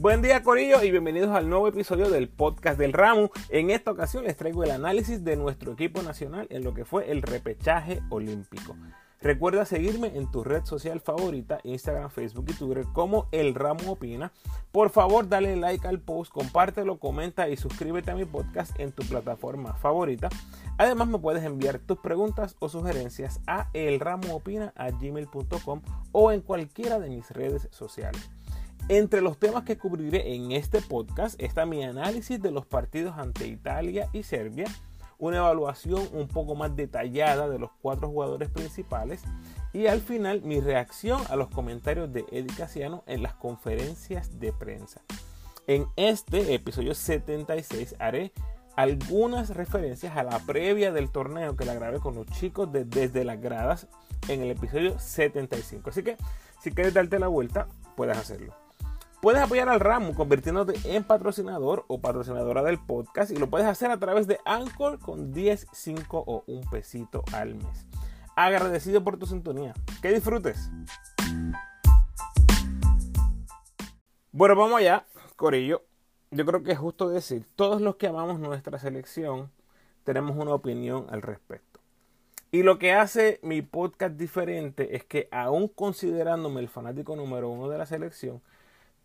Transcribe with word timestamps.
Buen 0.00 0.22
día 0.22 0.42
Corillo 0.42 0.82
y 0.82 0.90
bienvenidos 0.90 1.36
al 1.36 1.50
nuevo 1.50 1.68
episodio 1.68 2.08
del 2.08 2.30
podcast 2.30 2.78
del 2.78 2.94
Ramo. 2.94 3.30
En 3.50 3.68
esta 3.68 3.90
ocasión 3.90 4.24
les 4.24 4.34
traigo 4.34 4.64
el 4.64 4.70
análisis 4.70 5.22
de 5.24 5.36
nuestro 5.36 5.72
equipo 5.72 6.00
nacional 6.00 6.46
en 6.48 6.64
lo 6.64 6.72
que 6.72 6.86
fue 6.86 7.10
el 7.10 7.20
repechaje 7.20 8.00
olímpico. 8.08 8.74
Recuerda 9.20 9.66
seguirme 9.66 10.16
en 10.16 10.30
tu 10.30 10.42
red 10.42 10.64
social 10.64 11.00
favorita, 11.00 11.60
Instagram, 11.64 12.08
Facebook 12.08 12.46
y 12.48 12.54
Twitter 12.54 12.86
como 12.94 13.28
El 13.30 13.54
Ramo 13.54 13.92
Opina. 13.92 14.32
Por 14.72 14.88
favor, 14.88 15.28
dale 15.28 15.54
like 15.56 15.86
al 15.86 16.00
post, 16.00 16.32
compártelo, 16.32 16.98
comenta 16.98 17.50
y 17.50 17.58
suscríbete 17.58 18.10
a 18.10 18.14
mi 18.14 18.24
podcast 18.24 18.80
en 18.80 18.92
tu 18.92 19.02
plataforma 19.02 19.74
favorita. 19.74 20.30
Además, 20.78 21.08
me 21.08 21.18
puedes 21.18 21.44
enviar 21.44 21.78
tus 21.78 21.98
preguntas 21.98 22.56
o 22.58 22.70
sugerencias 22.70 23.42
a 23.46 23.68
elramoopina.gmail.com 23.74 25.82
o 26.12 26.32
en 26.32 26.40
cualquiera 26.40 26.98
de 26.98 27.10
mis 27.10 27.30
redes 27.32 27.68
sociales. 27.70 28.30
Entre 28.90 29.20
los 29.20 29.38
temas 29.38 29.62
que 29.62 29.78
cubriré 29.78 30.34
en 30.34 30.50
este 30.50 30.82
podcast 30.82 31.40
está 31.40 31.64
mi 31.64 31.84
análisis 31.84 32.42
de 32.42 32.50
los 32.50 32.66
partidos 32.66 33.16
ante 33.16 33.46
Italia 33.46 34.08
y 34.12 34.24
Serbia, 34.24 34.66
una 35.16 35.36
evaluación 35.36 36.08
un 36.12 36.26
poco 36.26 36.56
más 36.56 36.74
detallada 36.74 37.48
de 37.48 37.60
los 37.60 37.70
cuatro 37.80 38.08
jugadores 38.08 38.50
principales 38.50 39.22
y 39.72 39.86
al 39.86 40.00
final 40.00 40.42
mi 40.42 40.58
reacción 40.58 41.22
a 41.28 41.36
los 41.36 41.50
comentarios 41.50 42.12
de 42.12 42.24
Eddie 42.32 42.56
Casiano 42.56 43.04
en 43.06 43.22
las 43.22 43.34
conferencias 43.34 44.40
de 44.40 44.52
prensa. 44.52 45.02
En 45.68 45.86
este 45.94 46.52
episodio 46.52 46.96
76 46.96 47.94
haré 48.00 48.32
algunas 48.74 49.50
referencias 49.50 50.16
a 50.16 50.24
la 50.24 50.40
previa 50.40 50.90
del 50.90 51.12
torneo 51.12 51.54
que 51.54 51.64
la 51.64 51.74
grabé 51.74 52.00
con 52.00 52.16
los 52.16 52.26
chicos 52.26 52.72
de 52.72 52.84
Desde 52.84 53.22
las 53.22 53.40
Gradas 53.40 53.86
en 54.26 54.42
el 54.42 54.50
episodio 54.50 54.98
75. 54.98 55.90
Así 55.90 56.02
que 56.02 56.16
si 56.60 56.72
quieres 56.72 56.92
darte 56.92 57.20
la 57.20 57.28
vuelta, 57.28 57.68
puedes 57.94 58.18
hacerlo. 58.18 58.52
Puedes 59.20 59.42
apoyar 59.42 59.68
al 59.68 59.80
ramo 59.80 60.14
convirtiéndote 60.14 60.72
en 60.84 61.04
patrocinador 61.04 61.84
o 61.88 62.00
patrocinadora 62.00 62.62
del 62.62 62.78
podcast 62.78 63.30
y 63.30 63.36
lo 63.36 63.50
puedes 63.50 63.66
hacer 63.66 63.90
a 63.90 63.98
través 63.98 64.26
de 64.26 64.38
Anchor 64.46 64.98
con 64.98 65.30
10, 65.34 65.66
5 65.70 66.24
o 66.26 66.42
un 66.46 66.62
pesito 66.70 67.22
al 67.34 67.54
mes. 67.54 67.86
Agradecido 68.34 69.04
por 69.04 69.18
tu 69.18 69.26
sintonía. 69.26 69.74
Que 70.00 70.10
disfrutes. 70.10 70.70
Bueno, 74.32 74.56
vamos 74.56 74.78
allá, 74.78 75.04
Corillo. 75.36 75.82
Yo 76.30 76.46
creo 76.46 76.62
que 76.62 76.72
es 76.72 76.78
justo 76.78 77.10
decir, 77.10 77.44
todos 77.56 77.82
los 77.82 77.96
que 77.96 78.06
amamos 78.06 78.40
nuestra 78.40 78.78
selección 78.78 79.50
tenemos 80.04 80.34
una 80.34 80.54
opinión 80.54 81.04
al 81.10 81.20
respecto. 81.20 81.80
Y 82.52 82.62
lo 82.62 82.78
que 82.78 82.94
hace 82.94 83.38
mi 83.42 83.60
podcast 83.60 84.16
diferente 84.16 84.96
es 84.96 85.04
que 85.04 85.28
aún 85.30 85.68
considerándome 85.68 86.60
el 86.60 86.70
fanático 86.70 87.16
número 87.16 87.50
uno 87.50 87.68
de 87.68 87.76
la 87.76 87.84
selección, 87.84 88.40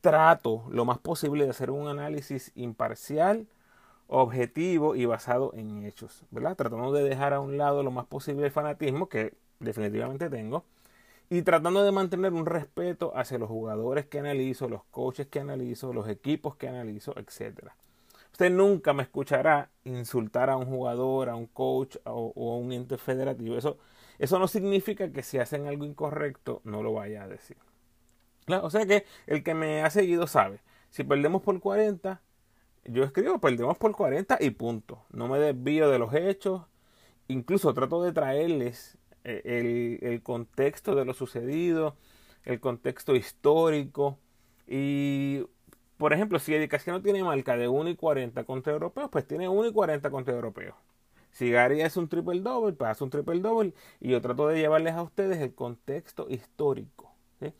trato 0.06 0.66
lo 0.70 0.86
más 0.86 1.00
posible 1.00 1.46
de 1.46 1.50
hacer 1.50 1.72
un 1.72 1.88
análisis 1.88 2.52
imparcial, 2.54 3.48
objetivo 4.08 4.96
y 4.96 5.06
basado 5.06 5.52
en 5.56 5.84
hechos, 5.84 6.22
¿verdad? 6.30 6.56
Tratando 6.56 6.94
de 6.94 7.04
dejar 7.04 7.34
a 7.34 7.40
un 7.40 7.58
lado 7.58 7.82
lo 7.82 7.90
más 7.90 8.06
posible 8.06 8.46
el 8.46 8.52
fanatismo 8.52 9.10
que 9.10 9.34
definitivamente 9.60 10.30
tengo 10.30 10.64
y 11.28 11.42
tratando 11.42 11.84
de 11.84 11.92
mantener 11.92 12.34
un 12.34 12.46
respeto 12.46 13.14
hacia 13.18 13.40
los 13.40 13.50
jugadores 13.50 14.06
que 14.06 14.20
analizo, 14.20 14.70
los 14.70 14.84
coaches 14.92 15.26
que 15.26 15.40
analizo, 15.40 15.92
los 15.92 16.08
equipos 16.08 16.56
que 16.56 16.68
analizo, 16.68 17.16
etc. 17.18 17.72
Usted 18.32 18.52
nunca 18.52 18.94
me 18.94 19.02
escuchará 19.02 19.72
insultar 19.86 20.52
a 20.52 20.56
un 20.58 20.68
jugador, 20.68 21.30
a 21.30 21.36
un 21.36 21.48
coach 21.48 21.98
o, 22.04 22.32
a 22.36 22.58
un 22.58 22.72
ente 22.74 23.00
federativo. 23.00 23.58
Eso, 23.58 23.80
eso 24.20 24.38
no 24.38 24.48
significa 24.48 25.12
que 25.12 25.24
si 25.24 25.40
hacen 25.40 25.66
algo 25.66 25.84
incorrecto 25.84 26.62
no 26.64 26.84
lo 26.84 26.94
vaya 26.94 27.24
a 27.24 27.28
decir. 27.28 27.58
O 28.48 28.70
sea 28.70 28.86
que 28.86 29.06
el 29.28 29.44
que 29.44 29.54
me 29.54 29.82
ha 29.84 29.90
seguido 29.90 30.28
sabe. 30.28 30.60
Si 30.90 31.04
perdemos 31.04 31.42
por 31.42 31.60
40, 31.60 32.22
yo 32.86 33.04
escribo 33.04 33.40
perdemos 33.40 33.78
por 33.78 33.92
40 33.94 34.38
y 34.42 34.52
punto. 34.52 35.04
No 35.12 35.28
me 35.28 35.40
desvío 35.40 35.90
de 35.90 36.00
los 36.00 36.14
hechos. 36.14 36.64
Incluso 37.28 37.74
trato 37.74 38.04
de 38.04 38.14
traerles 38.14 38.98
eh, 39.24 40.00
el, 40.02 40.22
contexto 40.22 40.96
de 40.96 41.06
lo 41.06 41.14
sucedido, 41.14 41.98
el 42.44 42.60
contexto 42.60 43.16
histórico. 43.16 44.20
Y, 44.68 45.44
por 45.98 46.14
ejemplo, 46.14 46.40
si 46.40 46.54
no 46.88 47.02
tiene 47.02 47.24
marca 47.24 47.58
de 47.58 47.68
1 47.68 47.90
y 47.90 47.96
40 47.96 48.44
contra 48.46 48.74
europeos, 48.74 49.10
pues 49.12 49.28
tiene 49.28 49.50
1 49.50 49.70
y 49.70 49.74
40 49.74 50.10
contra 50.12 50.34
europeos. 50.36 50.76
Si 51.32 51.52
Gary 51.52 51.82
es 51.82 51.98
un 51.98 52.08
triple 52.08 52.40
double, 52.40 52.74
pues 52.74 52.92
hace 52.92 53.04
un 53.04 53.10
triple 53.10 53.40
double. 53.40 53.74
Y 54.00 54.10
yo 54.12 54.22
trato 54.22 54.48
de 54.48 54.58
llevarles 54.60 54.94
a 54.94 55.04
ustedes 55.04 55.40
el 55.40 55.54
contexto 55.54 56.28
histórico. 56.30 57.12
¿sí? 57.42 57.54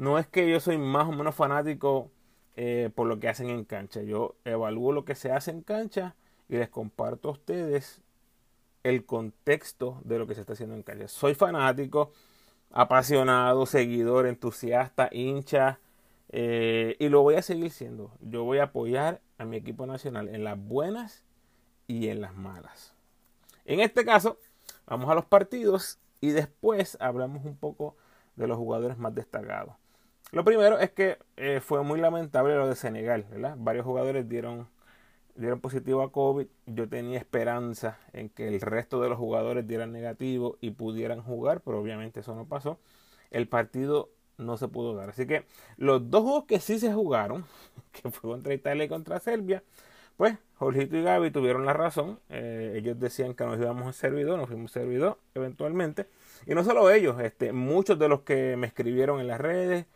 No 0.00 0.18
es 0.18 0.26
que 0.26 0.48
yo 0.48 0.60
soy 0.60 0.78
más 0.78 1.06
o 1.06 1.12
menos 1.12 1.34
fanático 1.34 2.10
eh, 2.56 2.88
por 2.94 3.06
lo 3.06 3.20
que 3.20 3.28
hacen 3.28 3.50
en 3.50 3.66
cancha. 3.66 4.00
Yo 4.00 4.34
evalúo 4.46 4.92
lo 4.92 5.04
que 5.04 5.14
se 5.14 5.30
hace 5.30 5.50
en 5.50 5.60
cancha 5.60 6.16
y 6.48 6.56
les 6.56 6.70
comparto 6.70 7.28
a 7.28 7.32
ustedes 7.32 8.00
el 8.82 9.04
contexto 9.04 10.00
de 10.04 10.18
lo 10.18 10.26
que 10.26 10.34
se 10.34 10.40
está 10.40 10.54
haciendo 10.54 10.74
en 10.74 10.84
cancha. 10.84 11.06
Soy 11.06 11.34
fanático, 11.34 12.12
apasionado, 12.70 13.66
seguidor, 13.66 14.26
entusiasta, 14.26 15.10
hincha 15.12 15.80
eh, 16.30 16.96
y 16.98 17.10
lo 17.10 17.20
voy 17.20 17.34
a 17.34 17.42
seguir 17.42 17.70
siendo. 17.70 18.10
Yo 18.22 18.44
voy 18.44 18.56
a 18.56 18.64
apoyar 18.64 19.20
a 19.36 19.44
mi 19.44 19.58
equipo 19.58 19.84
nacional 19.84 20.30
en 20.30 20.44
las 20.44 20.58
buenas 20.58 21.24
y 21.88 22.08
en 22.08 22.22
las 22.22 22.34
malas. 22.34 22.94
En 23.66 23.80
este 23.80 24.06
caso, 24.06 24.38
vamos 24.86 25.10
a 25.10 25.14
los 25.14 25.26
partidos 25.26 25.98
y 26.22 26.30
después 26.30 26.96
hablamos 27.00 27.44
un 27.44 27.58
poco 27.58 27.96
de 28.36 28.46
los 28.46 28.56
jugadores 28.56 28.96
más 28.96 29.14
destacados. 29.14 29.74
Lo 30.32 30.44
primero 30.44 30.78
es 30.78 30.90
que 30.90 31.18
eh, 31.36 31.60
fue 31.60 31.82
muy 31.82 32.00
lamentable 32.00 32.54
lo 32.54 32.68
de 32.68 32.76
Senegal, 32.76 33.26
¿verdad? 33.30 33.56
Varios 33.58 33.84
jugadores 33.84 34.28
dieron, 34.28 34.68
dieron 35.34 35.60
positivo 35.60 36.02
a 36.02 36.12
COVID. 36.12 36.46
Yo 36.66 36.88
tenía 36.88 37.18
esperanza 37.18 37.98
en 38.12 38.28
que 38.28 38.48
el 38.48 38.60
resto 38.60 39.00
de 39.00 39.08
los 39.08 39.18
jugadores 39.18 39.66
dieran 39.66 39.92
negativo 39.92 40.56
y 40.60 40.70
pudieran 40.70 41.22
jugar, 41.22 41.62
pero 41.62 41.80
obviamente 41.80 42.20
eso 42.20 42.34
no 42.34 42.46
pasó. 42.46 42.78
El 43.30 43.48
partido 43.48 44.10
no 44.38 44.56
se 44.56 44.68
pudo 44.68 44.94
dar. 44.94 45.10
Así 45.10 45.26
que 45.26 45.44
los 45.76 46.10
dos 46.10 46.22
juegos 46.22 46.44
que 46.44 46.60
sí 46.60 46.78
se 46.78 46.92
jugaron, 46.92 47.44
que 47.92 48.10
fue 48.10 48.30
contra 48.30 48.54
Italia 48.54 48.84
y 48.84 48.88
contra 48.88 49.18
Serbia, 49.20 49.62
pues 50.16 50.36
Jorgito 50.56 50.96
y 50.96 51.02
Gaby 51.02 51.30
tuvieron 51.30 51.64
la 51.64 51.72
razón. 51.72 52.20
Eh, 52.28 52.74
ellos 52.76 53.00
decían 53.00 53.34
que 53.34 53.44
nos 53.44 53.58
íbamos 53.58 53.88
a 53.88 53.92
servidor, 53.92 54.38
nos 54.38 54.48
fuimos 54.48 54.70
servidor 54.70 55.18
eventualmente. 55.34 56.06
Y 56.46 56.54
no 56.54 56.62
solo 56.62 56.90
ellos, 56.90 57.20
este, 57.20 57.52
muchos 57.52 57.98
de 57.98 58.08
los 58.08 58.20
que 58.20 58.56
me 58.56 58.66
escribieron 58.66 59.20
en 59.20 59.28
las 59.28 59.40
redes, 59.40 59.86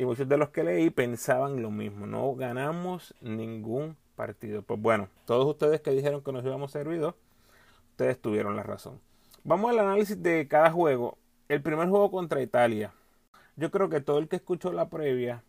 y 0.00 0.06
muchos 0.06 0.26
de 0.26 0.38
los 0.38 0.48
que 0.48 0.64
leí 0.64 0.88
pensaban 0.88 1.60
lo 1.60 1.70
mismo, 1.70 2.06
no 2.06 2.34
ganamos 2.34 3.14
ningún 3.20 3.98
partido. 4.16 4.62
Pues 4.62 4.80
bueno, 4.80 5.10
todos 5.26 5.46
ustedes 5.46 5.82
que 5.82 5.90
dijeron 5.90 6.22
que 6.22 6.32
nos 6.32 6.42
íbamos 6.42 6.70
a 6.70 6.78
servir 6.78 7.02
ustedes 7.90 8.18
tuvieron 8.18 8.56
la 8.56 8.62
razón. 8.62 8.98
Vamos 9.44 9.70
al 9.70 9.80
análisis 9.80 10.22
de 10.22 10.48
cada 10.48 10.70
juego. 10.70 11.18
El 11.50 11.60
primer 11.60 11.90
juego 11.90 12.10
contra 12.10 12.40
Italia. 12.40 12.94
Yo 13.56 13.70
creo 13.70 13.90
que 13.90 14.00
todo 14.00 14.16
el 14.20 14.28
que 14.28 14.36
escuchó 14.36 14.72
la 14.72 14.88
previa 14.88 15.44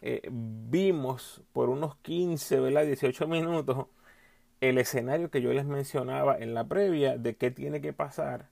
eh, 0.00 0.22
vimos 0.30 1.42
por 1.52 1.68
unos 1.68 1.96
15, 1.96 2.60
¿verdad? 2.60 2.86
18 2.86 3.28
minutos 3.28 3.86
el 4.62 4.78
escenario 4.78 5.30
que 5.30 5.42
yo 5.42 5.52
les 5.52 5.66
mencionaba 5.66 6.38
en 6.38 6.54
la 6.54 6.64
previa 6.64 7.18
de 7.18 7.36
qué 7.36 7.50
tiene 7.50 7.82
que 7.82 7.92
pasar 7.92 8.48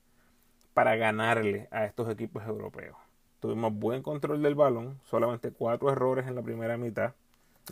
para 0.75 0.97
ganarle 0.97 1.69
a 1.71 1.87
estos 1.87 2.11
equipos 2.11 2.45
europeos. 2.47 3.02
Tuvimos 3.43 3.75
buen 3.75 4.05
control 4.05 4.41
del 4.41 4.55
balón, 4.55 5.01
solamente 5.03 5.51
cuatro 5.51 5.91
errores 5.91 6.29
en 6.29 6.37
la 6.37 6.43
primera 6.43 6.77
mitad. 6.77 7.15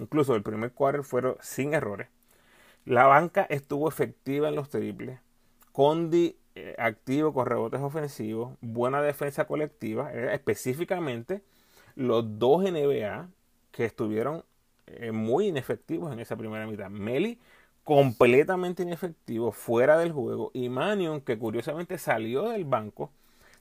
Incluso 0.00 0.34
el 0.34 0.42
primer 0.42 0.72
quarter 0.72 1.04
fueron 1.04 1.36
sin 1.40 1.74
errores. 1.74 2.08
La 2.84 3.06
banca 3.06 3.46
estuvo 3.48 3.88
efectiva 3.88 4.48
en 4.48 4.56
los 4.56 4.68
triples. 4.68 5.20
Condi 5.70 6.36
eh, 6.56 6.74
activo 6.76 7.32
con 7.32 7.46
rebotes 7.46 7.80
ofensivos. 7.80 8.58
Buena 8.60 9.00
defensa 9.00 9.46
colectiva. 9.46 10.12
específicamente 10.12 11.40
los 11.94 12.40
dos 12.40 12.64
NBA 12.64 13.28
que 13.70 13.84
estuvieron 13.84 14.42
eh, 14.88 15.12
muy 15.12 15.46
inefectivos 15.46 16.12
en 16.12 16.18
esa 16.18 16.34
primera 16.34 16.66
mitad. 16.66 16.90
Meli 16.90 17.38
completamente 17.84 18.82
inefectivo, 18.82 19.52
fuera 19.52 19.96
del 19.98 20.10
juego. 20.10 20.50
Y 20.52 20.68
Manion, 20.68 21.20
que 21.20 21.38
curiosamente 21.38 21.96
salió 21.96 22.48
del 22.48 22.64
banco 22.64 23.12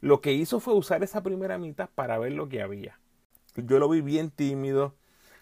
lo 0.02 0.22
que 0.22 0.34
hizo 0.34 0.60
fue 0.60 0.74
usar 0.74 1.04
esa 1.04 1.24
primera 1.24 1.58
mitad 1.58 1.90
para 1.94 2.18
ver 2.18 2.34
lo 2.34 2.50
que 2.50 2.62
había. 2.62 3.00
Yo 3.56 3.80
lo 3.80 3.90
vi 3.90 4.02
bien 4.02 4.32
tímido, 4.32 4.96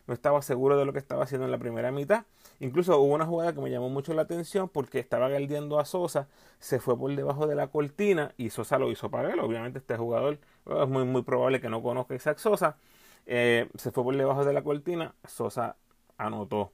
no 0.08 0.14
estaba 0.14 0.42
seguro 0.42 0.78
de 0.78 0.86
lo 0.86 0.94
que 0.94 1.00
estaba 1.00 1.24
haciendo 1.24 1.46
en 1.46 1.52
la 1.52 1.58
primera 1.58 1.92
mitad. 1.92 2.26
Incluso 2.60 2.98
hubo 3.00 3.14
una 3.14 3.26
jugada 3.26 3.54
que 3.54 3.62
me 3.62 3.70
llamó 3.70 3.90
mucho 3.90 4.14
la 4.14 4.24
atención 4.24 4.70
porque 4.70 5.00
estaba 5.00 5.30
galdeando 5.30 5.80
a 5.80 5.86
Sosa, 5.86 6.28
se 6.60 6.80
fue 6.80 6.98
por 6.98 7.14
debajo 7.16 7.46
de 7.46 7.56
la 7.56 7.68
cortina 7.68 8.34
y 8.38 8.50
Sosa 8.50 8.80
lo 8.80 8.90
hizo 8.90 9.12
para 9.12 9.32
él. 9.32 9.40
Obviamente 9.40 9.80
este 9.80 9.98
jugador 9.98 10.40
es 10.66 10.88
muy, 10.88 11.04
muy 11.04 11.22
probable 11.22 11.62
que 11.62 11.70
no 11.70 11.84
conozca 11.84 12.16
a 12.16 12.38
Sosa. 12.38 12.78
Eh, 13.26 13.70
se 13.78 13.92
fue 13.92 14.04
por 14.04 14.16
debajo 14.16 14.46
de 14.46 14.54
la 14.54 14.64
cortina, 14.64 15.14
Sosa 15.28 15.76
anotó. 16.18 16.72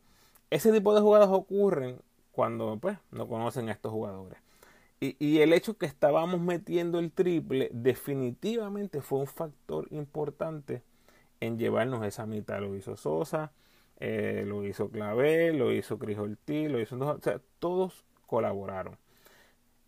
Ese 0.51 0.71
tipo 0.71 0.94
de 0.94 1.01
jugadas 1.01 1.30
ocurren 1.31 2.00
cuando 2.31 2.77
pues, 2.80 2.97
no 3.12 3.27
conocen 3.27 3.69
a 3.69 3.71
estos 3.71 3.91
jugadores. 3.91 4.43
Y, 5.19 5.41
el 5.41 5.51
hecho 5.51 5.77
que 5.77 5.85
estábamos 5.85 6.39
metiendo 6.39 7.00
el 7.00 7.11
triple 7.11 7.69
definitivamente 7.73 9.01
fue 9.01 9.19
un 9.19 9.27
factor 9.27 9.88
importante 9.91 10.81
en 11.41 11.57
llevarnos 11.57 12.05
esa 12.05 12.25
mitad. 12.25 12.61
Lo 12.61 12.73
hizo 12.73 12.95
Sosa, 12.95 13.51
eh, 14.00 14.45
lo 14.47 14.63
hizo 14.63 14.89
Clavel, 14.89 15.57
lo 15.57 15.73
hizo 15.73 16.00
Cris 16.00 16.17
lo 16.17 16.79
hizo... 16.79 16.97
O 16.97 17.19
sea, 17.21 17.41
todos 17.59 18.05
colaboraron. 18.27 18.97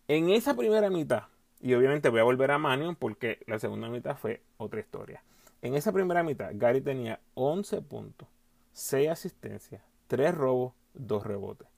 En 0.06 0.28
esa 0.28 0.54
primera 0.54 0.90
mitad, 0.90 1.24
y 1.62 1.72
obviamente 1.72 2.10
voy 2.10 2.20
a 2.20 2.24
volver 2.24 2.50
a 2.50 2.58
Manion 2.58 2.94
porque 2.94 3.38
la 3.46 3.58
segunda 3.58 3.88
mitad 3.88 4.18
fue 4.18 4.42
otra 4.58 4.80
historia. 4.80 5.22
En 5.62 5.74
esa 5.74 5.92
primera 5.92 6.22
mitad, 6.22 6.50
Gary 6.52 6.82
tenía 6.82 7.20
11 7.32 7.80
puntos, 7.80 8.28
6 8.74 9.08
asistencias, 9.08 9.82
3 10.08 10.34
robos, 10.34 10.74
2 10.92 11.26
rebotes. 11.26 11.68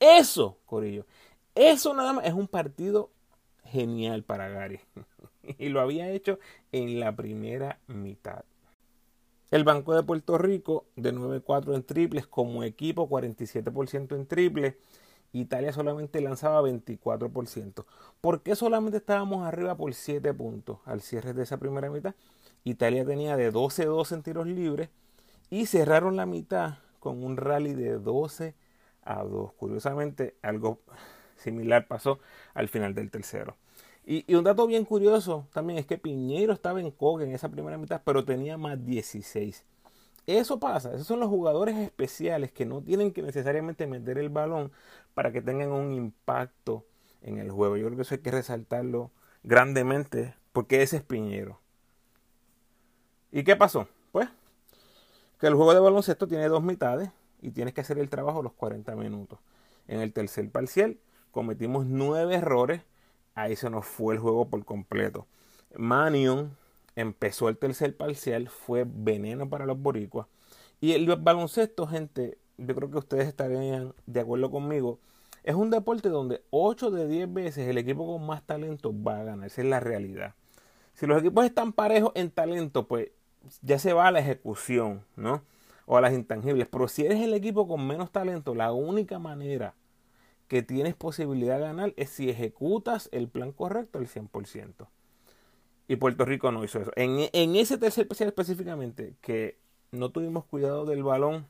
Eso, 0.00 0.56
Corillo, 0.64 1.04
eso 1.68 1.92
nada 1.92 2.14
más 2.14 2.26
es 2.26 2.32
un 2.32 2.48
partido 2.48 3.10
genial 3.64 4.24
para 4.24 4.48
Gary. 4.48 4.80
y 5.58 5.68
lo 5.68 5.80
había 5.80 6.10
hecho 6.10 6.38
en 6.72 7.00
la 7.00 7.14
primera 7.14 7.78
mitad. 7.86 8.44
El 9.50 9.64
Banco 9.64 9.94
de 9.94 10.02
Puerto 10.02 10.38
Rico 10.38 10.86
de 10.96 11.12
9-4 11.12 11.74
en 11.74 11.82
triples, 11.82 12.26
como 12.26 12.64
equipo 12.64 13.08
47% 13.08 14.14
en 14.14 14.26
triples. 14.26 14.76
Italia 15.32 15.72
solamente 15.72 16.20
lanzaba 16.20 16.62
24%. 16.62 17.84
¿Por 18.20 18.42
qué 18.42 18.56
solamente 18.56 18.96
estábamos 18.96 19.46
arriba 19.46 19.76
por 19.76 19.92
7 19.92 20.32
puntos 20.34 20.78
al 20.86 21.02
cierre 21.02 21.34
de 21.34 21.42
esa 21.42 21.58
primera 21.58 21.90
mitad? 21.90 22.14
Italia 22.64 23.04
tenía 23.04 23.36
de 23.36 23.52
12-12 23.52 24.14
en 24.14 24.22
tiros 24.22 24.46
libres 24.46 24.88
y 25.50 25.66
cerraron 25.66 26.16
la 26.16 26.26
mitad 26.26 26.78
con 27.00 27.22
un 27.22 27.36
rally 27.36 27.74
de 27.74 27.98
12 27.98 28.54
a 29.02 29.22
2. 29.24 29.52
Curiosamente, 29.54 30.36
algo 30.42 30.80
similar 31.40 31.86
pasó 31.86 32.20
al 32.54 32.68
final 32.68 32.94
del 32.94 33.10
tercero. 33.10 33.56
Y, 34.04 34.34
un 34.34 34.44
dato 34.44 34.66
bien 34.66 34.84
curioso 34.84 35.46
también 35.52 35.78
es 35.78 35.86
que 35.86 35.98
Piñeiro 35.98 36.52
estaba 36.52 36.80
en 36.80 36.90
coge 36.90 37.24
en 37.24 37.32
esa 37.32 37.48
primera 37.48 37.78
mitad, 37.78 38.02
pero 38.04 38.24
tenía 38.24 38.56
más 38.56 38.84
16. 38.84 39.64
Eso 40.26 40.58
pasa, 40.60 40.94
esos 40.94 41.06
son 41.06 41.20
los 41.20 41.28
jugadores 41.28 41.76
especiales 41.76 42.52
que 42.52 42.66
no 42.66 42.82
tienen 42.82 43.12
que 43.12 43.22
necesariamente 43.22 43.86
meter 43.86 44.18
el 44.18 44.28
balón 44.28 44.70
para 45.14 45.32
que 45.32 45.42
tengan 45.42 45.72
un 45.72 45.92
impacto 45.92 46.84
en 47.22 47.38
el 47.38 47.50
juego. 47.50 47.76
Yo 47.76 47.86
creo 47.86 47.96
que 47.96 48.02
eso 48.02 48.14
hay 48.14 48.20
que 48.20 48.30
resaltarlo 48.30 49.10
grandemente 49.42 50.34
porque 50.52 50.82
ese 50.82 50.98
es 50.98 51.02
Piñero. 51.02 51.60
¿Y 53.32 53.44
qué 53.44 53.56
pasó? 53.56 53.88
Pues 54.12 54.28
que 55.38 55.46
el 55.46 55.54
juego 55.54 55.72
de 55.72 55.80
baloncesto 55.80 56.28
tiene 56.28 56.48
dos 56.48 56.62
mitades 56.62 57.10
y 57.40 57.50
tienes 57.50 57.74
que 57.74 57.80
hacer 57.80 57.98
el 57.98 58.10
trabajo 58.10 58.42
los 58.42 58.52
40 58.52 58.94
minutos. 58.96 59.38
En 59.88 60.00
el 60.00 60.12
tercer 60.12 60.50
parcial 60.50 60.98
cometimos 61.30 61.86
nueve 61.86 62.36
errores 62.36 62.82
ahí 63.34 63.56
se 63.56 63.70
nos 63.70 63.86
fue 63.86 64.14
el 64.14 64.20
juego 64.20 64.48
por 64.48 64.64
completo. 64.64 65.26
Manion 65.76 66.56
empezó 66.96 67.48
el 67.48 67.56
tercer 67.56 67.96
parcial, 67.96 68.48
fue 68.48 68.84
veneno 68.86 69.48
para 69.48 69.66
los 69.66 69.80
boricuas. 69.80 70.26
Y 70.80 70.92
el 70.92 71.06
baloncesto, 71.16 71.86
gente, 71.86 72.38
yo 72.58 72.74
creo 72.74 72.90
que 72.90 72.98
ustedes 72.98 73.28
estarían 73.28 73.94
de 74.06 74.20
acuerdo 74.20 74.50
conmigo, 74.50 74.98
es 75.42 75.54
un 75.54 75.70
deporte 75.70 76.08
donde 76.08 76.42
8 76.50 76.90
de 76.90 77.06
10 77.08 77.32
veces 77.32 77.68
el 77.68 77.78
equipo 77.78 78.06
con 78.06 78.26
más 78.26 78.42
talento 78.42 78.92
va 78.92 79.20
a 79.20 79.24
ganar. 79.24 79.46
Esa 79.46 79.62
es 79.62 79.68
la 79.68 79.80
realidad. 79.80 80.34
Si 80.94 81.06
los 81.06 81.18
equipos 81.20 81.46
están 81.46 81.72
parejos 81.72 82.12
en 82.14 82.30
talento, 82.30 82.86
pues 82.86 83.10
ya 83.62 83.78
se 83.78 83.94
va 83.94 84.08
a 84.08 84.10
la 84.10 84.20
ejecución, 84.20 85.02
¿no? 85.16 85.42
O 85.86 85.96
a 85.96 86.02
las 86.02 86.12
intangibles. 86.12 86.68
Pero 86.70 86.88
si 86.88 87.06
eres 87.06 87.20
el 87.22 87.32
equipo 87.32 87.66
con 87.66 87.86
menos 87.86 88.10
talento, 88.10 88.54
la 88.54 88.72
única 88.72 89.18
manera 89.18 89.74
que 90.50 90.64
tienes 90.64 90.96
posibilidad 90.96 91.58
de 91.58 91.62
ganar 91.62 91.94
es 91.96 92.10
si 92.10 92.28
ejecutas 92.28 93.08
el 93.12 93.28
plan 93.28 93.52
correcto 93.52 94.00
al 94.00 94.08
100%. 94.08 94.88
Y 95.86 95.94
Puerto 95.94 96.24
Rico 96.24 96.50
no 96.50 96.64
hizo 96.64 96.80
eso. 96.80 96.90
En, 96.96 97.20
ese 97.54 97.78
tercer 97.78 98.02
especial 98.02 98.30
específicamente, 98.30 99.14
que 99.20 99.60
no 99.92 100.10
tuvimos 100.10 100.44
cuidado 100.44 100.86
del 100.86 101.04
balón, 101.04 101.46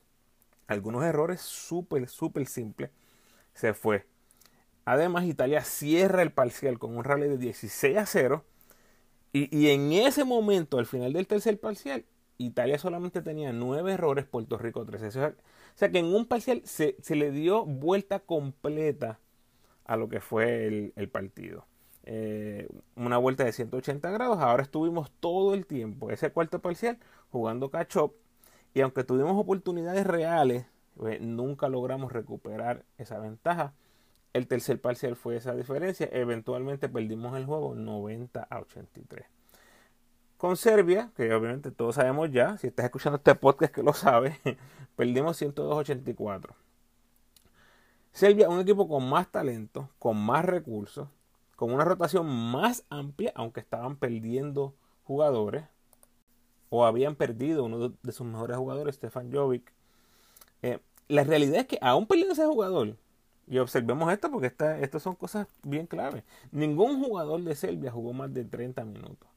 algunos 0.66 1.02
errores 1.02 1.40
súper, 1.40 2.10
súper 2.10 2.46
simples, 2.46 2.90
se 3.54 3.72
fue. 3.72 4.04
Además, 4.84 5.24
Italia 5.24 5.64
cierra 5.64 6.20
el 6.20 6.30
parcial 6.30 6.78
con 6.78 6.94
un 6.94 7.02
rally 7.02 7.26
de 7.26 7.38
16 7.38 7.96
a 7.96 8.04
0. 8.04 8.44
Y, 9.32 9.56
y 9.56 9.70
en 9.70 9.92
ese 9.92 10.24
momento, 10.24 10.76
al 10.76 10.84
final 10.84 11.14
del 11.14 11.26
tercer 11.26 11.58
parcial, 11.58 12.04
Italia 12.44 12.78
solamente 12.78 13.20
tenía 13.20 13.52
9 13.52 13.92
errores, 13.92 14.24
Puerto 14.24 14.56
Rico 14.56 14.86
13. 14.86 15.06
O 15.08 15.34
sea 15.74 15.90
que 15.90 15.98
en 15.98 16.06
un 16.06 16.26
parcial 16.26 16.62
se, 16.64 16.96
le 17.14 17.30
dio 17.32 17.66
vuelta 17.66 18.20
completa 18.20 19.18
a 19.84 19.96
lo 19.96 20.08
que 20.08 20.20
fue 20.20 20.92
el, 20.96 21.08
partido. 21.10 21.66
Eh, 22.04 22.66
una 22.96 23.18
vuelta 23.18 23.44
de 23.44 23.52
180 23.52 24.10
grados. 24.10 24.38
Ahora 24.38 24.62
estuvimos 24.62 25.10
todo 25.20 25.52
el 25.52 25.66
tiempo, 25.66 26.10
ese 26.10 26.30
cuarto 26.30 26.60
parcial, 26.60 26.98
jugando 27.30 27.70
catch 27.70 27.96
up. 27.96 28.14
Y 28.72 28.80
aunque 28.80 29.04
tuvimos 29.04 29.36
oportunidades 29.36 30.06
reales, 30.06 30.64
pues, 30.96 31.20
nunca 31.20 31.68
logramos 31.68 32.10
recuperar 32.10 32.86
esa 32.96 33.18
ventaja. 33.18 33.74
El 34.32 34.46
tercer 34.46 34.80
parcial 34.80 35.14
fue 35.14 35.36
esa 35.36 35.54
diferencia. 35.54 36.08
Eventualmente 36.10 36.88
perdimos 36.88 37.36
el 37.36 37.44
juego 37.44 37.74
90 37.74 38.46
a 38.48 38.60
83 38.60 39.39
con 40.40 40.56
Serbia, 40.56 41.12
que 41.16 41.34
obviamente 41.34 41.70
todos 41.70 41.96
sabemos 41.96 42.30
ya, 42.30 42.56
si 42.56 42.68
estás 42.68 42.86
escuchando 42.86 43.18
este 43.18 43.34
podcast 43.34 43.74
que 43.74 43.82
lo 43.82 43.92
sabes, 43.92 44.38
perdimos 44.96 45.40
102-84. 45.42 46.54
Serbia, 48.10 48.48
un 48.48 48.58
equipo 48.58 48.88
con 48.88 49.06
más 49.06 49.30
talento, 49.30 49.90
con 49.98 50.16
más 50.16 50.46
recursos, 50.46 51.08
con 51.56 51.74
una 51.74 51.84
rotación 51.84 52.26
más 52.26 52.86
amplia, 52.88 53.32
aunque 53.34 53.60
estaban 53.60 53.96
perdiendo 53.96 54.74
jugadores, 55.04 55.64
o 56.70 56.86
habían 56.86 57.16
perdido 57.16 57.64
uno 57.64 57.90
de 58.02 58.12
sus 58.12 58.26
mejores 58.26 58.56
jugadores, 58.56 58.94
Stefan 58.94 59.30
Jovic. 59.30 59.70
Eh, 60.62 60.78
la 61.08 61.22
realidad 61.22 61.60
es 61.60 61.66
que 61.66 61.78
aún 61.82 62.06
perdiendo 62.06 62.32
ese 62.32 62.46
jugador, 62.46 62.96
y 63.46 63.58
observemos 63.58 64.10
esto 64.10 64.30
porque 64.30 64.46
estas 64.46 65.02
son 65.02 65.16
cosas 65.16 65.48
bien 65.62 65.86
claves, 65.86 66.24
ningún 66.50 67.04
jugador 67.04 67.42
de 67.42 67.54
Serbia 67.54 67.90
jugó 67.90 68.14
más 68.14 68.32
de 68.32 68.46
30 68.46 68.86
minutos. 68.86 69.29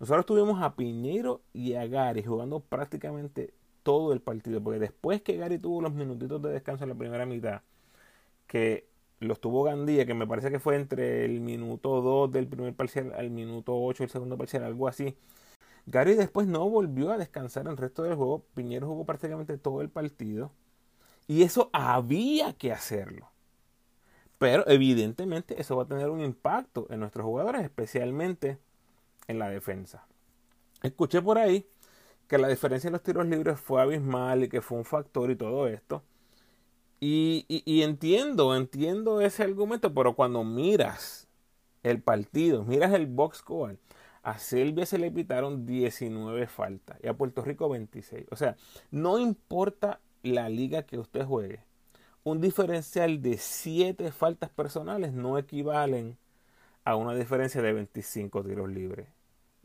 Nosotros 0.00 0.26
tuvimos 0.26 0.62
a 0.62 0.76
Piñero 0.76 1.42
y 1.52 1.74
a 1.74 1.86
Gary 1.86 2.22
jugando 2.22 2.60
prácticamente 2.60 3.52
todo 3.82 4.12
el 4.12 4.20
partido, 4.20 4.62
porque 4.62 4.78
después 4.78 5.22
que 5.22 5.36
Gary 5.36 5.58
tuvo 5.58 5.82
los 5.82 5.92
minutitos 5.92 6.40
de 6.42 6.50
descanso 6.50 6.84
en 6.84 6.90
la 6.90 6.96
primera 6.96 7.26
mitad, 7.26 7.62
que 8.46 8.86
los 9.20 9.40
tuvo 9.40 9.64
Gandía, 9.64 10.06
que 10.06 10.14
me 10.14 10.26
parece 10.26 10.50
que 10.50 10.60
fue 10.60 10.76
entre 10.76 11.24
el 11.24 11.40
minuto 11.40 12.00
2 12.00 12.30
del 12.32 12.46
primer 12.46 12.74
parcial 12.74 13.12
al 13.16 13.30
minuto 13.30 13.76
8 13.76 14.04
del 14.04 14.10
segundo 14.10 14.38
parcial, 14.38 14.64
algo 14.64 14.86
así. 14.88 15.16
Gary 15.86 16.14
después 16.14 16.46
no 16.46 16.68
volvió 16.68 17.10
a 17.10 17.18
descansar 17.18 17.66
el 17.66 17.76
resto 17.76 18.02
del 18.02 18.14
juego. 18.14 18.44
Piñero 18.54 18.86
jugó 18.86 19.04
prácticamente 19.06 19.56
todo 19.56 19.80
el 19.80 19.88
partido. 19.88 20.52
Y 21.26 21.42
eso 21.42 21.70
había 21.72 22.52
que 22.52 22.72
hacerlo. 22.72 23.30
Pero 24.38 24.68
evidentemente 24.68 25.60
eso 25.60 25.76
va 25.76 25.84
a 25.84 25.88
tener 25.88 26.10
un 26.10 26.20
impacto 26.20 26.86
en 26.90 27.00
nuestros 27.00 27.24
jugadores, 27.24 27.62
especialmente 27.62 28.58
en 29.28 29.38
la 29.38 29.48
defensa. 29.48 30.06
Escuché 30.82 31.22
por 31.22 31.38
ahí 31.38 31.66
que 32.26 32.38
la 32.38 32.48
diferencia 32.48 32.88
en 32.88 32.92
los 32.92 33.02
tiros 33.02 33.26
libres 33.26 33.58
fue 33.60 33.80
abismal 33.80 34.44
y 34.44 34.48
que 34.48 34.60
fue 34.60 34.78
un 34.78 34.84
factor 34.84 35.30
y 35.30 35.36
todo 35.36 35.68
esto. 35.68 36.02
Y, 37.00 37.46
entiendo, 37.82 38.56
entiendo 38.56 39.20
ese 39.20 39.44
argumento, 39.44 39.94
pero 39.94 40.14
cuando 40.14 40.42
miras 40.42 41.28
el 41.84 42.02
partido, 42.02 42.64
miras 42.64 42.92
el 42.92 43.06
box 43.06 43.38
score, 43.38 43.78
a 44.22 44.38
Serbia 44.38 44.84
se 44.84 44.98
le 44.98 45.10
pitaron 45.10 45.64
19 45.64 46.48
faltas 46.48 46.98
y 47.02 47.06
a 47.06 47.14
Puerto 47.16 47.42
Rico 47.42 47.68
26. 47.68 48.26
O 48.30 48.36
sea, 48.36 48.56
no 48.90 49.18
importa 49.18 50.00
la 50.22 50.48
liga 50.48 50.82
que 50.82 50.98
usted 50.98 51.24
juegue, 51.24 51.60
un 52.24 52.40
diferencial 52.40 53.22
de 53.22 53.38
7 53.38 54.10
faltas 54.10 54.50
personales 54.50 55.12
no 55.12 55.38
equivalen 55.38 56.18
a 56.84 56.96
una 56.96 57.14
diferencia 57.14 57.62
de 57.62 57.72
25 57.72 58.42
tiros 58.42 58.68
libres 58.68 59.06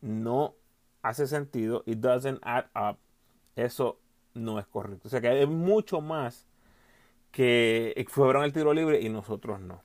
no 0.04 0.56
hace 1.02 1.28
sentido. 1.28 1.84
It 1.86 2.00
doesn't 2.00 2.40
add 2.44 2.66
up. 2.76 3.00
Eso 3.56 4.00
no 4.34 4.60
es 4.60 4.68
correcto. 4.68 5.08
O 5.08 5.10
sea 5.10 5.22
que 5.22 5.30
hay 5.30 5.48
mucho 5.48 6.02
más 6.02 6.48
que 7.32 8.06
fueron 8.10 8.44
el 8.44 8.54
tiro 8.54 8.74
libre 8.74 9.02
y 9.02 9.10
nosotros 9.10 9.60
no. 9.60 9.82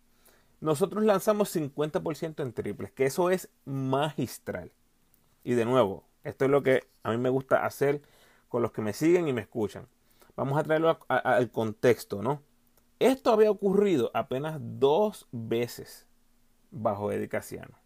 Nosotros 0.60 1.04
lanzamos 1.04 1.54
50% 1.54 2.42
en 2.42 2.52
triples, 2.52 2.90
que 2.90 3.06
eso 3.06 3.30
es 3.30 3.48
magistral. 3.64 4.72
Y 5.44 5.54
de 5.54 5.64
nuevo, 5.64 6.04
esto 6.24 6.44
es 6.44 6.50
lo 6.50 6.62
que 6.62 6.88
a 7.04 7.12
mí 7.12 7.16
me 7.16 7.28
gusta 7.28 7.64
hacer 7.64 8.02
con 8.48 8.60
los 8.60 8.72
que 8.72 8.82
me 8.82 8.92
siguen 8.92 9.28
y 9.28 9.32
me 9.32 9.42
escuchan. 9.42 9.86
Vamos 10.34 10.58
a 10.58 10.64
traerlo 10.64 10.98
al 11.08 11.50
contexto, 11.52 12.22
¿no? 12.22 12.42
Esto 12.98 13.32
había 13.32 13.50
ocurrido 13.50 14.10
apenas 14.14 14.58
dos 14.60 15.28
veces 15.30 16.06
bajo 16.72 17.12
Edicaciano. 17.12 17.78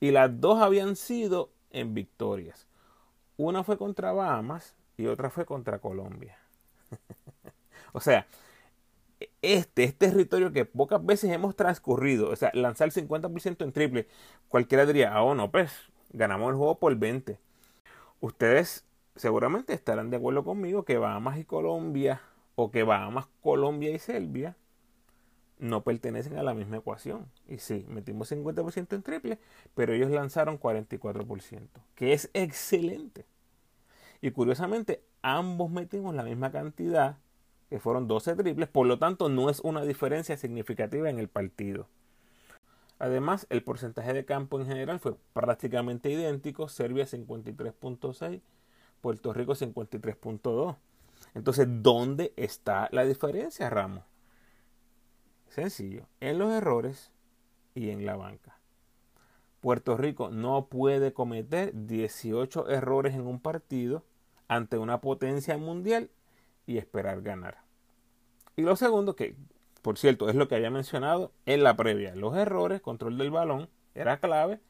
Y 0.00 0.10
las 0.10 0.40
dos 0.40 0.60
habían 0.60 0.96
sido 0.96 1.50
en 1.70 1.94
victorias. 1.94 2.66
Una 3.36 3.64
fue 3.64 3.78
contra 3.78 4.12
Bahamas 4.12 4.74
y 4.96 5.06
otra 5.06 5.30
fue 5.30 5.44
contra 5.44 5.78
Colombia. 5.78 6.38
o 7.92 8.00
sea, 8.00 8.26
este 9.42 9.84
es 9.84 9.94
territorio 9.96 10.52
que 10.52 10.64
pocas 10.64 11.04
veces 11.04 11.30
hemos 11.30 11.56
transcurrido. 11.56 12.30
O 12.30 12.36
sea, 12.36 12.50
lanzar 12.54 12.90
50% 12.90 13.64
en 13.64 13.72
triple. 13.72 14.08
Cualquiera 14.48 14.86
diría, 14.86 15.14
ah, 15.14 15.22
oh 15.22 15.34
no, 15.34 15.50
pues 15.50 15.72
ganamos 16.12 16.50
el 16.50 16.56
juego 16.56 16.78
por 16.78 16.94
20. 16.96 17.38
Ustedes 18.20 18.84
seguramente 19.16 19.72
estarán 19.74 20.10
de 20.10 20.16
acuerdo 20.16 20.44
conmigo 20.44 20.84
que 20.84 20.98
Bahamas 20.98 21.38
y 21.38 21.44
Colombia, 21.44 22.22
o 22.54 22.70
que 22.70 22.82
Bahamas, 22.82 23.26
Colombia 23.40 23.90
y 23.90 23.98
Serbia, 23.98 24.56
no 25.58 25.82
pertenecen 25.82 26.36
a 26.38 26.42
la 26.42 26.54
misma 26.54 26.78
ecuación. 26.78 27.26
Y 27.48 27.58
sí, 27.58 27.84
metimos 27.88 28.30
50% 28.30 28.94
en 28.94 29.02
triple, 29.02 29.38
pero 29.74 29.92
ellos 29.92 30.10
lanzaron 30.10 30.58
44%, 30.58 31.68
que 31.94 32.12
es 32.12 32.30
excelente. 32.34 33.26
Y 34.20 34.30
curiosamente, 34.30 35.02
ambos 35.22 35.70
metimos 35.70 36.14
la 36.14 36.22
misma 36.22 36.50
cantidad, 36.50 37.16
que 37.68 37.78
fueron 37.78 38.08
12 38.08 38.36
triples, 38.36 38.68
por 38.68 38.86
lo 38.86 38.98
tanto 38.98 39.28
no 39.28 39.50
es 39.50 39.60
una 39.60 39.82
diferencia 39.82 40.36
significativa 40.36 41.10
en 41.10 41.18
el 41.18 41.28
partido. 41.28 41.86
Además, 42.98 43.46
el 43.50 43.62
porcentaje 43.62 44.12
de 44.12 44.24
campo 44.24 44.60
en 44.60 44.66
general 44.66 44.98
fue 44.98 45.14
prácticamente 45.32 46.10
idéntico, 46.10 46.68
Serbia 46.68 47.04
53.6, 47.06 48.40
Puerto 49.00 49.32
Rico 49.32 49.54
53.2. 49.54 50.76
Entonces, 51.34 51.68
¿dónde 51.70 52.32
está 52.36 52.88
la 52.90 53.04
diferencia, 53.04 53.70
Ramos? 53.70 54.02
Sencillo, 55.48 56.06
en 56.20 56.38
los 56.38 56.52
errores 56.52 57.12
y 57.74 57.90
en 57.90 58.04
la 58.06 58.16
banca. 58.16 58.58
Puerto 59.60 59.96
Rico 59.96 60.30
no 60.30 60.66
puede 60.66 61.12
cometer 61.12 61.72
18 61.74 62.68
errores 62.68 63.14
en 63.14 63.26
un 63.26 63.40
partido 63.40 64.04
ante 64.46 64.78
una 64.78 65.00
potencia 65.00 65.58
mundial 65.58 66.10
y 66.66 66.78
esperar 66.78 67.22
ganar. 67.22 67.58
Y 68.56 68.62
lo 68.62 68.76
segundo, 68.76 69.16
que 69.16 69.36
por 69.82 69.98
cierto 69.98 70.28
es 70.28 70.34
lo 70.34 70.48
que 70.48 70.54
había 70.54 70.70
mencionado 70.70 71.32
en 71.46 71.62
la 71.62 71.76
previa, 71.76 72.14
los 72.14 72.36
errores, 72.36 72.80
control 72.80 73.18
del 73.18 73.30
balón, 73.30 73.68
era 73.94 74.18
clave, 74.20 74.60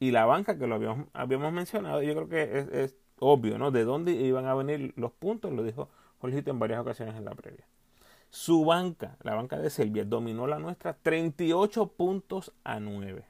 y 0.00 0.12
la 0.12 0.24
banca 0.26 0.58
que 0.58 0.66
lo 0.66 0.76
habíamos, 0.76 1.52
mencionado, 1.52 2.02
yo 2.02 2.14
creo 2.14 2.28
que 2.28 2.84
es, 2.84 2.94
obvio, 3.18 3.58
¿no? 3.58 3.70
De 3.70 3.84
dónde 3.84 4.12
iban 4.12 4.46
a 4.46 4.54
venir 4.54 4.92
los 4.96 5.10
puntos, 5.12 5.52
lo 5.52 5.64
dijo 5.64 5.88
Jorgito 6.20 6.50
en 6.50 6.58
varias 6.58 6.80
ocasiones 6.80 7.16
en 7.16 7.24
la 7.24 7.34
previa. 7.34 7.66
Su 8.30 8.64
banca, 8.64 9.16
la 9.22 9.34
banca 9.34 9.58
de 9.58 9.70
Serbia, 9.70 10.04
dominó 10.04 10.46
la 10.46 10.58
nuestra 10.58 10.94
38 10.94 11.88
puntos 11.88 12.52
a 12.64 12.78
9. 12.78 13.24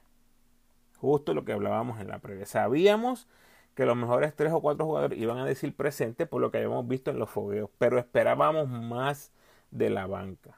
Justo 0.97 1.33
lo 1.33 1.45
que 1.45 1.53
hablábamos 1.53 2.01
en 2.01 2.09
la 2.09 2.19
previa. 2.19 2.45
Sabíamos 2.45 3.27
que 3.75 3.85
los 3.85 3.95
mejores 3.95 4.35
tres 4.35 4.51
o 4.51 4.59
cuatro 4.61 4.85
jugadores 4.85 5.17
iban 5.17 5.37
a 5.37 5.45
decir 5.45 5.73
presente 5.73 6.25
por 6.25 6.41
lo 6.41 6.51
que 6.51 6.57
habíamos 6.57 6.85
visto 6.87 7.11
en 7.11 7.19
los 7.19 7.29
fogueos, 7.29 7.69
pero 7.77 7.97
esperábamos 7.97 8.67
más 8.67 9.31
de 9.71 9.89
la 9.89 10.05
banca. 10.05 10.57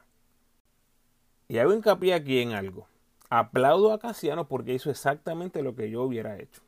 Y 1.46 1.58
hago 1.58 1.72
hincapié 1.72 2.14
aquí 2.14 2.40
en 2.40 2.52
algo. 2.52 2.88
Aplaudo 3.30 3.92
a 3.92 4.00
Casiano 4.00 4.48
porque 4.48 4.74
hizo 4.74 4.90
exactamente 4.90 5.62
lo 5.62 5.76
que 5.76 5.88
yo 5.88 6.02
hubiera 6.02 6.36
hecho. 6.38 6.62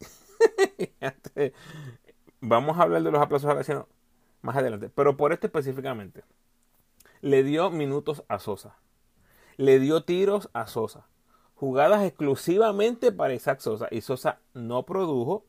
Vamos 2.40 2.78
a 2.78 2.82
hablar 2.82 3.02
de 3.02 3.10
los 3.10 3.20
aplausos 3.20 3.50
a 3.50 3.56
Casiano 3.56 3.88
más 4.46 4.56
adelante. 4.56 4.88
Pero 4.88 5.16
por 5.16 5.32
este 5.32 5.48
específicamente. 5.48 6.24
Le 7.20 7.42
dio 7.42 7.70
minutos 7.70 8.24
a 8.28 8.38
Sosa. 8.38 8.76
Le 9.56 9.78
dio 9.78 10.04
tiros 10.04 10.48
a 10.54 10.66
Sosa. 10.66 11.06
Jugadas 11.54 12.04
exclusivamente 12.04 13.12
para 13.12 13.34
Isaac 13.34 13.60
Sosa. 13.60 13.88
Y 13.90 14.00
Sosa 14.00 14.40
no 14.54 14.84
produjo. 14.84 15.44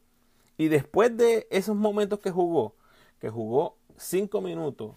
Y 0.58 0.68
después 0.70 1.16
de 1.16 1.48
esos 1.52 1.76
momentos 1.76 2.20
que 2.20 2.32
jugó, 2.32 2.76
que 3.20 3.30
jugó 3.30 3.78
5 3.98 4.42
minutos 4.42 4.96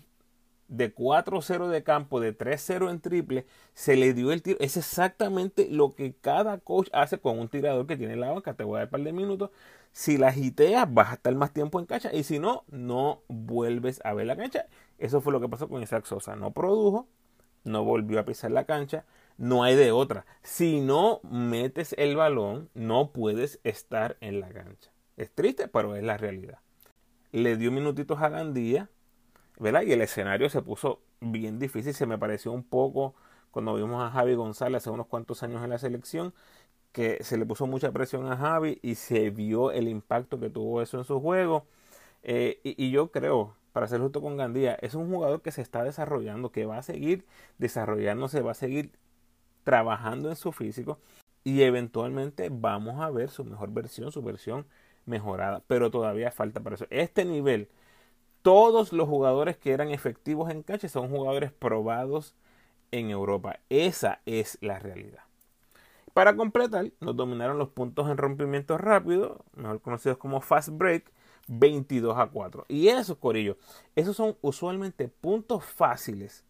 de 0.69 0.95
4-0 0.95 1.69
de 1.69 1.83
campo, 1.83 2.21
de 2.21 2.37
3-0 2.37 2.90
en 2.90 3.00
triple, 3.00 3.47
se 3.75 3.97
le 3.97 4.14
dio 4.14 4.33
el 4.33 4.40
tiro. 4.40 4.57
Es 4.61 4.76
exactamente 4.76 5.69
lo 5.69 5.95
que 5.95 6.14
cada 6.14 6.59
coach 6.59 6.88
hace 6.92 7.19
con 7.19 7.38
un 7.38 7.49
tirador 7.49 7.87
que 7.87 7.97
tiene 7.97 8.16
la 8.16 8.30
banca. 8.30 8.54
Te 8.54 8.64
voy 8.64 8.76
a 8.76 8.78
dar 8.78 8.87
un 8.87 8.90
par 8.92 9.02
de 9.02 9.12
minutos. 9.12 9.50
Si 9.92 10.18
la 10.18 10.32
giteas, 10.32 10.92
vas 10.92 11.11
a 11.11 11.14
estar 11.14 11.35
más 11.35 11.52
tiempo 11.52 11.80
en 11.80 11.87
cancha. 11.87 12.12
Y 12.12 12.23
si 12.23 12.38
no, 12.38 12.64
no 12.68 13.23
vuelves 13.28 14.00
a 14.04 14.14
ver 14.14 14.26
la 14.26 14.37
cancha. 14.37 14.66
Eso 14.99 15.20
fue 15.20 15.32
lo 15.32 15.40
que 15.40 15.49
pasó 15.49 15.68
con 15.68 15.82
Isaac 15.82 16.04
Sosa. 16.06 16.37
No 16.37 16.52
produjo, 16.52 17.09
no 17.64 17.85
volvió 17.85 18.20
a 18.20 18.25
pisar 18.25 18.50
la 18.50 18.64
cancha. 18.64 19.04
No 19.37 19.64
hay 19.64 19.75
de 19.75 19.92
otra. 19.92 20.26
Si 20.42 20.80
no 20.80 21.20
metes 21.23 21.94
el 21.99 22.16
balón, 22.16 22.68
no 22.75 23.11
puedes 23.12 23.61
estar 23.64 24.16
en 24.20 24.40
la 24.40 24.49
cancha. 24.50 24.90
Es 25.16 25.30
triste, 25.30 25.68
pero 25.68 25.97
es 25.97 26.02
la 26.02 26.16
realidad. 26.16 26.59
Le 27.32 27.56
dio 27.56 27.73
minutitos 27.73 28.20
a 28.20 28.28
Gandía 28.28 28.88
¿verdad? 29.61 29.82
Y 29.82 29.92
el 29.92 30.00
escenario 30.00 30.49
se 30.49 30.62
puso 30.62 31.02
bien 31.20 31.59
difícil, 31.59 31.94
se 31.94 32.06
me 32.06 32.18
pareció 32.18 32.50
un 32.50 32.64
poco 32.64 33.14
cuando 33.50 33.75
vimos 33.75 34.02
a 34.02 34.11
Javi 34.11 34.35
González 34.35 34.82
hace 34.82 34.90
unos 34.90 35.06
cuantos 35.06 35.42
años 35.42 35.62
en 35.62 35.70
la 35.70 35.78
selección, 35.78 36.32
que 36.92 37.23
se 37.23 37.37
le 37.38 37.47
puso 37.47 37.66
mucha 37.66 37.92
presión 37.92 38.30
a 38.30 38.37
Javi 38.37 38.78
y 38.82 38.97
se 38.97 39.30
vio 39.30 39.70
el 39.73 39.88
impacto 39.88 40.40
que 40.40 40.50
tuvo 40.50 40.82
eso 40.82 40.99
en 40.99 41.04
su 41.04 41.20
juego. 41.20 41.66
Eh, 42.23 42.61
y, 42.64 42.90
yo 42.90 43.11
creo, 43.12 43.56
para 43.73 43.88
ser 43.88 44.00
justo 44.00 44.20
con 44.20 44.37
Gandía, 44.37 44.75
es 44.82 44.94
un 44.94 45.11
jugador 45.11 45.42
que 45.42 45.52
se 45.52 45.62
está 45.62 45.85
desarrollando, 45.85 46.52
que 46.52 46.66
va 46.66 46.78
a 46.78 46.82
seguir 46.82 47.26
desarrollándose, 47.59 48.42
va 48.42 48.52
a 48.52 48.54
seguir 48.54 48.92
trabajando 49.64 50.30
en 50.30 50.37
su 50.37 50.52
físico 50.52 50.99
y 51.44 51.62
eventualmente 51.62 52.49
vamos 52.50 53.00
a 53.00 53.11
ver 53.11 53.30
su 53.30 53.44
mejor 53.44 53.70
versión, 53.73 54.12
su 54.12 54.23
versión 54.23 54.66
mejorada, 55.06 55.62
pero 55.66 55.90
todavía 55.90 56.30
falta 56.32 56.61
para 56.61 56.76
eso. 56.76 56.87
Este 56.90 57.25
nivel 57.25 57.68
todos 58.42 58.92
los 58.92 59.09
jugadores 59.09 59.56
que 59.59 59.73
eran 59.73 59.90
efectivos 59.90 60.50
en 60.50 60.62
cancha 60.62 60.88
son 60.88 61.11
jugadores 61.11 61.52
probados 61.52 62.35
en 62.90 63.11
Europa. 63.11 63.61
Esa 63.68 64.20
es 64.26 64.59
la 64.61 64.78
realidad. 64.78 65.29
Para 66.14 66.35
completar, 66.37 66.90
nos 67.00 67.17
dominaron 67.17 67.59
los 67.59 67.69
puntos 67.69 68.11
en 68.11 68.17
rompimiento 68.17 68.76
rápido, 68.79 69.45
mejor 69.55 69.81
conocidos 69.81 70.19
como 70.19 70.40
fast 70.40 70.71
break, 70.71 71.11
22 71.49 72.19
a 72.19 72.26
4. 72.26 72.64
Y 72.69 72.88
eso, 72.88 73.19
Corillo, 73.19 73.57
esos 73.97 74.17
son 74.17 74.37
usualmente 74.40 75.09
puntos 75.09 75.64
fáciles, 75.64 76.45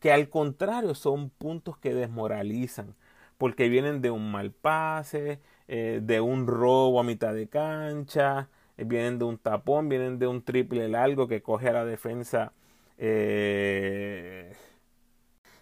que 0.00 0.12
al 0.12 0.28
contrario 0.28 0.94
son 0.94 1.30
puntos 1.30 1.76
que 1.78 1.94
desmoralizan, 1.94 2.94
porque 3.38 3.68
vienen 3.68 4.00
de 4.00 4.10
un 4.10 4.30
mal 4.30 4.52
pase, 4.52 5.40
eh, 5.68 6.00
de 6.02 6.20
un 6.20 6.46
robo 6.46 7.00
a 7.00 7.04
mitad 7.04 7.34
de 7.34 7.48
cancha, 7.48 8.48
vienen 8.76 9.18
de 9.18 9.24
un 9.24 9.38
tapón, 9.38 9.88
vienen 9.88 10.18
de 10.18 10.26
un 10.26 10.42
triple 10.42 10.88
largo 10.88 11.28
que 11.28 11.42
coge 11.42 11.68
a 11.68 11.72
la 11.72 11.84
defensa, 11.84 12.52
eh, 12.98 14.54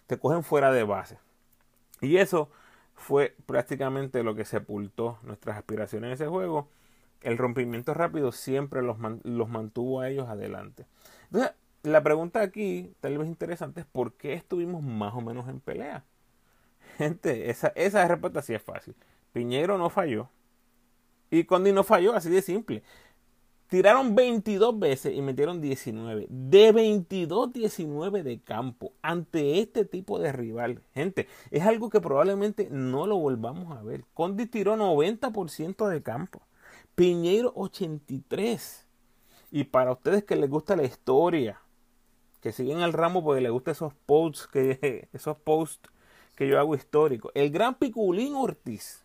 te 0.07 0.17
cogen 0.17 0.43
fuera 0.43 0.71
de 0.71 0.83
base. 0.83 1.17
Y 2.01 2.17
eso 2.17 2.49
fue 2.95 3.35
prácticamente 3.45 4.23
lo 4.23 4.35
que 4.35 4.45
sepultó 4.45 5.19
nuestras 5.23 5.57
aspiraciones 5.57 6.07
en 6.07 6.13
ese 6.13 6.27
juego. 6.27 6.69
El 7.21 7.37
rompimiento 7.37 7.93
rápido 7.93 8.31
siempre 8.31 8.81
los, 8.81 8.97
los 9.23 9.49
mantuvo 9.49 10.01
a 10.01 10.09
ellos 10.09 10.27
adelante. 10.27 10.85
Entonces, 11.25 11.51
la 11.83 12.01
pregunta 12.03 12.41
aquí, 12.41 12.93
tal 13.01 13.17
vez 13.17 13.27
interesante, 13.27 13.81
es 13.81 13.85
por 13.85 14.13
qué 14.13 14.33
estuvimos 14.33 14.83
más 14.83 15.13
o 15.13 15.21
menos 15.21 15.47
en 15.49 15.59
pelea. 15.59 16.03
Gente, 16.97 17.49
esa, 17.49 17.69
esa 17.75 18.07
respuesta 18.07 18.41
sí 18.41 18.53
es 18.53 18.61
fácil. 18.61 18.95
Piñero 19.33 19.77
no 19.77 19.89
falló. 19.89 20.29
Y 21.29 21.45
Condi 21.45 21.71
no 21.71 21.83
falló, 21.83 22.15
así 22.15 22.29
de 22.29 22.41
simple. 22.41 22.83
Tiraron 23.73 24.13
22 24.13 24.77
veces 24.77 25.15
y 25.15 25.23
metieron 25.23 25.59
19. 25.59 26.27
De 26.29 26.71
22-19 26.71 28.21
de 28.21 28.39
campo 28.39 28.93
ante 29.01 29.61
este 29.61 29.83
tipo 29.83 30.19
de 30.19 30.31
rival. 30.31 30.83
Gente, 30.93 31.27
es 31.49 31.63
algo 31.63 31.89
que 31.89 31.99
probablemente 31.99 32.67
no 32.69 33.07
lo 33.07 33.17
volvamos 33.17 33.75
a 33.75 33.81
ver. 33.81 34.05
Condi 34.13 34.45
tiró 34.45 34.75
90% 34.75 35.87
de 35.87 36.03
campo. 36.03 36.43
Piñeiro 36.93 37.51
83. 37.55 38.85
Y 39.49 39.63
para 39.63 39.93
ustedes 39.93 40.23
que 40.23 40.35
les 40.35 40.51
gusta 40.51 40.75
la 40.75 40.83
historia, 40.83 41.59
que 42.41 42.51
siguen 42.51 42.81
al 42.81 42.93
ramo 42.93 43.23
porque 43.23 43.41
les 43.41 43.51
gustan 43.51 43.71
esos 43.71 43.95
posts 44.05 44.45
que, 44.45 45.09
esos 45.13 45.35
posts 45.37 45.89
que 46.35 46.47
yo 46.47 46.59
hago 46.59 46.75
históricos. 46.75 47.31
El 47.33 47.49
gran 47.49 47.73
Piculín 47.73 48.35
Ortiz 48.35 49.02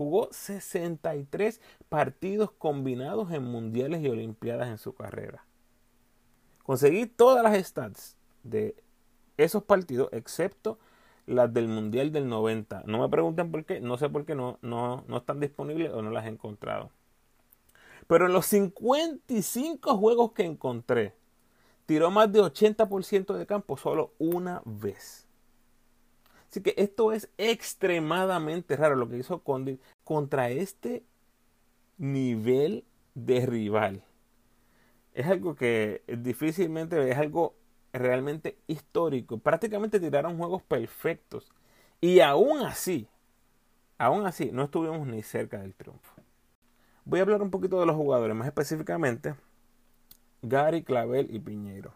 Jugó 0.00 0.28
63 0.30 1.60
partidos 1.90 2.50
combinados 2.52 3.30
en 3.32 3.44
mundiales 3.44 4.00
y 4.00 4.08
olimpiadas 4.08 4.68
en 4.68 4.78
su 4.78 4.94
carrera. 4.94 5.44
Conseguí 6.62 7.04
todas 7.04 7.42
las 7.42 7.62
stats 7.62 8.16
de 8.42 8.74
esos 9.36 9.62
partidos, 9.62 10.08
excepto 10.12 10.78
las 11.26 11.52
del 11.52 11.68
Mundial 11.68 12.12
del 12.12 12.30
90. 12.30 12.84
No 12.86 13.00
me 13.00 13.10
pregunten 13.10 13.50
por 13.50 13.66
qué, 13.66 13.82
no 13.82 13.98
sé 13.98 14.08
por 14.08 14.24
qué 14.24 14.34
no, 14.34 14.58
no, 14.62 15.04
no 15.06 15.18
están 15.18 15.38
disponibles 15.38 15.92
o 15.92 16.00
no 16.00 16.10
las 16.10 16.24
he 16.24 16.28
encontrado. 16.28 16.90
Pero 18.06 18.24
en 18.24 18.32
los 18.32 18.46
55 18.46 19.98
juegos 19.98 20.32
que 20.32 20.44
encontré, 20.44 21.14
tiró 21.84 22.10
más 22.10 22.32
de 22.32 22.40
80% 22.40 23.34
de 23.34 23.44
campo 23.44 23.76
solo 23.76 24.14
una 24.18 24.62
vez. 24.64 25.28
Así 26.50 26.62
que 26.62 26.74
esto 26.76 27.12
es 27.12 27.30
extremadamente 27.38 28.76
raro 28.76 28.96
lo 28.96 29.08
que 29.08 29.18
hizo 29.18 29.38
Condi 29.44 29.78
contra 30.02 30.50
este 30.50 31.04
nivel 31.96 32.84
de 33.14 33.46
rival. 33.46 34.02
Es 35.14 35.26
algo 35.26 35.54
que 35.54 36.02
difícilmente 36.08 37.08
es 37.08 37.16
algo 37.18 37.54
realmente 37.92 38.58
histórico. 38.66 39.38
Prácticamente 39.38 40.00
tiraron 40.00 40.38
juegos 40.38 40.62
perfectos. 40.62 41.52
Y 42.00 42.18
aún 42.18 42.60
así, 42.66 43.06
aún 43.96 44.26
así, 44.26 44.50
no 44.52 44.64
estuvimos 44.64 45.06
ni 45.06 45.22
cerca 45.22 45.60
del 45.60 45.74
triunfo. 45.74 46.14
Voy 47.04 47.20
a 47.20 47.22
hablar 47.22 47.42
un 47.42 47.50
poquito 47.50 47.78
de 47.78 47.86
los 47.86 47.94
jugadores, 47.94 48.34
más 48.34 48.48
específicamente 48.48 49.36
Gary, 50.42 50.82
Clavel 50.82 51.32
y 51.32 51.38
Piñeiro. 51.38 51.94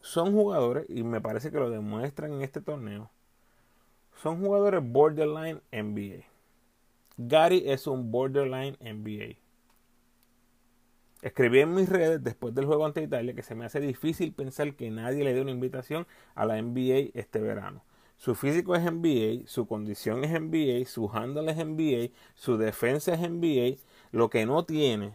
Son 0.00 0.32
jugadores, 0.32 0.84
y 0.88 1.02
me 1.02 1.20
parece 1.20 1.50
que 1.50 1.58
lo 1.58 1.70
demuestran 1.70 2.32
en 2.32 2.42
este 2.42 2.60
torneo, 2.60 3.10
son 4.22 4.40
jugadores 4.40 4.80
borderline 4.82 5.60
NBA. 5.72 6.24
Gary 7.16 7.64
es 7.66 7.86
un 7.86 8.10
borderline 8.10 8.76
NBA. 8.80 9.36
Escribí 11.20 11.60
en 11.60 11.74
mis 11.74 11.88
redes 11.88 12.22
después 12.22 12.54
del 12.54 12.66
juego 12.66 12.86
ante 12.86 13.02
Italia 13.02 13.34
que 13.34 13.42
se 13.42 13.54
me 13.54 13.64
hace 13.64 13.80
difícil 13.80 14.32
pensar 14.32 14.74
que 14.74 14.90
nadie 14.90 15.24
le 15.24 15.34
dé 15.34 15.40
una 15.40 15.50
invitación 15.50 16.06
a 16.34 16.46
la 16.46 16.60
NBA 16.60 17.10
este 17.14 17.40
verano. 17.40 17.82
Su 18.16 18.34
físico 18.34 18.74
es 18.74 18.82
NBA, 18.82 19.46
su 19.46 19.66
condición 19.66 20.24
es 20.24 20.30
NBA, 20.32 20.86
su 20.86 21.10
handle 21.12 21.50
es 21.50 21.56
NBA, 21.56 22.12
su 22.34 22.56
defensa 22.56 23.14
es 23.14 23.20
NBA. 23.20 23.78
Lo 24.10 24.30
que 24.30 24.44
no 24.46 24.64
tiene 24.64 25.12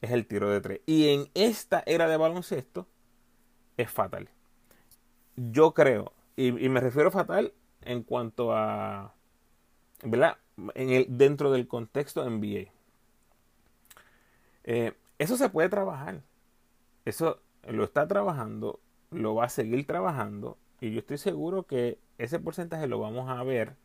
es 0.00 0.10
el 0.10 0.26
tiro 0.26 0.50
de 0.50 0.60
tres. 0.60 0.80
Y 0.86 1.08
en 1.08 1.28
esta 1.34 1.82
era 1.86 2.08
de 2.08 2.16
baloncesto 2.16 2.86
es 3.76 3.90
fatal. 3.90 4.30
Yo 5.36 5.72
creo, 5.72 6.12
y, 6.36 6.52
me 6.52 6.80
refiero 6.80 7.10
fatal 7.10 7.52
en 7.84 8.02
cuanto 8.02 8.54
a, 8.54 9.14
¿verdad? 10.02 10.38
En 10.74 10.90
el, 10.90 11.06
dentro 11.08 11.50
del 11.50 11.66
contexto 11.68 12.28
NBA. 12.28 12.70
Eh, 14.64 14.92
eso 15.18 15.36
se 15.36 15.48
puede 15.48 15.68
trabajar. 15.68 16.22
Eso 17.04 17.40
lo 17.66 17.84
está 17.84 18.06
trabajando, 18.06 18.80
lo 19.10 19.34
va 19.34 19.46
a 19.46 19.48
seguir 19.48 19.86
trabajando 19.86 20.56
y 20.80 20.92
yo 20.92 20.98
estoy 20.98 21.18
seguro 21.18 21.64
que 21.64 21.98
ese 22.18 22.40
porcentaje 22.40 22.86
lo 22.86 22.98
vamos 22.98 23.28
a 23.30 23.42
ver 23.44 23.76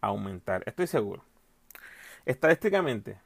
aumentar. 0.00 0.62
Estoy 0.66 0.86
seguro. 0.86 1.22
Estadísticamente, 2.24 3.20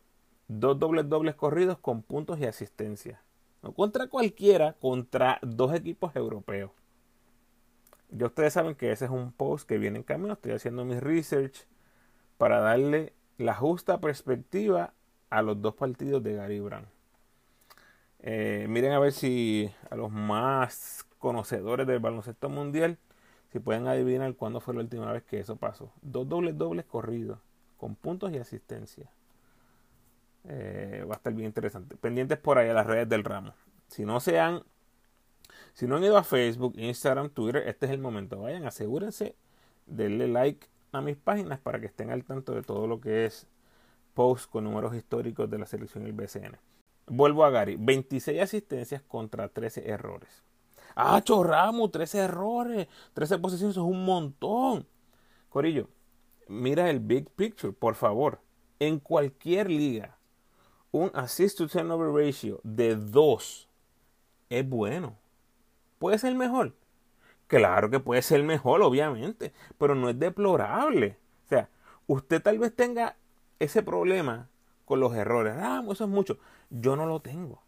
dos 0.49 0.79
dobles 0.79 1.09
dobles 1.09 1.35
corridos 1.35 1.79
con 1.79 2.03
puntos 2.03 2.39
y 2.39 2.45
asistencia. 2.45 3.23
No 3.63 3.73
contra 3.73 4.09
cualquiera, 4.09 4.75
contra 4.75 5.39
dos 5.43 5.75
equipos 5.75 6.15
europeos. 6.17 6.71
Ya 8.11 8.27
ustedes 8.27 8.53
saben 8.53 8.75
que 8.75 8.93
ese 8.93 9.05
es 9.05 9.11
un 9.11 9.33
post 9.33 9.69
que 9.69 9.79
viene 9.79 9.99
en 9.99 10.03
camino. 10.03 10.33
Estoy 10.33 10.53
haciendo 10.53 10.85
mi 10.85 10.99
research 10.99 11.67
para 12.39 12.61
darle 12.61 13.13
la 13.39 13.55
justa 13.55 14.01
perspectiva 14.01 14.95
a 15.31 15.43
los 15.43 15.61
dos 15.63 15.75
partidos 15.75 16.23
de 16.23 16.35
Gary 16.35 16.61
Brown. 16.61 16.87
Eh, 18.23 18.67
miren 18.69 18.93
a 18.93 18.99
ver 18.99 19.13
si 19.13 19.71
a 19.89 19.97
los 19.97 20.11
más 20.11 21.07
conocedores 21.19 21.87
del 21.87 22.01
baloncesto 22.01 22.49
mundial, 22.49 22.99
si 23.53 23.61
pueden 23.61 23.87
adivinar 23.87 24.35
cuándo 24.35 24.61
fue 24.61 24.75
la 24.75 24.81
última 24.81 25.13
vez 25.13 25.23
que 25.23 25.41
eso 25.41 25.57
pasó. 25.57 25.93
Dos 26.03 26.29
dobles 26.29 26.59
dobles 26.59 26.85
corridos, 26.85 27.39
con 27.77 27.95
puntos 27.95 28.33
y 28.33 28.39
asistencia. 28.39 29.11
Eh, 30.45 31.05
va 31.09 31.15
a 31.15 31.17
estar 31.17 31.33
bien 31.33 31.47
interesante. 31.47 31.97
Pendientes 31.97 32.39
por 32.39 32.59
ahí 32.59 32.69
a 32.69 32.75
las 32.75 32.87
redes 32.87 33.09
del 33.09 33.25
ramo. 33.25 33.55
Si 33.89 34.05
no 34.05 34.21
se 34.21 34.39
han, 34.39 34.63
si 35.75 35.87
no 35.87 35.97
han 35.97 36.05
ido 36.05 36.17
a 36.17 36.25
Facebook, 36.25 36.75
Instagram, 36.77 37.31
Twitter, 37.31 37.67
este 37.67 37.87
es 37.87 37.93
el 37.93 37.99
momento. 37.99 38.41
Vayan, 38.41 38.67
asegúrense, 38.67 39.35
denle 39.87 40.29
like 40.29 40.67
a 40.93 41.01
mis 41.01 41.17
páginas 41.17 41.61
para 41.61 41.81
que 41.81 41.87
estén 41.87 42.11
al 42.11 42.25
tanto 42.25 42.55
de 42.55 42.63
todo 42.63 42.87
lo 42.87 43.01
que 43.01 43.27
es 43.27 43.47
post 44.15 44.51
con 44.51 44.65
números 44.65 44.95
históricos 44.95 45.49
de 45.51 45.59
la 45.59 45.67
selección 45.67 46.05
del 46.05 46.13
BCN. 46.13 46.59
Vuelvo 47.07 47.45
a 47.45 47.51
Gary, 47.51 47.77
26 47.79 48.41
asistencias 48.41 49.03
contra 49.03 49.49
13 49.49 49.89
errores. 49.89 50.43
Ah, 50.95 51.21
Chorramo, 51.23 51.91
13 51.91 52.19
errores, 52.19 52.89
13 53.15 53.39
posiciones, 53.39 53.77
es 53.77 53.83
un 53.83 54.05
montón. 54.05 54.87
Corillo, 55.49 55.89
mira 56.49 56.91
el 56.91 57.01
big 57.01 57.31
picture, 57.31 57.73
por 57.73 57.95
favor. 57.95 58.41
En 58.79 58.99
cualquier 58.99 59.71
liga, 59.71 60.17
un 60.93 61.11
assist 61.15 61.59
to 61.59 61.69
turnover 61.69 62.11
ratio 62.13 62.61
de 62.65 62.97
2 62.97 63.69
es 64.49 64.69
bueno. 64.69 65.17
¿Puede 66.01 66.17
ser 66.17 66.35
mejor? 66.35 66.73
Claro 67.47 67.91
que 67.91 68.01
puede 68.01 68.23
ser 68.23 68.43
mejor, 68.43 68.81
obviamente, 68.81 69.53
pero 69.77 69.95
no 69.95 70.09
es 70.09 70.19
deplorable. 70.19 71.19
O 71.45 71.49
sea, 71.51 71.69
usted 72.07 72.41
tal 72.41 72.59
vez 72.59 72.75
tenga 72.75 73.17
ese 73.59 73.83
problema 73.83 74.49
con 74.87 74.99
los 74.99 75.15
errores. 75.15 75.57
Ah, 75.59 75.85
eso 75.91 76.05
es 76.05 76.11
mucho. 76.11 76.39
Yo 76.71 76.97
no 76.97 77.05
lo 77.05 77.21
tengo. 77.21 77.63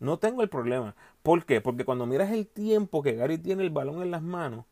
No 0.00 0.18
tengo 0.18 0.42
el 0.42 0.50
problema. 0.50 0.96
¿Por 1.22 1.46
qué? 1.46 1.62
Porque 1.62 1.86
cuando 1.86 2.04
miras 2.04 2.30
el 2.30 2.46
tiempo 2.46 3.02
que 3.02 3.14
Gary 3.14 3.38
tiene 3.38 3.62
el 3.62 3.70
balón 3.70 4.02
en 4.02 4.10
las 4.10 4.20
manos, 4.20 4.66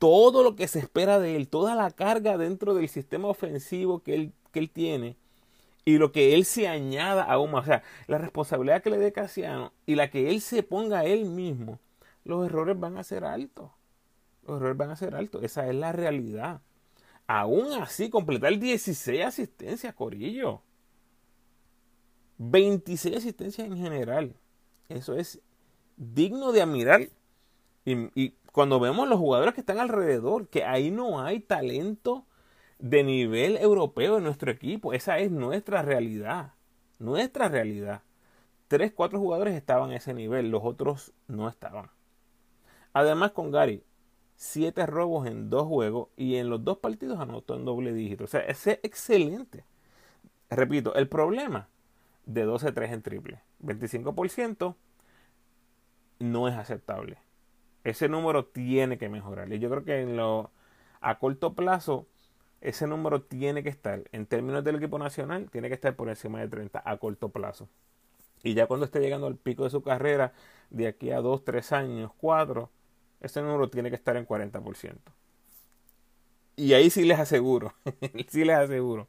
todo 0.00 0.42
lo 0.42 0.56
que 0.56 0.66
se 0.66 0.80
espera 0.80 1.20
de 1.20 1.36
él, 1.36 1.48
toda 1.48 1.76
la 1.76 1.92
carga 1.92 2.36
dentro 2.36 2.74
del 2.74 2.88
sistema 2.88 3.28
ofensivo 3.28 4.02
que 4.02 4.14
él, 4.16 4.32
que 4.50 4.58
él 4.58 4.70
tiene, 4.70 5.16
y 5.84 5.98
lo 5.98 6.10
que 6.10 6.34
él 6.34 6.44
se 6.44 6.66
añada 6.66 7.22
aún 7.22 7.52
más, 7.52 7.62
o 7.62 7.66
sea, 7.66 7.84
la 8.08 8.18
responsabilidad 8.18 8.82
que 8.82 8.90
le 8.90 8.98
dé 8.98 9.12
Casiano 9.12 9.72
y 9.86 9.94
la 9.94 10.10
que 10.10 10.30
él 10.30 10.40
se 10.40 10.64
ponga 10.64 10.98
a 10.98 11.04
él 11.04 11.26
mismo, 11.26 11.78
los 12.28 12.44
errores 12.44 12.78
van 12.78 12.98
a 12.98 13.04
ser 13.04 13.24
altos. 13.24 13.70
Los 14.46 14.58
errores 14.58 14.76
van 14.76 14.90
a 14.90 14.96
ser 14.96 15.14
altos. 15.14 15.42
Esa 15.42 15.66
es 15.66 15.74
la 15.74 15.92
realidad. 15.92 16.60
Aún 17.26 17.72
así, 17.72 18.10
completar 18.10 18.58
16 18.58 19.24
asistencias, 19.24 19.94
Corillo. 19.94 20.60
26 22.36 23.16
asistencias 23.16 23.66
en 23.66 23.78
general. 23.78 24.36
Eso 24.90 25.14
es 25.14 25.40
digno 25.96 26.52
de 26.52 26.60
admirar. 26.60 27.08
Y, 27.86 27.94
y, 28.14 28.34
cuando 28.52 28.78
vemos 28.78 29.08
los 29.08 29.18
jugadores 29.18 29.54
que 29.54 29.60
están 29.60 29.78
alrededor, 29.78 30.48
que 30.48 30.64
ahí 30.64 30.90
no 30.90 31.22
hay 31.22 31.40
talento 31.40 32.26
de 32.78 33.04
nivel 33.04 33.56
europeo 33.56 34.18
en 34.18 34.24
nuestro 34.24 34.50
equipo. 34.50 34.92
Esa 34.92 35.18
es 35.18 35.30
nuestra 35.30 35.80
realidad. 35.80 36.52
Nuestra 36.98 37.48
realidad. 37.48 38.02
Tres, 38.66 38.92
cuatro 38.92 39.18
jugadores 39.18 39.54
estaban 39.54 39.92
a 39.92 39.96
ese 39.96 40.12
nivel, 40.12 40.50
los 40.50 40.62
otros 40.62 41.14
no 41.26 41.48
estaban. 41.48 41.90
Además, 42.92 43.32
con 43.32 43.50
Gary, 43.50 43.82
siete 44.36 44.86
robos 44.86 45.26
en 45.26 45.50
dos 45.50 45.66
juegos 45.66 46.08
y 46.16 46.36
en 46.36 46.48
los 46.48 46.64
dos 46.64 46.78
partidos 46.78 47.20
anotó 47.20 47.54
en 47.54 47.64
doble 47.64 47.92
dígito. 47.92 48.24
O 48.24 48.28
sea, 48.28 48.40
ese 48.40 48.72
es 48.72 48.80
excelente. 48.82 49.64
Repito, 50.50 50.94
el 50.94 51.08
problema 51.08 51.68
de 52.24 52.46
12-3 52.46 52.92
en 52.92 53.02
triple, 53.02 53.42
25% 53.62 54.76
no 56.20 56.48
es 56.48 56.54
aceptable. 56.54 57.18
Ese 57.84 58.08
número 58.08 58.46
tiene 58.46 58.98
que 58.98 59.08
mejorar. 59.08 59.52
Y 59.52 59.58
yo 59.58 59.70
creo 59.70 59.84
que 59.84 60.48
a 61.00 61.18
corto 61.18 61.54
plazo 61.54 62.06
ese 62.60 62.86
número 62.86 63.22
tiene 63.22 63.62
que 63.62 63.68
estar, 63.68 64.02
en 64.12 64.26
términos 64.26 64.64
del 64.64 64.76
equipo 64.76 64.98
nacional, 64.98 65.48
tiene 65.50 65.68
que 65.68 65.74
estar 65.74 65.94
por 65.94 66.08
encima 66.08 66.40
de 66.40 66.48
30 66.48 66.82
a 66.84 66.96
corto 66.96 67.28
plazo. 67.28 67.68
Y 68.42 68.54
ya 68.54 68.66
cuando 68.66 68.86
esté 68.86 69.00
llegando 69.00 69.26
al 69.26 69.36
pico 69.36 69.64
de 69.64 69.70
su 69.70 69.82
carrera, 69.82 70.32
de 70.70 70.88
aquí 70.88 71.10
a 71.10 71.20
2, 71.20 71.44
3 71.44 71.72
años, 71.72 72.12
4, 72.18 72.70
ese 73.20 73.42
número 73.42 73.68
tiene 73.68 73.90
que 73.90 73.96
estar 73.96 74.16
en 74.16 74.26
40%. 74.26 74.96
Y 76.56 76.72
ahí 76.72 76.90
sí 76.90 77.04
les 77.04 77.18
aseguro, 77.18 77.74
sí 78.28 78.44
les 78.44 78.56
aseguro, 78.56 79.08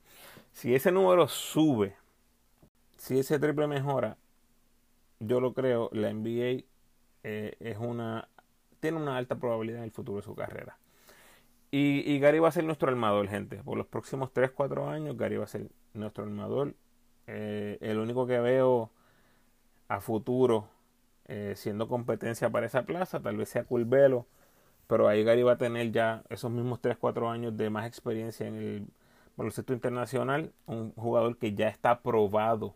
si 0.51 0.75
ese 0.75 0.91
número 0.91 1.27
sube, 1.27 1.95
si 2.97 3.17
ese 3.17 3.39
triple 3.39 3.67
mejora, 3.67 4.17
yo 5.19 5.39
lo 5.39 5.53
creo, 5.53 5.89
la 5.91 6.13
NBA 6.13 6.63
eh, 7.23 7.55
es 7.59 7.77
una, 7.79 8.27
tiene 8.79 8.97
una 8.97 9.17
alta 9.17 9.35
probabilidad 9.35 9.79
en 9.79 9.85
el 9.85 9.91
futuro 9.91 10.17
de 10.17 10.23
su 10.23 10.35
carrera. 10.35 10.77
Y, 11.71 12.17
Gary 12.19 12.39
va 12.39 12.47
a 12.47 12.51
ser 12.51 12.63
nuestro 12.63 12.89
armador, 12.89 13.27
gente. 13.27 13.57
Por 13.57 13.77
los 13.77 13.85
próximos 13.85 14.33
3, 14.33 14.51
4 14.51 14.89
años, 14.89 15.15
Gary 15.17 15.37
va 15.37 15.43
a 15.43 15.47
ser 15.47 15.69
nuestro 15.93 16.23
armador. 16.23 16.73
Eh, 17.27 17.77
el 17.81 17.99
único 17.99 18.25
que 18.25 18.39
veo 18.39 18.89
a 19.87 20.01
futuro 20.01 20.67
eh, 21.31 21.53
siendo 21.55 21.87
competencia 21.87 22.49
para 22.49 22.65
esa 22.65 22.83
plaza, 22.83 23.19
tal 23.19 23.37
vez 23.37 23.49
sea 23.49 23.63
Culvelo, 23.63 24.25
pero 24.87 25.07
ahí 25.07 25.23
Gary 25.23 25.43
va 25.43 25.53
a 25.53 25.57
tener 25.59 25.91
ya 25.91 26.23
esos 26.29 26.49
mismos 26.49 26.81
3, 26.81 26.97
4 26.97 27.29
años 27.29 27.55
de 27.55 27.69
más 27.69 27.85
experiencia 27.85 28.47
en 28.47 28.55
el 28.55 28.87
baloncesto 29.37 29.73
internacional. 29.73 30.51
Un 30.65 30.91
jugador 30.93 31.37
que 31.37 31.53
ya 31.53 31.67
está 31.67 32.01
probado 32.01 32.73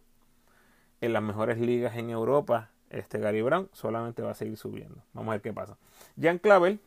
en 1.01 1.13
las 1.13 1.23
mejores 1.23 1.57
ligas 1.57 1.97
en 1.97 2.11
Europa. 2.11 2.69
Este 2.91 3.17
Gary 3.17 3.41
Brown 3.41 3.69
solamente 3.73 4.21
va 4.21 4.29
a 4.29 4.35
seguir 4.35 4.57
subiendo. 4.57 5.03
Vamos 5.13 5.31
a 5.31 5.35
ver 5.37 5.41
qué 5.41 5.51
pasa. 5.51 5.79
Jan 6.21 6.37
Clavel 6.37 6.79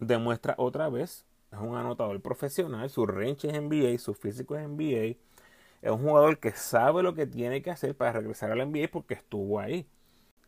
demuestra 0.00 0.54
otra 0.56 0.88
vez, 0.88 1.26
es 1.52 1.58
un 1.58 1.76
anotador 1.76 2.22
profesional, 2.22 2.88
su 2.88 3.04
range 3.04 3.48
es 3.48 3.60
NBA, 3.60 3.98
su 3.98 4.14
físico 4.14 4.56
es 4.56 4.66
NBA, 4.66 5.18
es 5.82 5.90
un 5.90 5.98
jugador 5.98 6.38
que 6.38 6.52
sabe 6.52 7.02
lo 7.02 7.14
que 7.14 7.26
tiene 7.26 7.60
que 7.60 7.70
hacer 7.70 7.94
para 7.94 8.12
regresar 8.12 8.50
a 8.50 8.56
la 8.56 8.64
NBA 8.64 8.88
porque 8.90 9.12
estuvo 9.12 9.60
ahí. 9.60 9.86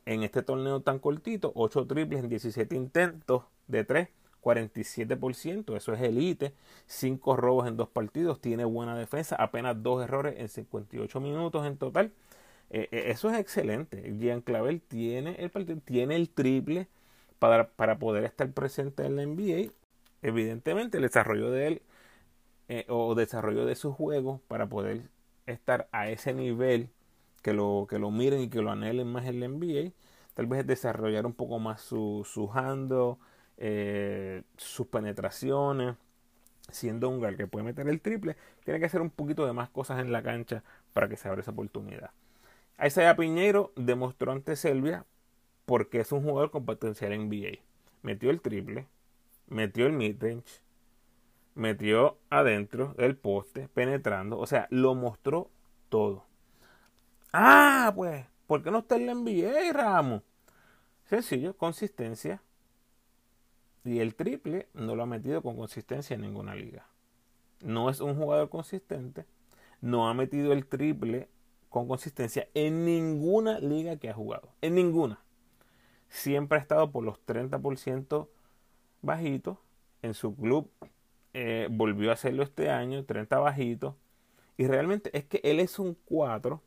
En 0.09 0.23
este 0.23 0.43
torneo 0.43 0.81
tan 0.81 1.01
cortito, 1.01 1.53
8 1.55 1.87
triples 1.87 2.21
en 2.21 2.31
17 2.31 2.75
intentos 2.75 3.45
de 3.67 3.85
3, 3.85 4.09
47%, 4.43 5.77
eso 5.77 5.93
es 5.93 6.01
elite, 6.01 6.55
5 6.87 7.37
robos 7.37 7.69
en 7.69 7.77
dos 7.77 7.91
partidos, 7.91 8.41
tiene 8.41 8.65
buena 8.65 8.97
defensa, 8.97 9.37
apenas 9.37 9.83
2 9.83 10.05
errores 10.05 10.37
en 10.39 10.49
58 10.49 11.21
minutos 11.21 11.67
en 11.67 11.77
total. 11.77 12.13
Eh, 12.71 12.89
eh, 12.91 13.05
eso 13.09 13.31
es 13.31 13.39
excelente. 13.39 14.03
Gian 14.19 14.41
Clavel 14.41 14.81
tiene 14.81 15.37
el 15.41 15.83
tiene 15.83 16.17
el 16.17 16.31
triple, 16.31 16.89
para, 17.39 17.69
para 17.69 17.99
poder 17.99 18.25
estar 18.25 18.51
presente 18.53 19.05
en 19.05 19.17
la 19.17 19.27
NBA. 19.27 19.73
Evidentemente, 20.23 20.97
el 20.97 21.03
desarrollo 21.03 21.51
de 21.51 21.67
él 21.67 21.83
eh, 22.69 22.87
o 22.89 23.15
desarrollo 23.15 23.67
de 23.67 23.77
su 23.77 23.93
juego 23.93 24.41
para 24.49 24.69
poder 24.69 25.03
estar 25.47 25.89
a 25.93 26.09
ese 26.09 26.33
nivel, 26.35 26.91
que 27.43 27.53
lo, 27.53 27.87
que 27.89 27.99
lo 27.99 28.11
miren 28.11 28.41
y 28.41 28.49
que 28.49 28.63
lo 28.63 28.71
anhelen 28.71 29.09
más 29.09 29.27
en 29.27 29.41
la 29.41 29.49
NBA, 29.49 29.93
tal 30.35 30.47
vez 30.47 30.67
desarrollar 30.67 31.27
un 31.27 31.35
poco 31.35 31.59
más 31.59 31.81
su, 31.81 32.23
su 32.25 32.51
eh, 33.59 34.43
sus 34.57 34.87
penetraciones, 34.87 35.97
siendo 36.71 37.09
un 37.09 37.21
gal 37.21 37.37
que 37.37 37.47
puede 37.47 37.65
meter 37.65 37.89
el 37.89 38.01
triple, 38.01 38.37
tiene 38.65 38.81
que 38.81 38.87
hacer 38.87 39.01
un 39.01 39.11
poquito 39.11 39.47
de 39.47 39.53
más 39.53 39.71
cosas 39.71 40.01
en 40.01 40.13
la 40.13 40.23
cancha 40.23 40.63
para 40.93 41.09
que 41.09 41.17
se 41.17 41.29
abra 41.29 41.41
esa 41.41 41.51
oportunidad. 41.51 42.11
Isaiah 42.85 43.17
Piñeiro 43.17 43.73
demostró 43.77 44.33
ante 44.33 44.55
Selvia 44.55 45.05
porque 45.65 46.01
es 46.01 46.13
un 46.13 46.23
jugador 46.23 46.51
con 46.51 46.65
potencial 46.65 47.13
NBA. 47.13 47.59
Metió 48.03 48.31
el 48.31 48.41
triple, 48.41 48.87
metió 49.49 49.87
el 49.87 49.93
midrange, 49.93 50.61
metió 51.55 52.17
adentro 52.31 52.95
del 52.97 53.17
poste, 53.17 53.69
penetrando, 53.69 54.39
o 54.39 54.47
sea, 54.47 54.69
lo 54.71 54.95
mostró 54.95 55.51
todo. 55.89 56.28
Ah, 57.33 57.93
pues, 57.95 58.25
¿por 58.47 58.63
qué 58.63 58.71
no 58.71 58.79
está 58.79 58.97
en 58.97 59.07
la 59.07 59.15
NBA, 59.15 59.73
Ramos? 59.73 60.23
Sencillo, 61.05 61.57
consistencia. 61.57 62.43
Y 63.85 64.01
el 64.01 64.15
triple 64.15 64.69
no 64.75 64.97
lo 64.97 65.03
ha 65.03 65.07
metido 65.07 65.43
con 65.43 65.57
consistencia 65.57 66.15
en 66.15 66.23
ninguna 66.23 66.55
liga. 66.55 66.87
No 67.61 67.91
es 67.91 68.01
un 68.01 68.15
jugador 68.15 68.49
consistente. 68.49 69.27
No 69.81 70.09
ha 70.09 70.15
metido 70.15 70.53
el 70.53 70.67
triple 70.67 71.29
con 71.69 71.87
consistencia 71.87 72.49
en 72.55 72.85
ninguna 72.85 73.59
liga 73.61 73.97
que 73.97 74.11
ha 74.11 74.15
jugado. 74.15 74.51
En 74.61 74.75
ninguna. 74.75 75.21
Siempre 76.09 76.59
ha 76.59 76.63
estado 76.63 76.91
por 76.91 77.05
los 77.05 77.19
30% 77.27 78.29
bajitos. 79.03 79.59
En 80.03 80.15
su 80.15 80.35
club 80.35 80.71
eh, 81.35 81.69
volvió 81.71 82.11
a 82.11 82.15
hacerlo 82.15 82.43
este 82.43 82.71
año, 82.71 83.05
30 83.05 83.39
bajitos. 83.39 83.95
Y 84.57 84.67
realmente 84.67 85.17
es 85.17 85.25
que 85.25 85.41
él 85.45 85.61
es 85.61 85.79
un 85.79 85.97
4 86.07 86.63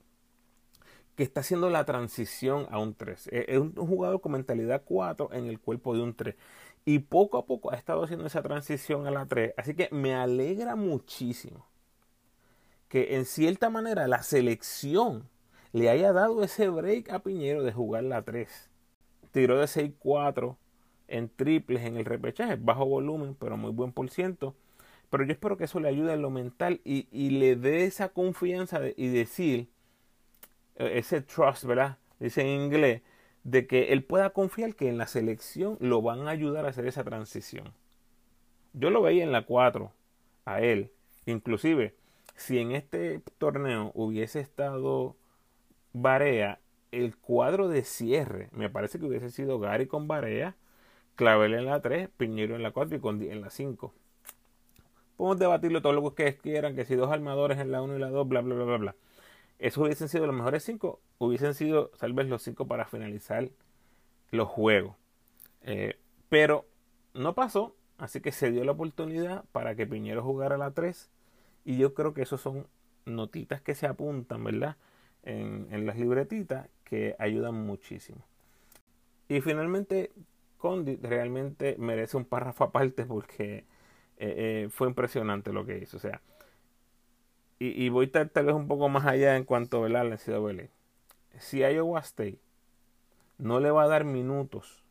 que 1.21 1.25
está 1.25 1.41
haciendo 1.41 1.69
la 1.69 1.85
transición 1.85 2.65
a 2.71 2.79
un 2.79 2.95
3. 2.95 3.29
Es 3.31 3.59
un 3.59 3.75
jugador 3.75 4.21
con 4.21 4.31
mentalidad 4.31 4.81
4 4.83 5.29
en 5.33 5.45
el 5.45 5.59
cuerpo 5.59 5.93
de 5.93 6.01
un 6.01 6.15
3. 6.15 6.33
Y 6.83 6.97
poco 6.97 7.37
a 7.37 7.45
poco 7.45 7.71
ha 7.71 7.75
estado 7.75 8.03
haciendo 8.03 8.25
esa 8.25 8.41
transición 8.41 9.05
a 9.05 9.11
la 9.11 9.27
3. 9.27 9.53
Así 9.55 9.75
que 9.75 9.87
me 9.91 10.15
alegra 10.15 10.75
muchísimo 10.75 11.67
que 12.87 13.17
en 13.17 13.25
cierta 13.25 13.69
manera 13.69 14.07
la 14.07 14.23
selección 14.23 15.29
le 15.73 15.91
haya 15.91 16.11
dado 16.11 16.43
ese 16.43 16.69
break 16.69 17.11
a 17.11 17.19
Piñero 17.19 17.61
de 17.61 17.71
jugar 17.71 18.03
la 18.03 18.23
3. 18.23 18.71
Tiró 19.31 19.59
de 19.59 19.65
6-4 19.65 20.57
en 21.07 21.29
triples 21.29 21.83
en 21.83 21.97
el 21.97 22.05
repechaje, 22.05 22.55
bajo 22.55 22.87
volumen, 22.87 23.35
pero 23.35 23.57
muy 23.57 23.69
buen 23.69 23.91
por 23.91 24.09
ciento. 24.09 24.55
Pero 25.11 25.23
yo 25.23 25.33
espero 25.33 25.55
que 25.55 25.65
eso 25.65 25.79
le 25.79 25.89
ayude 25.89 26.13
en 26.13 26.23
lo 26.23 26.31
mental 26.31 26.81
y, 26.83 27.29
le 27.29 27.55
dé 27.57 27.83
esa 27.83 28.09
confianza 28.09 28.79
y 28.97 29.09
decir, 29.09 29.59
eh, 29.59 29.67
ese 30.87 31.21
trust, 31.21 31.65
¿verdad? 31.65 31.97
Dice 32.19 32.41
en 32.41 32.61
inglés, 32.61 33.01
de 33.43 33.65
que 33.67 33.91
él 33.91 34.03
pueda 34.03 34.31
confiar 34.31 34.75
que 34.75 34.89
en 34.89 34.97
la 34.97 35.07
selección 35.07 35.77
lo 35.79 36.01
van 36.01 36.27
a 36.27 36.31
ayudar 36.31 36.65
a 36.65 36.69
hacer 36.69 36.85
esa 36.85 37.03
transición. 37.03 37.73
Yo 38.73 38.89
lo 38.89 39.01
veía 39.01 39.23
en 39.23 39.31
la 39.31 39.45
4 39.45 39.91
a 40.45 40.61
él. 40.61 40.91
Inclusive, 41.25 41.95
si 42.35 42.59
en 42.59 42.71
este 42.71 43.21
torneo 43.37 43.91
hubiese 43.95 44.39
estado 44.39 45.15
Barea, 45.93 46.59
el 46.91 47.15
cuadro 47.17 47.67
de 47.67 47.83
cierre, 47.83 48.49
me 48.51 48.69
parece 48.69 48.99
que 48.99 49.05
hubiese 49.05 49.31
sido 49.31 49.59
Gary 49.59 49.87
con 49.87 50.07
Barea, 50.07 50.55
Clavel 51.15 51.53
en 51.53 51.65
la 51.65 51.81
3, 51.81 52.09
Piñero 52.15 52.55
en 52.55 52.63
la 52.63 52.71
4 52.71 52.97
y 52.97 52.99
Condi 52.99 53.29
en 53.29 53.41
la 53.41 53.49
5. 53.49 53.93
Podemos 55.17 55.39
debatirlo 55.39 55.81
todo 55.81 55.93
lo 55.93 56.15
que 56.15 56.37
quieran, 56.37 56.75
que 56.75 56.85
si 56.85 56.95
dos 56.95 57.11
armadores 57.11 57.59
en 57.59 57.71
la 57.71 57.81
1 57.81 57.97
y 57.97 57.99
la 57.99 58.09
2, 58.09 58.27
bla, 58.27 58.41
bla, 58.41 58.55
bla, 58.55 58.65
bla, 58.65 58.77
bla 58.77 58.95
esos 59.61 59.83
hubiesen 59.83 60.09
sido 60.09 60.25
los 60.25 60.35
mejores 60.35 60.63
cinco, 60.63 60.99
hubiesen 61.19 61.53
sido 61.53 61.89
tal 61.99 62.13
vez 62.13 62.27
los 62.27 62.41
cinco 62.41 62.65
para 62.65 62.85
finalizar 62.85 63.47
los 64.31 64.47
juegos. 64.49 64.95
Eh, 65.61 65.99
pero 66.29 66.65
no 67.13 67.35
pasó, 67.35 67.75
así 67.99 68.21
que 68.21 68.31
se 68.31 68.51
dio 68.51 68.63
la 68.63 68.71
oportunidad 68.71 69.45
para 69.51 69.75
que 69.75 69.85
Piñero 69.85 70.23
jugara 70.23 70.57
la 70.57 70.71
3. 70.71 71.11
Y 71.63 71.77
yo 71.77 71.93
creo 71.93 72.15
que 72.15 72.23
esos 72.23 72.41
son 72.41 72.65
notitas 73.05 73.61
que 73.61 73.75
se 73.75 73.85
apuntan, 73.85 74.43
¿verdad? 74.43 74.77
En, 75.21 75.85
las 75.85 75.95
libretitas 75.95 76.67
que 76.83 77.15
ayudan 77.19 77.53
muchísimo. 77.53 78.25
Y 79.29 79.41
finalmente, 79.41 80.11
Condit 80.57 81.03
realmente 81.03 81.75
merece 81.77 82.17
un 82.17 82.25
párrafo 82.25 82.63
aparte 82.63 83.05
porque 83.05 83.57
eh, 83.57 83.65
eh, 84.17 84.67
fue 84.71 84.87
impresionante 84.87 85.53
lo 85.53 85.67
que 85.67 85.77
hizo. 85.77 85.97
O 85.97 85.99
sea, 85.99 86.19
y, 87.63 87.89
voy 87.89 88.07
tal, 88.07 88.31
vez 88.33 88.55
un 88.55 88.67
poco 88.67 88.89
más 88.89 89.05
allá 89.05 89.37
en 89.37 89.43
cuanto 89.43 89.83
a 89.83 89.89
la 89.89 90.03
NCAA. 90.03 90.69
Si 91.37 91.59
Iowa 91.59 91.99
State 91.99 92.39
no 93.37 93.59
le 93.59 93.69
va 93.69 93.83
a 93.83 93.87
dar 93.87 94.03
minutos, 94.03 94.83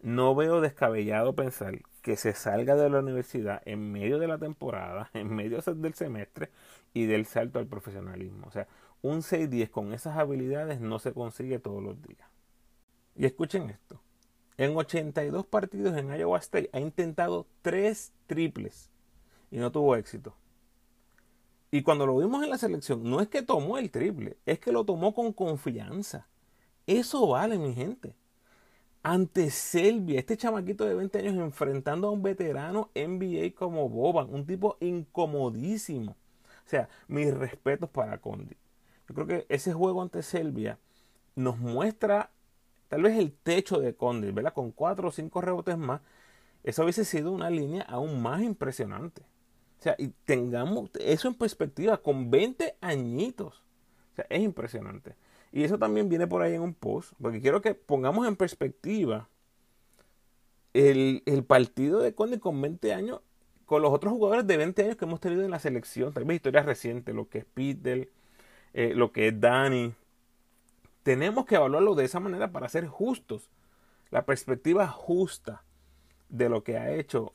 no 0.00 0.34
veo 0.34 0.62
descabellado 0.62 1.34
pensar 1.34 1.82
que 2.00 2.16
se 2.16 2.32
salga 2.32 2.76
de 2.76 2.88
la 2.88 3.00
universidad 3.00 3.60
en 3.66 3.92
medio 3.92 4.18
de 4.18 4.26
la 4.26 4.38
temporada, 4.38 5.10
en 5.14 5.34
medio 5.34 5.60
del 5.60 5.92
semestre 5.92 6.50
y 6.94 7.04
del 7.04 7.26
salto 7.26 7.58
al 7.58 7.66
profesionalismo. 7.66 8.46
O 8.46 8.50
sea, 8.50 8.66
un 9.02 9.18
6-10 9.18 9.68
con 9.68 9.92
esas 9.92 10.16
habilidades 10.16 10.80
no 10.80 10.98
se 10.98 11.12
consigue 11.12 11.58
todos 11.58 11.82
los 11.82 12.00
días. 12.00 12.26
Y 13.16 13.26
escuchen 13.26 13.68
esto. 13.68 14.00
En 14.56 14.74
82 14.74 15.44
partidos 15.44 15.94
en 15.98 16.08
Iowa 16.08 16.38
State 16.38 16.70
ha 16.72 16.80
intentado 16.80 17.46
tres 17.60 18.14
triples 18.26 18.90
y 19.50 19.58
no 19.58 19.70
tuvo 19.70 19.94
éxito. 19.96 20.34
Y 21.70 21.82
cuando 21.82 22.06
lo 22.06 22.16
vimos 22.16 22.42
en 22.42 22.50
la 22.50 22.58
selección, 22.58 23.04
no 23.04 23.20
es 23.20 23.28
que 23.28 23.42
tomó 23.42 23.78
el 23.78 23.90
triple, 23.90 24.36
es 24.44 24.58
que 24.58 24.72
lo 24.72 24.84
tomó 24.84 25.14
con 25.14 25.32
confianza. 25.32 26.26
Eso 26.86 27.28
vale, 27.28 27.58
mi 27.58 27.74
gente. 27.74 28.14
Ante 29.02 29.50
Selvia, 29.50 30.18
este 30.18 30.36
chamaquito 30.36 30.84
de 30.84 30.94
20 30.94 31.18
años 31.18 31.36
enfrentando 31.36 32.08
a 32.08 32.10
un 32.10 32.22
veterano 32.22 32.90
NBA 32.94 33.54
como 33.54 33.88
Boban, 33.88 34.32
un 34.34 34.44
tipo 34.46 34.76
incomodísimo. 34.80 36.16
O 36.66 36.68
sea, 36.68 36.88
mis 37.08 37.32
respetos 37.32 37.88
para 37.88 38.18
Condi. 38.18 38.56
Yo 39.08 39.14
creo 39.14 39.26
que 39.26 39.46
ese 39.48 39.72
juego 39.72 40.02
ante 40.02 40.22
Selvia 40.22 40.78
nos 41.34 41.58
muestra 41.58 42.30
tal 42.88 43.02
vez 43.02 43.16
el 43.18 43.32
techo 43.32 43.78
de 43.80 43.94
Condi, 43.94 44.32
¿verdad? 44.32 44.52
Con 44.52 44.72
cuatro 44.72 45.08
o 45.08 45.12
cinco 45.12 45.40
rebotes 45.40 45.78
más, 45.78 46.00
eso 46.64 46.82
hubiese 46.82 47.04
sido 47.04 47.32
una 47.32 47.48
línea 47.48 47.82
aún 47.82 48.20
más 48.20 48.42
impresionante. 48.42 49.22
O 49.80 49.82
sea, 49.82 49.96
y 49.98 50.08
tengamos 50.26 50.90
eso 51.00 51.28
en 51.28 51.34
perspectiva 51.34 51.96
con 51.96 52.30
20 52.30 52.76
añitos. 52.82 53.54
O 54.12 54.16
sea, 54.16 54.26
es 54.28 54.42
impresionante. 54.42 55.16
Y 55.52 55.64
eso 55.64 55.78
también 55.78 56.10
viene 56.10 56.26
por 56.26 56.42
ahí 56.42 56.54
en 56.54 56.60
un 56.60 56.74
post, 56.74 57.14
porque 57.20 57.40
quiero 57.40 57.62
que 57.62 57.74
pongamos 57.74 58.28
en 58.28 58.36
perspectiva 58.36 59.28
el, 60.74 61.22
partido 61.46 62.00
de 62.00 62.14
Conde 62.14 62.38
con 62.38 62.60
20 62.60 62.92
años 62.92 63.20
con 63.64 63.80
los 63.82 63.90
otros 63.92 64.12
jugadores 64.12 64.46
de 64.46 64.56
20 64.58 64.82
años 64.82 64.96
que 64.96 65.04
hemos 65.06 65.20
tenido 65.20 65.44
en 65.44 65.50
la 65.50 65.60
selección. 65.60 66.12
Tal 66.12 66.24
vez 66.24 66.36
historias 66.36 66.66
recientes, 66.66 67.14
lo 67.14 67.28
que 67.28 67.38
es 67.38 67.44
Peter, 67.46 68.10
eh, 68.74 68.92
lo 68.94 69.12
que 69.12 69.28
es 69.28 69.40
Dani. 69.40 69.94
Tenemos 71.04 71.46
que 71.46 71.54
evaluarlo 71.54 71.94
de 71.94 72.04
esa 72.04 72.20
manera 72.20 72.52
para 72.52 72.68
ser 72.68 72.86
justos. 72.86 73.48
La 74.10 74.26
perspectiva 74.26 74.88
justa 74.88 75.62
de 76.28 76.48
lo 76.48 76.64
que 76.64 76.76
ha 76.76 76.92
hecho 76.92 77.32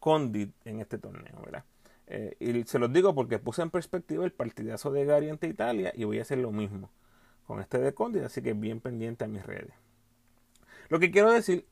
Condit 0.00 0.52
en 0.64 0.80
este 0.80 0.98
torneo, 0.98 1.40
¿verdad? 1.44 1.64
Eh, 2.08 2.36
y 2.40 2.64
se 2.64 2.80
los 2.80 2.92
digo 2.92 3.14
porque 3.14 3.38
puse 3.38 3.62
en 3.62 3.70
perspectiva 3.70 4.24
el 4.24 4.32
partidazo 4.32 4.90
de 4.90 5.04
Gary 5.04 5.28
ante 5.28 5.46
Italia 5.46 5.92
y 5.94 6.02
voy 6.02 6.18
a 6.18 6.22
hacer 6.22 6.38
lo 6.38 6.50
mismo 6.50 6.90
con 7.46 7.60
este 7.60 7.78
de 7.78 7.94
Condit, 7.94 8.24
así 8.24 8.42
que 8.42 8.52
bien 8.52 8.80
pendiente 8.80 9.24
a 9.24 9.28
mis 9.28 9.44
redes. 9.44 9.72
Lo 10.88 10.98
que 10.98 11.12
quiero 11.12 11.30
decir 11.30 11.66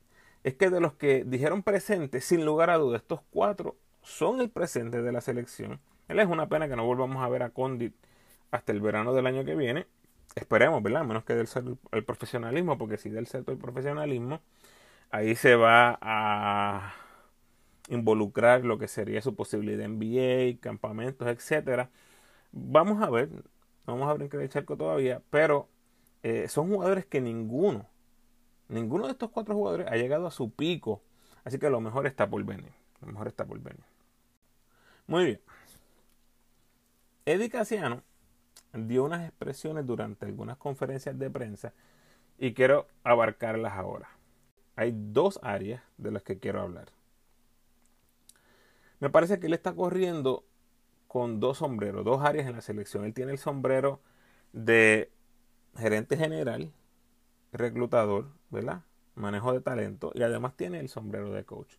es 0.44 0.54
que 0.54 0.70
de 0.70 0.80
los 0.80 0.92
que 0.92 1.24
dijeron 1.24 1.64
presente, 1.64 2.20
sin 2.20 2.44
lugar 2.44 2.70
a 2.70 2.78
dudas, 2.78 3.02
estos 3.02 3.20
cuatro 3.30 3.76
son 4.02 4.40
el 4.40 4.50
presente 4.50 5.02
de 5.02 5.10
la 5.12 5.20
selección. 5.20 5.80
Es 6.06 6.26
una 6.26 6.48
pena 6.48 6.68
que 6.68 6.76
no 6.76 6.86
volvamos 6.86 7.22
a 7.22 7.28
ver 7.28 7.42
a 7.42 7.50
Condit 7.50 7.94
hasta 8.50 8.72
el 8.72 8.80
verano 8.80 9.12
del 9.12 9.26
año 9.26 9.44
que 9.44 9.54
viene. 9.54 9.86
Esperemos, 10.36 10.82
¿verdad? 10.82 11.04
menos 11.04 11.24
que 11.24 11.34
del 11.34 11.48
el 11.92 12.04
profesionalismo, 12.04 12.78
porque 12.78 12.96
si 12.96 13.10
del 13.10 13.26
salto 13.26 13.52
el 13.52 13.58
profesionalismo, 13.58 14.40
ahí 15.10 15.34
se 15.34 15.56
va 15.56 15.98
a 16.00 16.94
involucrar 17.88 18.64
lo 18.64 18.78
que 18.78 18.88
sería 18.88 19.22
su 19.22 19.34
posibilidad 19.34 19.78
de 19.78 19.88
NBA, 19.88 20.60
campamentos, 20.60 21.28
etcétera. 21.28 21.90
Vamos 22.52 23.02
a 23.02 23.10
ver, 23.10 23.30
vamos 23.86 24.08
a 24.08 24.14
brincar 24.14 24.40
el 24.40 24.48
charco 24.48 24.76
todavía, 24.76 25.22
pero 25.30 25.68
eh, 26.22 26.48
son 26.48 26.68
jugadores 26.68 27.06
que 27.06 27.20
ninguno, 27.20 27.86
ninguno 28.68 29.06
de 29.06 29.12
estos 29.12 29.30
cuatro 29.30 29.54
jugadores 29.54 29.86
ha 29.88 29.96
llegado 29.96 30.26
a 30.26 30.30
su 30.30 30.50
pico, 30.52 31.02
así 31.44 31.58
que 31.58 31.70
lo 31.70 31.80
mejor 31.80 32.06
está 32.06 32.28
por 32.28 32.44
venir, 32.44 32.72
lo 33.00 33.08
mejor 33.08 33.28
está 33.28 33.44
por 33.46 33.60
venir. 33.60 33.84
Muy 35.06 35.24
bien. 35.24 35.40
Eddie 37.24 37.50
Casiano 37.50 38.02
dio 38.72 39.04
unas 39.04 39.26
expresiones 39.26 39.86
durante 39.86 40.26
algunas 40.26 40.56
conferencias 40.58 41.18
de 41.18 41.30
prensa 41.30 41.72
y 42.38 42.54
quiero 42.54 42.88
abarcarlas 43.04 43.72
ahora. 43.74 44.08
Hay 44.76 44.94
dos 44.94 45.40
áreas 45.42 45.82
de 45.96 46.12
las 46.12 46.22
que 46.22 46.38
quiero 46.38 46.60
hablar. 46.60 46.88
Me 49.00 49.10
parece 49.10 49.38
que 49.38 49.46
él 49.46 49.54
está 49.54 49.74
corriendo 49.74 50.44
con 51.06 51.40
dos 51.40 51.58
sombreros, 51.58 52.04
dos 52.04 52.22
áreas 52.22 52.46
en 52.46 52.54
la 52.54 52.60
selección. 52.60 53.04
Él 53.04 53.14
tiene 53.14 53.32
el 53.32 53.38
sombrero 53.38 54.00
de 54.52 55.10
gerente 55.76 56.16
general, 56.16 56.72
reclutador, 57.52 58.26
¿verdad? 58.50 58.82
Manejo 59.14 59.52
de 59.52 59.60
talento 59.60 60.12
y 60.14 60.22
además 60.22 60.56
tiene 60.56 60.80
el 60.80 60.88
sombrero 60.88 61.32
de 61.32 61.44
coach. 61.44 61.74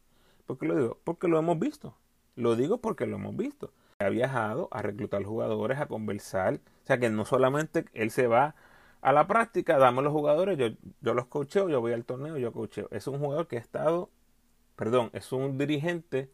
¿Por 0.46 0.58
qué 0.58 0.66
lo 0.66 0.76
digo? 0.76 1.00
Porque 1.04 1.28
lo 1.28 1.38
hemos 1.38 1.60
visto. 1.60 1.96
Lo 2.36 2.56
digo 2.56 2.80
porque 2.80 3.06
lo 3.06 3.18
hemos 3.18 3.36
visto. 3.36 3.72
Ha 4.00 4.10
viajado 4.10 4.70
a 4.72 4.82
reclutar 4.82 5.24
jugadores, 5.24 5.80
a 5.80 5.88
conversar. 5.88 6.56
O 6.56 6.88
sea 6.88 7.00
que 7.00 7.10
no 7.10 7.26
solamente 7.26 7.86
él 7.94 8.12
se 8.12 8.28
va 8.28 8.56
a 9.02 9.14
la 9.14 9.28
práctica, 9.28 9.78
damos 9.78 10.04
los 10.04 10.12
jugadores, 10.14 10.58
yo, 10.58 10.68
yo 11.02 11.14
los 11.14 11.28
coacheo, 11.28 11.70
yo 11.70 11.82
voy 11.82 11.94
al 11.94 12.06
torneo, 12.06 12.38
yo 12.38 12.52
coacheo. 12.52 12.88
Es 12.92 13.08
un 13.08 13.20
jugador 13.20 13.48
que 13.48 13.58
ha 13.58 13.60
estado, 13.60 14.10
perdón, 14.76 15.10
es 15.14 15.32
un 15.32 15.58
dirigente 15.58 16.30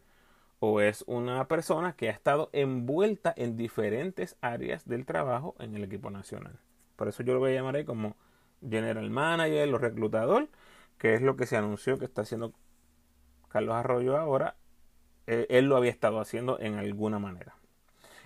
o 0.59 0.81
es 0.81 1.03
una 1.07 1.47
persona 1.47 1.93
que 1.93 2.09
ha 2.09 2.11
estado 2.11 2.49
envuelta 2.53 3.33
en 3.35 3.57
diferentes 3.57 4.37
áreas 4.41 4.87
del 4.87 5.05
trabajo 5.05 5.55
en 5.59 5.75
el 5.75 5.83
equipo 5.83 6.09
nacional. 6.09 6.59
Por 6.95 7.07
eso 7.07 7.23
yo 7.23 7.33
lo 7.33 7.39
voy 7.39 7.51
a 7.51 7.55
llamar 7.55 7.75
ahí 7.75 7.85
como 7.85 8.15
general 8.67 9.09
manager 9.09 9.73
o 9.73 9.77
reclutador, 9.77 10.49
que 10.97 11.13
es 11.13 11.21
lo 11.21 11.35
que 11.35 11.45
se 11.45 11.57
anunció 11.57 11.99
que 11.99 12.05
está 12.05 12.21
haciendo 12.21 12.53
Carlos 13.49 13.75
Arroyo 13.75 14.17
ahora. 14.17 14.55
Eh, 15.27 15.47
él 15.49 15.65
lo 15.65 15.75
había 15.75 15.91
estado 15.91 16.19
haciendo 16.19 16.59
en 16.59 16.75
alguna 16.75 17.19
manera. 17.19 17.55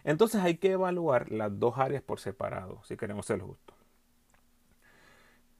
Entonces 0.03 0.41
hay 0.41 0.57
que 0.57 0.71
evaluar 0.71 1.31
las 1.31 1.59
dos 1.59 1.77
áreas 1.77 2.03
por 2.03 2.19
separado, 2.19 2.81
si 2.83 2.95
queremos 2.95 3.25
ser 3.25 3.41
justos. 3.41 3.75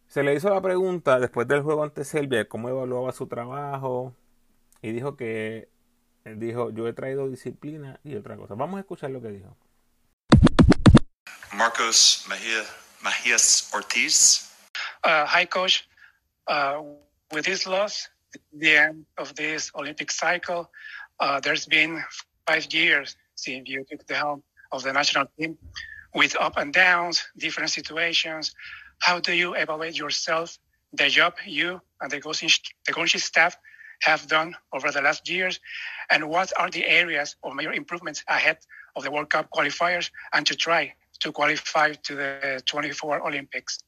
Se 0.08 0.24
le 0.24 0.34
hizo 0.34 0.50
la 0.50 0.62
pregunta 0.62 1.20
después 1.20 1.48
del 1.48 1.62
juego 1.62 1.84
ante 1.84 2.04
Serbia 2.04 2.48
cómo 2.48 2.70
evaluaba 2.70 3.12
su 3.12 3.28
trabajo 3.28 4.14
y 4.82 4.92
dijo 4.92 5.16
que 5.16 5.70
dijo 6.26 6.72
yo 6.72 6.88
he 6.88 6.94
traído 6.94 7.30
disciplina 7.30 8.00
y 8.04 8.16
otra 8.16 8.36
cosa. 8.38 8.56
Vamos 8.56 8.78
a 8.78 8.82
escuchar 8.82 9.10
lo 9.12 9.22
que 9.22 9.30
dijo. 9.30 9.56
Marcos 11.54 12.26
Mejia, 12.30 12.64
Mejias 13.04 13.70
Ortiz. 13.74 14.52
Uh, 15.04 15.26
hi, 15.26 15.46
coach. 15.46 15.88
Uh, 16.48 16.84
with 17.32 17.46
this 17.46 17.66
loss, 17.66 18.10
the 18.54 18.78
end 18.78 19.06
of 19.18 19.34
this 19.36 19.72
Olympic 19.76 20.12
cycle, 20.12 20.70
uh, 21.20 21.40
there's 21.40 21.66
been 21.66 22.04
five 22.46 22.68
years 22.72 23.16
since 23.36 23.68
you 23.68 23.84
took 23.90 24.06
the 24.08 24.16
helm 24.16 24.44
of 24.72 24.84
the 24.84 24.94
national 24.94 25.26
team 25.38 25.58
with 26.14 26.36
up 26.40 26.58
and 26.58 26.74
downs, 26.74 27.24
different 27.38 27.70
situations. 27.70 28.54
How 29.00 29.20
do 29.20 29.34
you 29.34 29.54
evaluate 29.54 29.98
yourself, 29.98 30.58
the 30.94 31.08
job 31.08 31.34
you 31.46 31.82
and 32.02 32.12
the 32.12 32.20
coaching, 32.20 32.50
the 32.86 32.94
coaching 32.94 33.22
staff 33.22 33.58
have 34.02 34.28
done 34.28 34.56
over 34.74 34.92
the 34.92 35.02
last 35.02 35.30
years, 35.30 35.60
and 36.10 36.30
what 36.30 36.52
are 36.58 36.70
the 36.70 36.86
areas 36.86 37.36
of 37.44 37.56
major 37.56 37.74
improvements 37.74 38.24
ahead 38.28 38.58
of 38.96 39.04
the 39.04 39.12
World 39.12 39.30
Cup 39.30 39.50
qualifiers 39.52 40.10
and 40.34 40.46
to 40.48 40.56
try 40.56 40.94
to 41.20 41.32
qualify 41.32 41.94
to 41.94 42.16
the 42.16 42.62
24 42.66 43.28
Olympics? 43.28 43.80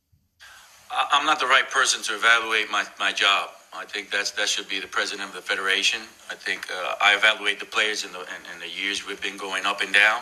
I'm 0.91 1.25
not 1.25 1.39
the 1.39 1.47
right 1.47 1.69
person 1.69 2.01
to 2.03 2.15
evaluate 2.15 2.69
my, 2.69 2.85
my 2.99 3.13
job. 3.13 3.49
I 3.73 3.85
think 3.85 4.11
that's 4.11 4.31
that 4.31 4.49
should 4.49 4.67
be 4.67 4.81
the 4.81 4.87
president 4.87 5.29
of 5.29 5.33
the 5.33 5.41
federation. 5.41 6.01
I 6.29 6.35
think 6.35 6.67
uh, 6.69 6.95
I 7.01 7.15
evaluate 7.15 7.59
the 7.59 7.65
players 7.65 8.03
in 8.03 8.11
the 8.11 8.19
in, 8.19 8.41
in, 8.53 8.59
the 8.59 8.67
years 8.67 9.07
we've 9.07 9.21
been 9.21 9.37
going 9.37 9.65
up 9.65 9.79
and 9.79 9.93
down. 9.93 10.21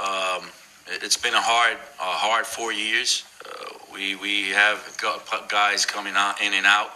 Um, 0.00 0.48
it, 0.86 1.02
has 1.02 1.18
been 1.18 1.34
a 1.34 1.40
hard 1.42 1.76
a 2.00 2.16
hard 2.16 2.46
four 2.46 2.72
years. 2.72 3.24
Uh, 3.44 3.74
we 3.92 4.16
we 4.16 4.48
have 4.50 4.96
got 5.00 5.48
guys 5.50 5.84
coming 5.84 6.14
out 6.16 6.40
in 6.40 6.54
and 6.54 6.64
out. 6.64 6.90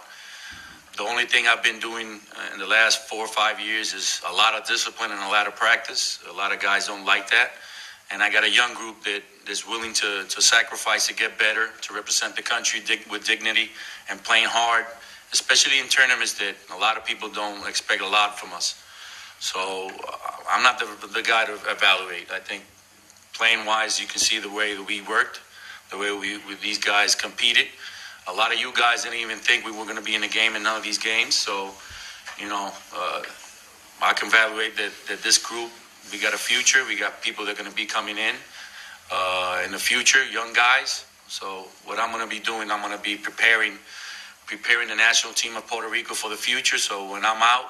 The 0.99 1.05
only 1.05 1.23
thing 1.23 1.47
I've 1.47 1.63
been 1.63 1.79
doing 1.79 2.19
uh, 2.35 2.53
in 2.53 2.59
the 2.59 2.67
last 2.67 3.07
four 3.07 3.23
or 3.23 3.27
five 3.29 3.57
years 3.57 3.93
is 3.93 4.21
a 4.27 4.33
lot 4.33 4.53
of 4.53 4.67
discipline 4.67 5.11
and 5.11 5.21
a 5.21 5.29
lot 5.29 5.47
of 5.47 5.55
practice. 5.55 6.19
A 6.29 6.33
lot 6.33 6.51
of 6.51 6.59
guys 6.59 6.87
don't 6.87 7.05
like 7.05 7.29
that. 7.29 7.51
And 8.11 8.21
I 8.21 8.29
got 8.29 8.43
a 8.43 8.49
young 8.49 8.73
group 8.73 9.01
that 9.05 9.21
is 9.49 9.65
willing 9.65 9.93
to, 9.93 10.25
to 10.25 10.41
sacrifice 10.41 11.07
to 11.07 11.13
get 11.13 11.39
better, 11.39 11.69
to 11.83 11.93
represent 11.93 12.35
the 12.35 12.41
country 12.41 12.81
with 13.09 13.23
dignity 13.23 13.69
and 14.09 14.21
playing 14.25 14.47
hard, 14.49 14.87
especially 15.31 15.79
in 15.79 15.87
tournaments 15.87 16.33
that 16.33 16.55
a 16.75 16.77
lot 16.77 16.97
of 16.97 17.05
people 17.05 17.29
don't 17.29 17.65
expect 17.65 18.01
a 18.01 18.07
lot 18.07 18.37
from 18.37 18.51
us. 18.51 18.83
So 19.39 19.87
uh, 19.87 20.17
I'm 20.51 20.63
not 20.63 20.79
the, 20.79 21.07
the 21.07 21.21
guy 21.21 21.45
to 21.45 21.53
evaluate. 21.53 22.29
I 22.29 22.39
think 22.39 22.65
playing 23.33 23.65
wise, 23.65 24.01
you 24.01 24.07
can 24.07 24.19
see 24.19 24.39
the 24.39 24.51
way 24.51 24.75
that 24.75 24.85
we 24.85 24.99
worked, 25.03 25.39
the 25.91 25.97
way 25.97 26.11
we, 26.11 26.39
we 26.39 26.55
these 26.55 26.77
guys 26.77 27.15
competed. 27.15 27.67
A 28.29 28.33
lot 28.33 28.53
of 28.53 28.59
you 28.59 28.71
guys 28.73 29.03
didn't 29.03 29.17
even 29.19 29.39
think 29.39 29.65
we 29.65 29.71
were 29.71 29.85
going 29.85 29.95
to 29.95 30.03
be 30.03 30.13
in 30.13 30.21
the 30.21 30.27
game 30.27 30.55
in 30.55 30.61
none 30.61 30.77
of 30.77 30.83
these 30.83 30.99
games. 30.99 31.33
So, 31.33 31.71
you 32.37 32.47
know, 32.47 32.71
uh, 32.95 33.23
I 34.03 34.13
can 34.13 34.27
evaluate 34.27 34.77
that, 34.77 34.91
that 35.07 35.23
this 35.23 35.39
group, 35.39 35.71
we 36.11 36.19
got 36.19 36.35
a 36.35 36.37
future. 36.37 36.85
We 36.87 36.95
got 36.95 37.23
people 37.23 37.43
that 37.45 37.53
are 37.53 37.57
going 37.57 37.69
to 37.69 37.75
be 37.75 37.87
coming 37.87 38.19
in 38.19 38.35
uh, 39.11 39.63
in 39.65 39.71
the 39.71 39.79
future, 39.79 40.23
young 40.25 40.53
guys. 40.53 41.05
So, 41.27 41.65
what 41.85 41.97
I'm 41.97 42.11
going 42.11 42.23
to 42.23 42.29
be 42.29 42.39
doing, 42.39 42.69
I'm 42.69 42.81
going 42.81 42.95
to 42.95 43.03
be 43.03 43.15
preparing 43.15 43.73
preparing 44.45 44.89
the 44.89 44.95
national 44.95 45.33
team 45.33 45.55
of 45.57 45.65
Puerto 45.67 45.89
Rico 45.89 46.13
for 46.13 46.29
the 46.29 46.37
future. 46.37 46.77
So, 46.77 47.11
when 47.11 47.25
I'm 47.25 47.41
out, 47.41 47.65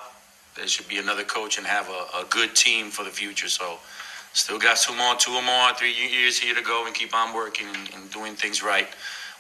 there 0.56 0.68
should 0.68 0.90
be 0.90 0.98
another 0.98 1.24
coach 1.24 1.58
and 1.58 1.66
have 1.66 1.88
a, 1.90 2.20
a 2.20 2.26
good 2.30 2.54
team 2.54 2.90
for 2.90 3.06
the 3.06 3.12
future. 3.12 3.48
So, 3.48 3.78
Still 4.34 4.60
got 4.60 4.78
two 4.78 4.96
more, 4.96 5.16
two 5.16 5.32
or 5.32 5.42
more, 5.42 5.74
three 5.74 5.92
years 5.92 6.38
here 6.38 6.54
to 6.54 6.62
go 6.62 6.86
and 6.86 6.94
keep 6.94 7.16
on 7.16 7.34
working 7.34 7.66
and, 7.68 7.90
and 7.96 8.12
doing 8.12 8.36
things 8.36 8.62
right 8.62 8.88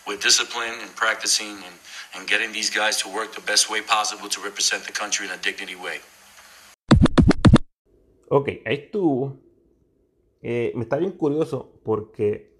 with 0.07 0.21
discipline 0.21 0.75
and 0.81 0.95
practicing 0.95 1.57
and, 1.67 1.75
and 2.15 2.27
getting 2.27 2.51
these 2.51 2.69
guys 2.69 2.97
to 2.97 3.09
work 3.09 3.33
the 3.33 3.41
best 3.41 3.69
way 3.69 3.81
possible 3.81 4.29
to 4.29 4.41
represent 4.41 4.83
the 4.85 4.91
country 4.91 5.25
in 5.25 5.31
a 5.31 5.37
dignity 5.37 5.75
way. 5.75 5.99
Ok, 8.29 8.61
ahí 8.65 8.75
estuvo. 8.75 9.39
Eh, 10.41 10.71
me 10.75 10.83
está 10.83 10.97
bien 10.97 11.11
curioso 11.11 11.71
porque 11.83 12.53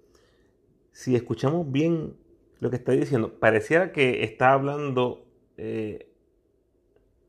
si 0.92 1.14
escuchamos 1.14 1.70
bien 1.70 2.16
lo 2.58 2.70
que 2.70 2.76
está 2.76 2.92
diciendo, 2.92 3.38
pareciera 3.38 3.92
que 3.92 4.22
está 4.24 4.52
hablando 4.52 5.24
eh, 5.56 6.10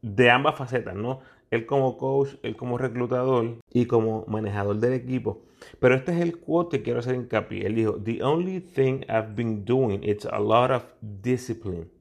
de 0.01 0.29
ambas 0.29 0.57
facetas, 0.57 0.95
¿no? 0.95 1.21
Él 1.51 1.65
como 1.65 1.97
coach, 1.97 2.35
él 2.43 2.55
como 2.55 2.77
reclutador 2.77 3.57
y 3.71 3.85
como 3.85 4.25
manejador 4.27 4.77
del 4.77 4.93
equipo. 4.93 5.41
Pero 5.79 5.95
este 5.95 6.13
es 6.13 6.21
el 6.21 6.39
quote 6.39 6.77
que 6.77 6.83
quiero 6.83 6.99
hacer 6.99 7.15
hincapié. 7.15 7.67
Él 7.67 7.75
dijo, 7.75 8.01
The 8.01 8.23
only 8.23 8.61
thing 8.61 9.01
I've 9.09 9.35
been 9.35 9.65
doing 9.65 10.01
it's 10.03 10.25
a 10.25 10.39
lot 10.39 10.71
of 10.71 10.85
discipline. 11.01 11.91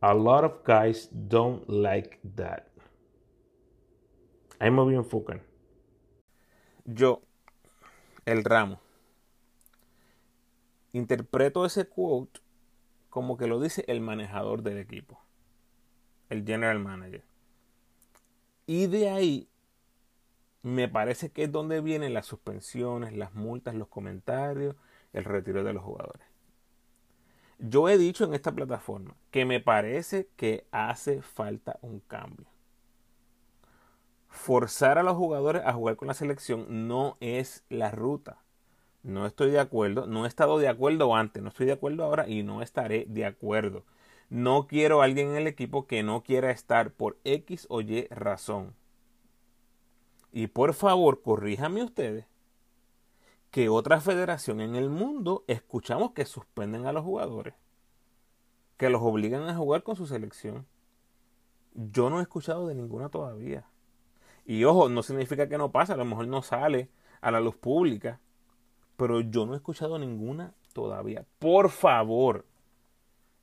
A 0.00 0.14
lot 0.14 0.44
of 0.44 0.64
guys 0.64 1.10
don't 1.12 1.68
like 1.68 2.18
that. 2.34 2.66
Ahí 4.58 4.70
me 4.70 4.82
voy 4.82 4.94
a 4.94 4.98
enfocar. 4.98 5.42
Yo, 6.86 7.20
el 8.24 8.42
ramo, 8.42 8.80
interpreto 10.92 11.66
ese 11.66 11.86
quote 11.86 12.40
como 13.10 13.36
que 13.36 13.46
lo 13.46 13.60
dice 13.60 13.84
el 13.86 14.00
manejador 14.00 14.62
del 14.62 14.78
equipo, 14.78 15.20
el 16.30 16.44
general 16.44 16.78
manager. 16.78 17.29
Y 18.70 18.86
de 18.86 19.10
ahí 19.10 19.48
me 20.62 20.86
parece 20.86 21.32
que 21.32 21.42
es 21.42 21.50
donde 21.50 21.80
vienen 21.80 22.14
las 22.14 22.26
suspensiones, 22.26 23.16
las 23.16 23.34
multas, 23.34 23.74
los 23.74 23.88
comentarios, 23.88 24.76
el 25.12 25.24
retiro 25.24 25.64
de 25.64 25.72
los 25.72 25.82
jugadores. 25.82 26.24
Yo 27.58 27.88
he 27.88 27.98
dicho 27.98 28.22
en 28.22 28.32
esta 28.32 28.52
plataforma 28.52 29.16
que 29.32 29.44
me 29.44 29.58
parece 29.58 30.28
que 30.36 30.68
hace 30.70 31.20
falta 31.20 31.80
un 31.82 31.98
cambio. 31.98 32.46
Forzar 34.28 34.98
a 34.98 35.02
los 35.02 35.16
jugadores 35.16 35.62
a 35.66 35.72
jugar 35.72 35.96
con 35.96 36.06
la 36.06 36.14
selección 36.14 36.86
no 36.86 37.16
es 37.18 37.64
la 37.70 37.90
ruta. 37.90 38.38
No 39.02 39.26
estoy 39.26 39.50
de 39.50 39.58
acuerdo, 39.58 40.06
no 40.06 40.26
he 40.26 40.28
estado 40.28 40.60
de 40.60 40.68
acuerdo 40.68 41.16
antes, 41.16 41.42
no 41.42 41.48
estoy 41.48 41.66
de 41.66 41.72
acuerdo 41.72 42.04
ahora 42.04 42.28
y 42.28 42.44
no 42.44 42.62
estaré 42.62 43.04
de 43.08 43.26
acuerdo. 43.26 43.84
No 44.30 44.68
quiero 44.68 45.02
a 45.02 45.06
alguien 45.06 45.30
en 45.30 45.36
el 45.36 45.46
equipo 45.48 45.88
que 45.88 46.04
no 46.04 46.22
quiera 46.22 46.52
estar 46.52 46.92
por 46.92 47.18
X 47.24 47.66
o 47.68 47.80
Y 47.80 48.06
razón. 48.10 48.74
Y 50.32 50.46
por 50.46 50.72
favor, 50.72 51.20
corríjame 51.20 51.82
ustedes 51.82 52.26
que 53.50 53.68
otra 53.68 54.00
federación 54.00 54.60
en 54.60 54.76
el 54.76 54.88
mundo 54.88 55.44
escuchamos 55.48 56.12
que 56.12 56.24
suspenden 56.24 56.86
a 56.86 56.92
los 56.92 57.04
jugadores, 57.04 57.54
que 58.76 58.88
los 58.88 59.02
obligan 59.02 59.48
a 59.48 59.56
jugar 59.56 59.82
con 59.82 59.96
su 59.96 60.06
selección. 60.06 60.64
Yo 61.74 62.08
no 62.08 62.20
he 62.20 62.22
escuchado 62.22 62.68
de 62.68 62.76
ninguna 62.76 63.08
todavía. 63.08 63.66
Y 64.46 64.62
ojo, 64.62 64.88
no 64.88 65.02
significa 65.02 65.48
que 65.48 65.58
no 65.58 65.72
pase, 65.72 65.92
a 65.92 65.96
lo 65.96 66.04
mejor 66.04 66.28
no 66.28 66.42
sale 66.42 66.88
a 67.20 67.32
la 67.32 67.40
luz 67.40 67.56
pública, 67.56 68.20
pero 68.96 69.20
yo 69.20 69.44
no 69.44 69.54
he 69.54 69.56
escuchado 69.56 69.98
ninguna 69.98 70.54
todavía. 70.72 71.26
Por 71.40 71.70
favor, 71.70 72.46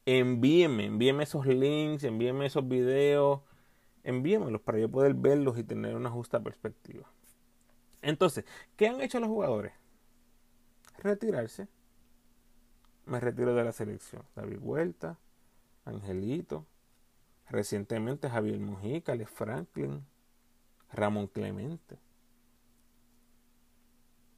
envíenme, 0.08 0.86
envíenme 0.86 1.24
esos 1.24 1.46
links, 1.46 2.06
envíenme 2.06 2.46
esos 2.46 2.66
videos, 2.66 3.42
envíenmelos 4.04 4.62
para 4.62 4.80
yo 4.80 4.90
poder 4.90 5.14
verlos 5.14 5.58
y 5.58 5.66
tener 5.66 5.96
una 5.96 6.10
justa 6.10 6.42
perspectiva. 6.42 7.12
Entonces, 8.02 8.46
¿qué 8.78 8.88
han 8.88 9.02
hecho 9.02 9.20
los 9.20 9.28
jugadores? 9.28 9.74
Retirarse. 11.00 11.68
Me 13.06 13.20
retiro 13.20 13.54
de 13.54 13.66
la 13.66 13.74
selección. 13.74 14.24
David 14.34 14.60
Vuelta, 14.60 15.18
Angelito, 15.84 16.66
recientemente 17.50 18.30
Javier 18.30 18.60
Mujica, 18.60 19.14
Franklin, 19.26 20.06
Ramón 20.94 21.28
Clemente. 21.28 22.00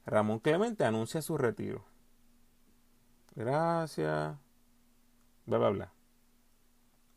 Ramón 0.07 0.39
Clemente 0.39 0.83
anuncia 0.83 1.21
su 1.21 1.37
retiro. 1.37 1.85
Gracias. 3.35 4.35
Bla, 5.49 5.57
bla, 5.57 5.69
bla. 5.71 5.91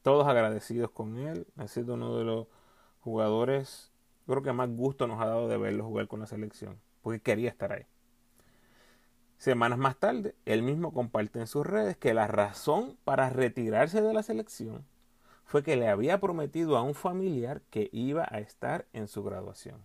Todos 0.01 0.27
agradecidos 0.27 0.91
con 0.91 1.19
él. 1.19 1.47
Ha 1.59 1.69
sido 1.69 1.95
uno 1.95 2.17
de 2.17 2.25
los 2.25 2.47
jugadores, 3.03 3.93
creo 4.27 4.43
que 4.43 4.55
más 4.55 4.71
gusto 4.71 5.07
nos 5.07 5.21
ha 5.21 5.27
dado 5.27 5.49
de 5.49 5.59
verlo 5.59 5.85
jugar 5.85 6.09
con 6.09 6.21
la 6.21 6.27
selección. 6.27 6.81
Porque 7.03 7.21
quería 7.21 7.51
estar 7.51 7.73
ahí. 7.73 7.85
Semanas 9.37 9.79
más 9.79 9.99
tarde, 9.99 10.35
él 10.47 10.63
mismo 10.63 10.95
comparte 10.95 11.41
en 11.41 11.47
sus 11.47 11.67
redes 11.67 11.99
que 11.99 12.15
la 12.15 12.27
razón 12.27 12.97
para 13.05 13.29
retirarse 13.29 14.01
de 14.01 14.15
la 14.15 14.23
selección 14.23 14.87
fue 15.45 15.63
que 15.63 15.77
le 15.77 15.91
había 15.91 16.19
prometido 16.19 16.79
a 16.79 16.83
un 16.83 16.95
familiar 16.95 17.61
que 17.69 17.91
iba 17.93 18.27
a 18.31 18.39
estar 18.39 18.87
en 18.95 19.09
su 19.09 19.23
graduación. 19.23 19.85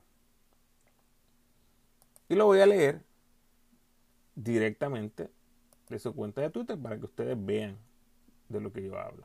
Y 2.29 2.35
lo 2.35 2.45
voy 2.45 2.61
a 2.61 2.65
leer 2.65 3.01
directamente 4.35 5.29
de 5.89 5.99
su 5.99 6.15
cuenta 6.15 6.39
de 6.39 6.49
Twitter 6.49 6.79
para 6.79 6.97
que 6.97 7.03
ustedes 7.03 7.37
vean 7.45 7.77
de 8.49 8.59
lo 8.59 8.71
que 8.71 8.83
yo 8.83 8.97
hablo. 8.97 9.23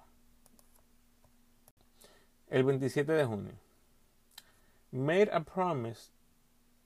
El 2.50 2.64
27 2.64 3.12
de 3.12 3.24
junio. 3.24 3.54
Made 4.92 5.28
a 5.32 5.40
promise 5.40 6.11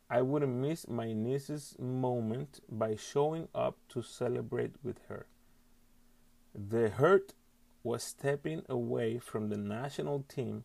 I 0.08 0.22
wouldn't 0.22 0.54
miss 0.54 0.86
my 0.86 1.12
niece's 1.12 1.74
moment 1.80 2.60
by 2.70 2.94
showing 2.94 3.48
up 3.52 3.76
to 3.88 4.02
celebrate 4.02 4.74
with 4.84 5.00
her. 5.08 5.26
The 6.54 6.90
hurt 6.90 7.34
was 7.82 8.04
stepping 8.04 8.62
away 8.68 9.18
from 9.18 9.48
the 9.48 9.56
national 9.56 10.24
team, 10.28 10.64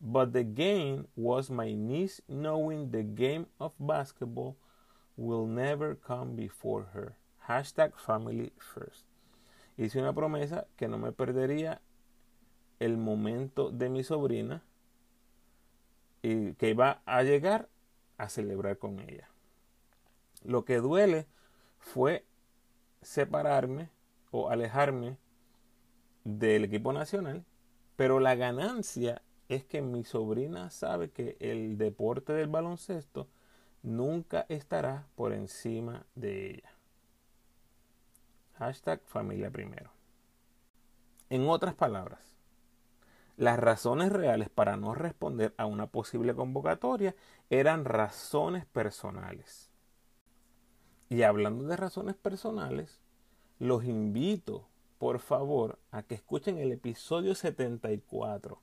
but 0.00 0.34
the 0.34 0.44
gain 0.44 1.08
was 1.16 1.48
my 1.48 1.72
niece 1.72 2.20
knowing 2.28 2.90
the 2.90 3.02
game 3.02 3.46
of 3.58 3.72
basketball 3.80 4.56
will 5.16 5.46
never 5.46 5.94
come 5.94 6.36
before 6.36 6.88
her. 6.92 7.16
Hashtag 7.48 7.98
family 7.98 8.52
first. 8.58 9.07
Hice 9.78 10.00
una 10.00 10.12
promesa 10.12 10.66
que 10.76 10.88
no 10.88 10.98
me 10.98 11.12
perdería 11.12 11.80
el 12.80 12.96
momento 12.96 13.70
de 13.70 13.88
mi 13.88 14.02
sobrina 14.02 14.64
y 16.20 16.54
que 16.54 16.70
iba 16.70 17.00
a 17.06 17.22
llegar 17.22 17.68
a 18.16 18.28
celebrar 18.28 18.78
con 18.78 18.98
ella. 18.98 19.30
Lo 20.44 20.64
que 20.64 20.78
duele 20.78 21.26
fue 21.78 22.26
separarme 23.02 23.88
o 24.32 24.50
alejarme 24.50 25.16
del 26.24 26.64
equipo 26.64 26.92
nacional, 26.92 27.44
pero 27.94 28.18
la 28.18 28.34
ganancia 28.34 29.22
es 29.48 29.64
que 29.64 29.80
mi 29.80 30.02
sobrina 30.02 30.70
sabe 30.70 31.10
que 31.10 31.36
el 31.38 31.78
deporte 31.78 32.32
del 32.32 32.48
baloncesto 32.48 33.28
nunca 33.84 34.44
estará 34.48 35.06
por 35.14 35.32
encima 35.32 36.04
de 36.16 36.50
ella. 36.50 36.77
Hashtag 38.58 39.00
familia 39.06 39.50
primero. 39.50 39.90
En 41.30 41.48
otras 41.48 41.74
palabras, 41.74 42.36
las 43.36 43.56
razones 43.56 44.10
reales 44.10 44.48
para 44.48 44.76
no 44.76 44.94
responder 44.94 45.54
a 45.58 45.66
una 45.66 45.86
posible 45.86 46.34
convocatoria 46.34 47.14
eran 47.50 47.84
razones 47.84 48.66
personales. 48.66 49.70
Y 51.08 51.22
hablando 51.22 51.64
de 51.64 51.76
razones 51.76 52.16
personales, 52.16 53.00
los 53.60 53.84
invito, 53.84 54.66
por 54.98 55.20
favor, 55.20 55.78
a 55.92 56.02
que 56.02 56.16
escuchen 56.16 56.58
el 56.58 56.72
episodio 56.72 57.36
74 57.36 58.60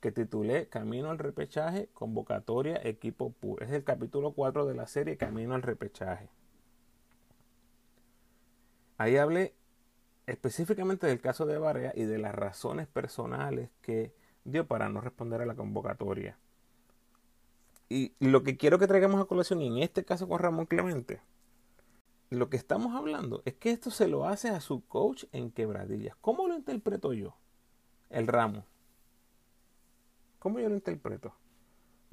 que 0.00 0.10
titulé 0.10 0.68
Camino 0.68 1.10
al 1.10 1.18
repechaje, 1.18 1.88
convocatoria, 1.94 2.80
equipo 2.82 3.30
PUR. 3.30 3.62
Es 3.62 3.70
el 3.70 3.84
capítulo 3.84 4.32
4 4.32 4.66
de 4.66 4.74
la 4.74 4.86
serie 4.86 5.16
Camino 5.16 5.54
al 5.54 5.62
repechaje. 5.62 6.28
Ahí 8.96 9.16
hablé 9.16 9.54
específicamente 10.26 11.06
del 11.06 11.20
caso 11.20 11.46
de 11.46 11.58
Barea 11.58 11.92
y 11.94 12.04
de 12.04 12.18
las 12.18 12.34
razones 12.34 12.86
personales 12.86 13.70
que 13.82 14.14
dio 14.44 14.66
para 14.66 14.88
no 14.88 15.00
responder 15.00 15.42
a 15.42 15.46
la 15.46 15.54
convocatoria. 15.54 16.38
Y 17.88 18.14
lo 18.18 18.42
que 18.42 18.56
quiero 18.56 18.78
que 18.78 18.86
traigamos 18.86 19.20
a 19.20 19.26
colación, 19.26 19.60
y 19.60 19.66
en 19.66 19.78
este 19.78 20.04
caso 20.04 20.28
con 20.28 20.38
Ramón 20.38 20.66
Clemente, 20.66 21.20
lo 22.30 22.48
que 22.48 22.56
estamos 22.56 22.94
hablando 22.94 23.42
es 23.44 23.54
que 23.54 23.70
esto 23.70 23.90
se 23.90 24.08
lo 24.08 24.26
hace 24.26 24.48
a 24.48 24.60
su 24.60 24.84
coach 24.86 25.24
en 25.32 25.50
quebradillas. 25.50 26.16
¿Cómo 26.20 26.48
lo 26.48 26.54
interpreto 26.54 27.12
yo? 27.12 27.36
El 28.10 28.26
ramo. 28.26 28.64
¿Cómo 30.38 30.58
yo 30.58 30.68
lo 30.68 30.74
interpreto? 30.74 31.34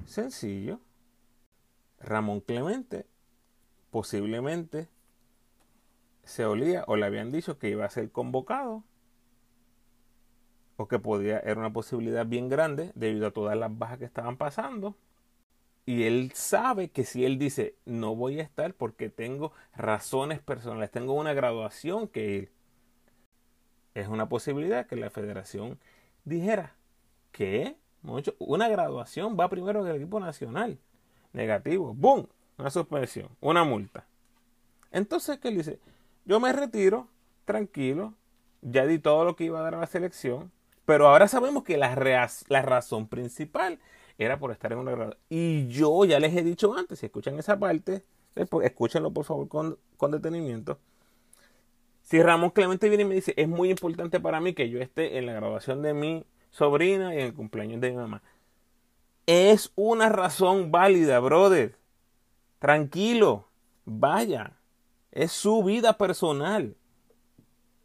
Sencillo. 0.04 0.80
Ramón 2.00 2.40
Clemente 2.40 3.06
posiblemente 3.90 4.88
se 6.24 6.44
olía 6.44 6.84
o 6.86 6.96
le 6.96 7.06
habían 7.06 7.32
dicho 7.32 7.58
que 7.58 7.68
iba 7.68 7.84
a 7.84 7.90
ser 7.90 8.10
convocado 8.10 8.84
o 10.76 10.88
que 10.88 10.98
podía 10.98 11.38
era 11.40 11.60
una 11.60 11.72
posibilidad 11.72 12.26
bien 12.26 12.48
grande 12.48 12.92
debido 12.94 13.26
a 13.26 13.30
todas 13.32 13.56
las 13.56 13.76
bajas 13.76 13.98
que 13.98 14.04
estaban 14.04 14.36
pasando 14.36 14.96
y 15.84 16.04
él 16.04 16.32
sabe 16.34 16.90
que 16.90 17.04
si 17.04 17.24
él 17.24 17.38
dice 17.38 17.74
no 17.84 18.14
voy 18.14 18.40
a 18.40 18.42
estar 18.42 18.74
porque 18.74 19.08
tengo 19.08 19.52
razones 19.74 20.40
personales, 20.40 20.90
tengo 20.90 21.14
una 21.14 21.34
graduación 21.34 22.08
que 22.08 22.30
ir, 22.30 22.52
es 23.94 24.08
una 24.08 24.28
posibilidad 24.28 24.86
que 24.86 24.96
la 24.96 25.10
federación 25.10 25.78
dijera 26.24 26.74
que 27.32 27.76
una 28.38 28.68
graduación 28.68 29.36
va 29.38 29.48
primero 29.48 29.84
que 29.84 29.90
el 29.90 29.96
equipo 29.96 30.20
nacional. 30.20 30.78
Negativo, 31.32 31.94
¡boom! 31.94 32.28
Una 32.58 32.70
suspensión, 32.70 33.28
una 33.40 33.64
multa. 33.64 34.04
Entonces, 34.90 35.38
¿qué 35.38 35.48
él 35.48 35.56
dice? 35.58 35.78
Yo 36.24 36.40
me 36.40 36.52
retiro, 36.52 37.08
tranquilo, 37.44 38.14
ya 38.62 38.86
di 38.86 38.98
todo 38.98 39.24
lo 39.24 39.36
que 39.36 39.44
iba 39.44 39.58
a 39.58 39.62
dar 39.62 39.74
a 39.74 39.80
la 39.80 39.86
selección, 39.86 40.52
pero 40.84 41.08
ahora 41.08 41.28
sabemos 41.28 41.64
que 41.64 41.76
la, 41.76 42.28
la 42.48 42.62
razón 42.62 43.08
principal 43.08 43.78
era 44.18 44.38
por 44.38 44.52
estar 44.52 44.72
en 44.72 44.78
una 44.78 44.92
graduación. 44.92 45.20
Y 45.28 45.68
yo 45.68 46.04
ya 46.04 46.20
les 46.20 46.34
he 46.36 46.42
dicho 46.42 46.74
antes, 46.74 47.00
si 47.00 47.06
escuchan 47.06 47.38
esa 47.38 47.58
parte, 47.58 48.04
eh, 48.36 48.46
pues, 48.46 48.66
escúchenlo 48.66 49.12
por 49.12 49.24
favor 49.24 49.48
con, 49.48 49.78
con 49.96 50.10
detenimiento. 50.12 50.78
Si 52.02 52.22
Ramón 52.22 52.50
Clemente 52.50 52.88
viene 52.88 53.04
y 53.04 53.06
me 53.06 53.14
dice, 53.14 53.34
es 53.36 53.48
muy 53.48 53.70
importante 53.70 54.20
para 54.20 54.40
mí 54.40 54.54
que 54.54 54.68
yo 54.68 54.80
esté 54.80 55.18
en 55.18 55.26
la 55.26 55.32
graduación 55.32 55.82
de 55.82 55.94
mi 55.94 56.24
sobrina 56.50 57.14
y 57.14 57.18
en 57.18 57.26
el 57.26 57.34
cumpleaños 57.34 57.80
de 57.80 57.90
mi 57.90 57.96
mamá. 57.96 58.22
Es 59.26 59.72
una 59.76 60.08
razón 60.08 60.70
válida, 60.70 61.20
brother. 61.20 61.76
Tranquilo, 62.58 63.48
vaya. 63.84 64.52
Es 65.12 65.30
su 65.32 65.62
vida 65.62 65.98
personal. 65.98 66.76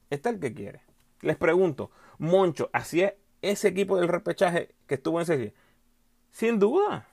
Este 0.10 0.30
es 0.30 0.36
el 0.36 0.42
que 0.42 0.54
quiere. 0.54 0.82
Les 1.22 1.36
pregunto, 1.36 1.92
Moncho, 2.18 2.70
¿hacía 2.74 3.16
ese 3.42 3.68
equipo 3.68 3.98
del 3.98 4.08
repechaje 4.08 4.74
que 4.88 4.96
estuvo 4.96 5.20
en 5.20 5.26
serie? 5.26 5.54
Sin 6.32 6.58
duda. 6.58 7.08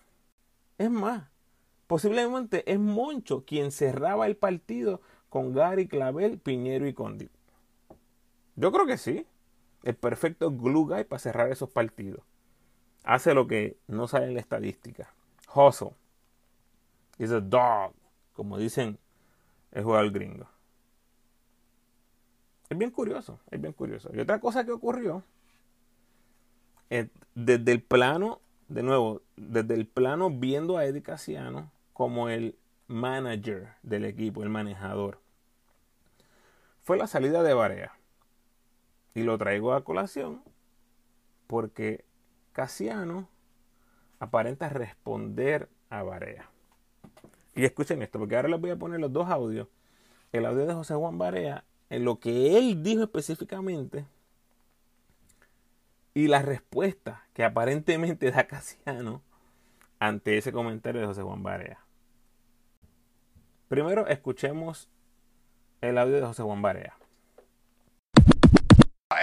Es 0.79 0.91
más, 0.91 1.29
posiblemente 1.89 2.71
es 2.71 2.79
Moncho 2.79 3.45
quien 3.45 3.73
cerraba 3.73 4.27
el 4.27 4.37
partido 4.37 5.01
con 5.29 5.53
Gary 5.53 5.89
Clavel, 5.89 6.39
Piñero 6.39 6.87
y 6.87 6.95
Condi. 6.95 7.29
Yo 8.55 8.71
creo 8.71 8.87
que 8.87 8.99
sí. 8.99 9.27
El 9.83 9.97
perfecto 9.97 10.51
glue 10.51 10.87
guy 10.87 11.05
para 11.05 11.19
cerrar 11.19 11.51
esos 11.51 11.71
partidos. 11.71 12.23
Hace 13.03 13.35
lo 13.35 13.47
que 13.47 13.77
no 13.87 14.09
sale 14.09 14.27
en 14.27 14.35
la 14.35 14.41
estadística. 14.41 15.13
Hustle. 15.55 15.91
Is 17.19 17.33
a 17.33 17.41
dog. 17.41 17.93
Como 18.33 18.57
dicen 18.57 18.99
el 19.75 19.85
jugador 19.85 20.11
gringo. 20.13 20.49
Es 22.71 22.79
bien 22.79 22.91
curioso, 22.91 23.41
es 23.51 23.61
bien 23.61 23.75
curioso. 23.75 24.11
Y 24.15 24.21
otra 24.21 24.41
cosa 24.41 24.65
que 24.65 24.73
ocurrió, 24.73 25.23
desde 27.35 27.73
el 27.73 27.83
plano, 27.83 28.41
de 28.69 28.83
nuevo, 28.83 29.21
desde 29.37 29.75
el 29.75 29.87
plano 29.87 30.31
viendo 30.31 30.79
a 30.79 30.87
Eddie 30.87 31.03
Casiano 31.03 31.71
como 31.93 32.29
el 32.29 32.57
manager 32.87 33.75
del 33.83 34.05
equipo, 34.05 34.43
el 34.43 34.49
manejador, 34.49 35.21
fue 36.83 36.97
la 36.97 37.07
salida 37.07 37.43
de 37.43 37.55
Barea. 37.55 37.93
Y 39.15 39.23
lo 39.23 39.39
traigo 39.39 39.75
a 39.75 39.85
colación 39.85 40.43
porque 41.47 42.05
Casiano 42.53 43.29
aparenta 44.19 44.69
responder 44.69 45.69
a 45.91 46.03
Barea. 46.03 46.51
Y 47.55 47.65
escuchen 47.65 48.03
esto, 48.03 48.19
porque 48.19 48.37
ahora 48.37 48.49
les 48.49 48.61
voy 48.61 48.71
a 48.71 48.77
poner 48.77 49.01
los 49.01 49.13
dos 49.13 49.29
audios. 49.29 49.69
El 50.33 50.47
audio 50.47 50.67
de 50.67 50.75
José 50.75 50.95
Juan 50.95 51.19
Barea, 51.19 51.65
en 51.91 52.05
lo 52.05 52.19
que 52.19 52.59
él 52.59 52.83
dijo 52.83 53.05
específicamente, 53.05 54.05
y 56.15 56.29
la 56.29 56.43
respuesta 56.43 57.27
que 57.33 57.45
aparentemente 57.45 58.31
da 58.31 58.47
Casiano 58.47 59.23
ante 59.99 60.39
ese 60.39 60.53
comentario 60.53 61.01
de 61.01 61.07
José 61.07 61.23
Juan 61.23 61.43
Barea. 61.43 61.79
Primero 63.69 64.07
escuchemos 64.07 64.89
el 65.81 65.99
audio 65.99 66.17
de 66.17 66.27
José 66.27 66.43
Juan 66.43 66.63
Barea. 66.63 66.97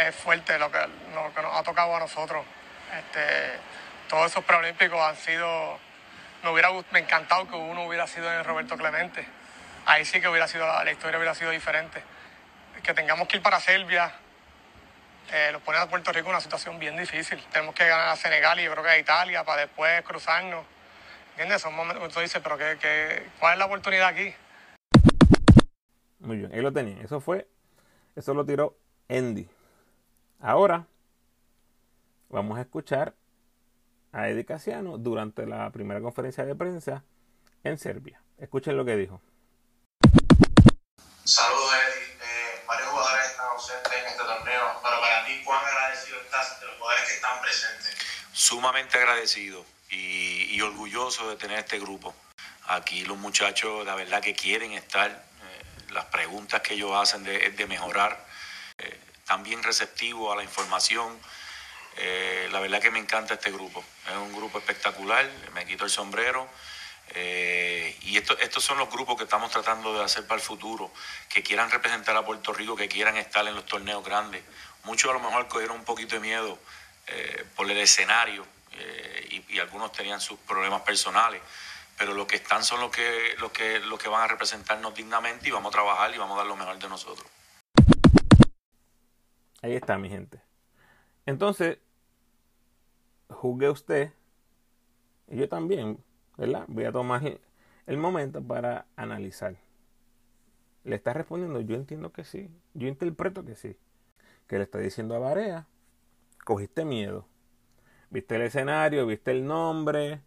Es 0.07 0.15
fuerte 0.15 0.57
lo 0.57 0.71
que, 0.71 0.79
lo 0.79 1.33
que 1.33 1.41
nos 1.41 1.55
ha 1.55 1.63
tocado 1.63 1.95
a 1.95 1.99
nosotros. 1.99 2.45
Este, 2.97 3.19
todos 4.09 4.31
esos 4.31 4.43
preolímpicos 4.43 4.99
han 4.99 5.15
sido 5.15 5.77
me 6.43 6.49
hubiera 6.51 6.69
me 6.91 6.99
encantado 6.99 7.47
que 7.47 7.55
uno 7.55 7.85
hubiera 7.85 8.07
sido 8.07 8.31
en 8.31 8.43
Roberto 8.43 8.77
Clemente. 8.77 9.25
ahí 9.85 10.05
sí 10.05 10.21
que 10.21 10.27
hubiera 10.27 10.47
sido 10.47 10.65
la, 10.65 10.83
la 10.83 10.91
historia 10.91 11.17
hubiera 11.17 11.35
sido 11.35 11.51
diferente. 11.51 12.03
Que 12.83 12.93
tengamos 12.93 13.27
que 13.27 13.37
ir 13.37 13.43
para 13.43 13.59
Serbia, 13.59 14.11
eh, 15.31 15.49
nos 15.53 15.61
pone 15.61 15.77
a 15.77 15.87
Puerto 15.87 16.11
Rico 16.11 16.27
en 16.27 16.31
una 16.31 16.41
situación 16.41 16.79
bien 16.79 16.97
difícil. 16.97 17.41
Tenemos 17.51 17.75
que 17.75 17.87
ganar 17.87 18.09
a 18.09 18.15
Senegal 18.15 18.59
y 18.59 18.63
yo 18.63 18.71
creo 18.71 18.83
que 18.83 18.89
a 18.89 18.97
Italia 18.97 19.43
para 19.43 19.61
después 19.61 20.01
cruzarnos. 20.03 20.65
¿Entiendes? 21.31 21.61
Son 21.61 21.73
momentos 21.73 22.07
que 22.07 22.13
tú 22.13 22.19
dices, 22.19 22.41
pero 22.43 22.57
¿qué, 22.57 22.77
qué, 22.81 23.29
cuál 23.39 23.53
es 23.53 23.59
la 23.59 23.65
oportunidad 23.65 24.07
aquí? 24.07 24.33
Muy 26.19 26.37
bien, 26.37 26.51
ahí 26.53 26.61
lo 26.61 26.73
tenía. 26.73 27.01
Eso 27.03 27.21
fue, 27.21 27.47
eso 28.15 28.33
lo 28.33 28.45
tiró 28.45 28.75
Andy. 29.09 29.47
Ahora 30.41 30.85
vamos 32.29 32.57
a 32.57 32.61
escuchar 32.61 33.13
a 34.11 34.27
Eddie 34.27 34.45
Casiano 34.45 34.97
durante 34.97 35.45
la 35.45 35.69
primera 35.71 36.01
conferencia 36.01 36.45
de 36.45 36.55
prensa 36.55 37.03
en 37.63 37.77
Serbia. 37.77 38.21
Escuchen 38.37 38.75
lo 38.77 38.85
que 38.85 38.97
dijo. 38.97 39.21
Saludos, 41.23 41.71
Eddie. 41.73 42.13
Eh, 42.13 42.63
varios 42.67 42.89
jugadores 42.89 43.25
están 43.25 43.47
ausentes 43.47 43.93
en 43.93 44.05
este 44.07 44.23
torneo, 44.23 44.79
pero 44.83 44.99
para 44.99 45.25
ti, 45.25 45.41
¿cuán 45.45 45.63
agradecido 45.63 46.17
estás 46.21 46.59
de 46.59 46.67
los 46.67 46.75
jugadores 46.77 47.07
que 47.07 47.15
están 47.15 47.41
presentes? 47.41 47.97
Sumamente 48.33 48.97
agradecido 48.97 49.65
y, 49.89 50.55
y 50.55 50.61
orgulloso 50.61 51.29
de 51.29 51.35
tener 51.35 51.59
este 51.59 51.79
grupo. 51.79 52.13
Aquí 52.67 53.03
los 53.05 53.17
muchachos, 53.17 53.85
la 53.85 53.95
verdad 53.95 54.21
que 54.21 54.33
quieren 54.33 54.71
estar. 54.71 55.11
Eh, 55.11 55.91
las 55.91 56.05
preguntas 56.05 56.61
que 56.61 56.73
ellos 56.73 56.91
hacen 56.93 57.23
de, 57.23 57.47
es 57.47 57.57
de 57.57 57.67
mejorar. 57.67 58.25
Eh, 58.77 58.99
también 59.25 59.61
receptivo 59.61 60.31
a 60.31 60.35
la 60.35 60.43
información. 60.43 61.19
Eh, 61.97 62.49
la 62.51 62.59
verdad 62.59 62.81
que 62.81 62.91
me 62.91 62.99
encanta 62.99 63.35
este 63.35 63.51
grupo. 63.51 63.83
Es 64.09 64.15
un 64.15 64.33
grupo 64.33 64.57
espectacular. 64.57 65.29
Me 65.53 65.65
quito 65.65 65.83
el 65.83 65.89
sombrero. 65.89 66.47
Eh, 67.13 67.97
y 68.03 68.17
esto, 68.17 68.37
estos 68.39 68.63
son 68.63 68.77
los 68.77 68.89
grupos 68.89 69.17
que 69.17 69.23
estamos 69.23 69.51
tratando 69.51 69.93
de 69.93 70.03
hacer 70.03 70.25
para 70.25 70.39
el 70.39 70.45
futuro, 70.45 70.91
que 71.27 71.43
quieran 71.43 71.69
representar 71.69 72.15
a 72.15 72.23
Puerto 72.23 72.53
Rico, 72.53 72.75
que 72.75 72.87
quieran 72.87 73.17
estar 73.17 73.45
en 73.45 73.53
los 73.53 73.65
torneos 73.65 74.03
grandes. 74.03 74.43
Muchos 74.85 75.09
a 75.09 75.13
lo 75.13 75.19
mejor 75.19 75.47
cogieron 75.49 75.77
un 75.77 75.83
poquito 75.83 76.15
de 76.15 76.21
miedo 76.21 76.57
eh, 77.07 77.45
por 77.55 77.69
el 77.69 77.77
escenario 77.77 78.47
y, 79.29 79.43
y, 79.49 79.59
algunos 79.59 79.91
tenían 79.91 80.21
sus 80.21 80.39
problemas 80.39 80.81
personales, 80.81 81.41
pero 81.97 82.13
los 82.13 82.25
que 82.25 82.37
están 82.37 82.63
son 82.63 82.79
los 82.79 82.89
que, 82.89 83.35
los, 83.37 83.51
que, 83.51 83.79
los 83.79 83.99
que 83.99 84.07
van 84.07 84.21
a 84.21 84.27
representarnos 84.27 84.95
dignamente 84.95 85.49
y 85.49 85.51
vamos 85.51 85.69
a 85.69 85.73
trabajar 85.73 86.15
y 86.15 86.17
vamos 86.17 86.35
a 86.35 86.39
dar 86.39 86.47
lo 86.47 86.55
mejor 86.55 86.79
de 86.79 86.87
nosotros. 86.87 87.27
Ahí 89.61 89.75
está, 89.75 89.97
mi 89.97 90.09
gente. 90.09 90.41
Entonces, 91.25 91.79
juzgue 93.29 93.69
usted, 93.69 94.11
y 95.27 95.37
yo 95.37 95.47
también, 95.47 95.97
¿verdad? 96.37 96.65
Voy 96.67 96.83
a 96.83 96.91
tomar 96.91 97.39
el 97.87 97.97
momento 97.97 98.43
para 98.43 98.85
analizar. 98.95 99.55
¿Le 100.83 100.95
está 100.95 101.13
respondiendo? 101.13 101.61
Yo 101.61 101.75
entiendo 101.75 102.11
que 102.11 102.23
sí. 102.23 102.49
Yo 102.73 102.87
interpreto 102.87 103.45
que 103.45 103.55
sí. 103.55 103.77
Que 104.47 104.57
le 104.57 104.63
está 104.63 104.79
diciendo 104.79 105.15
a 105.15 105.19
Barea, 105.19 105.67
cogiste 106.43 106.83
miedo. 106.85 107.27
Viste 108.09 108.35
el 108.35 108.41
escenario, 108.41 109.05
viste 109.05 109.31
el 109.31 109.45
nombre, 109.45 110.21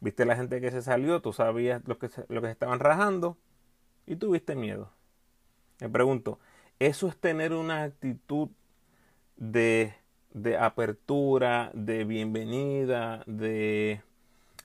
viste 0.00 0.24
la 0.24 0.36
gente 0.36 0.60
que 0.60 0.70
se 0.70 0.80
salió, 0.80 1.20
tú 1.20 1.34
sabías 1.34 1.82
lo 1.86 1.98
que 1.98 2.08
se, 2.08 2.24
lo 2.28 2.40
que 2.40 2.46
se 2.46 2.52
estaban 2.52 2.80
rajando 2.80 3.36
y 4.06 4.16
tuviste 4.16 4.56
miedo. 4.56 4.90
Me 5.80 5.90
pregunto, 5.90 6.38
¿eso 6.78 7.08
es 7.08 7.16
tener 7.18 7.52
una 7.52 7.82
actitud 7.82 8.48
de, 9.36 9.94
de 10.32 10.56
apertura, 10.56 11.70
de 11.74 12.04
bienvenida, 12.04 13.22
de 13.26 14.02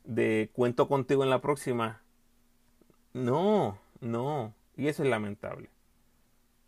de 0.05 0.49
cuento 0.53 0.87
contigo 0.87 1.23
en 1.23 1.29
la 1.29 1.41
próxima. 1.41 2.01
No, 3.13 3.79
no. 3.99 4.53
Y 4.77 4.87
eso 4.87 5.03
es 5.03 5.09
lamentable. 5.09 5.69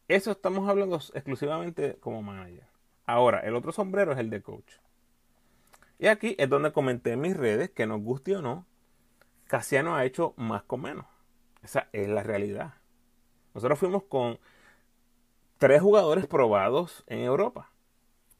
Eso 0.07 0.31
estamos 0.31 0.67
hablando 0.69 0.95
exclusivamente 0.95 1.97
como 1.99 2.21
manager. 2.21 2.65
Ahora, 3.05 3.39
el 3.41 3.55
otro 3.55 3.71
sombrero 3.71 4.11
es 4.11 4.19
el 4.19 4.29
de 4.29 4.41
coach. 4.41 4.73
Y 5.99 6.07
aquí 6.07 6.35
es 6.37 6.49
donde 6.49 6.71
comenté 6.71 7.13
en 7.13 7.21
mis 7.21 7.35
redes 7.35 7.69
que 7.69 7.87
nos 7.87 8.01
guste 8.01 8.35
o 8.35 8.41
no, 8.41 8.65
Casiano 9.45 9.95
ha 9.95 10.05
hecho 10.05 10.33
más 10.37 10.63
con 10.63 10.81
menos. 10.81 11.05
Esa 11.63 11.87
es 11.91 12.07
la 12.07 12.23
realidad. 12.23 12.75
Nosotros 13.53 13.79
fuimos 13.79 14.03
con 14.03 14.39
tres 15.57 15.81
jugadores 15.81 16.27
probados 16.27 17.03
en 17.07 17.19
Europa. 17.19 17.71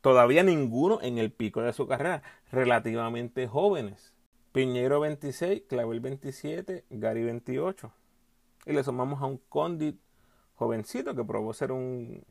Todavía 0.08 0.42
ninguno 0.42 1.00
en 1.02 1.18
el 1.18 1.34
pico 1.34 1.62
de 1.62 1.74
su 1.74 1.86
carrera. 1.86 2.24
Relativamente 2.50 3.46
jóvenes. 3.46 4.14
Piñero 4.54 5.02
26, 5.02 5.64
Clavel 5.68 6.00
27, 6.00 6.86
Gary 6.90 7.26
28. 7.26 7.92
Y 8.68 8.72
le 8.72 8.86
sumamos 8.86 9.22
a 9.22 9.26
un 9.26 9.42
Condit 9.50 10.00
jovencito 10.56 11.14
que 11.14 11.26
probó 11.26 11.54
ser 11.54 11.74
un 11.74 12.24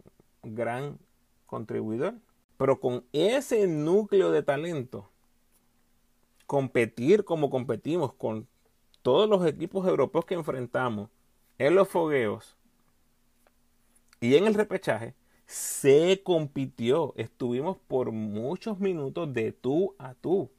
gran 0.42 0.98
contribuidor. 1.44 2.14
Pero 2.56 2.80
con 2.80 3.04
ese 3.12 3.66
núcleo 3.66 4.30
de 4.30 4.42
talento, 4.42 5.10
competir 6.46 7.26
como 7.26 7.50
competimos 7.50 8.14
con 8.14 8.48
todos 9.02 9.28
los 9.28 9.44
equipos 9.44 9.86
europeos 9.86 10.24
que 10.24 10.32
enfrentamos 10.32 11.10
en 11.58 11.74
los 11.74 11.88
fogueos 11.88 12.56
y 14.18 14.34
en 14.36 14.46
el 14.46 14.54
repechaje, 14.54 15.14
se 15.46 16.22
compitió. 16.22 17.14
Estuvimos 17.16 17.78
por 17.86 18.12
muchos 18.12 18.78
minutos 18.80 19.32
de 19.32 19.52
tú 19.52 19.94
a 19.98 20.14
tú 20.14 20.50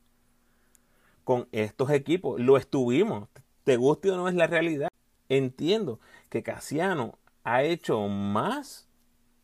con 1.24 1.48
estos 1.52 1.90
equipos. 1.92 2.40
Lo 2.40 2.58
estuvimos. 2.58 3.28
Te 3.64 3.76
guste 3.76 4.12
o 4.12 4.16
no 4.16 4.30
es 4.30 4.36
la 4.36 4.48
realidad. 4.48 4.90
Entiendo 5.30 6.00
que 6.30 6.42
Casiano 6.42 7.20
ha 7.44 7.64
hecho 7.64 8.08
más 8.08 8.88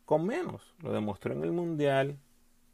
con 0.05 0.25
menos. 0.25 0.73
Lo 0.79 0.93
demostró 0.93 1.33
en 1.33 1.43
el 1.43 1.51
Mundial. 1.51 2.17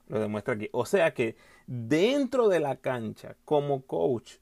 Lo 0.07 0.19
demuestra 0.19 0.53
aquí. 0.53 0.69
O 0.71 0.85
sea 0.85 1.13
que 1.13 1.35
dentro 1.65 2.49
de 2.49 2.59
la 2.59 2.75
cancha, 2.75 3.35
como 3.45 3.81
coach, 3.81 4.35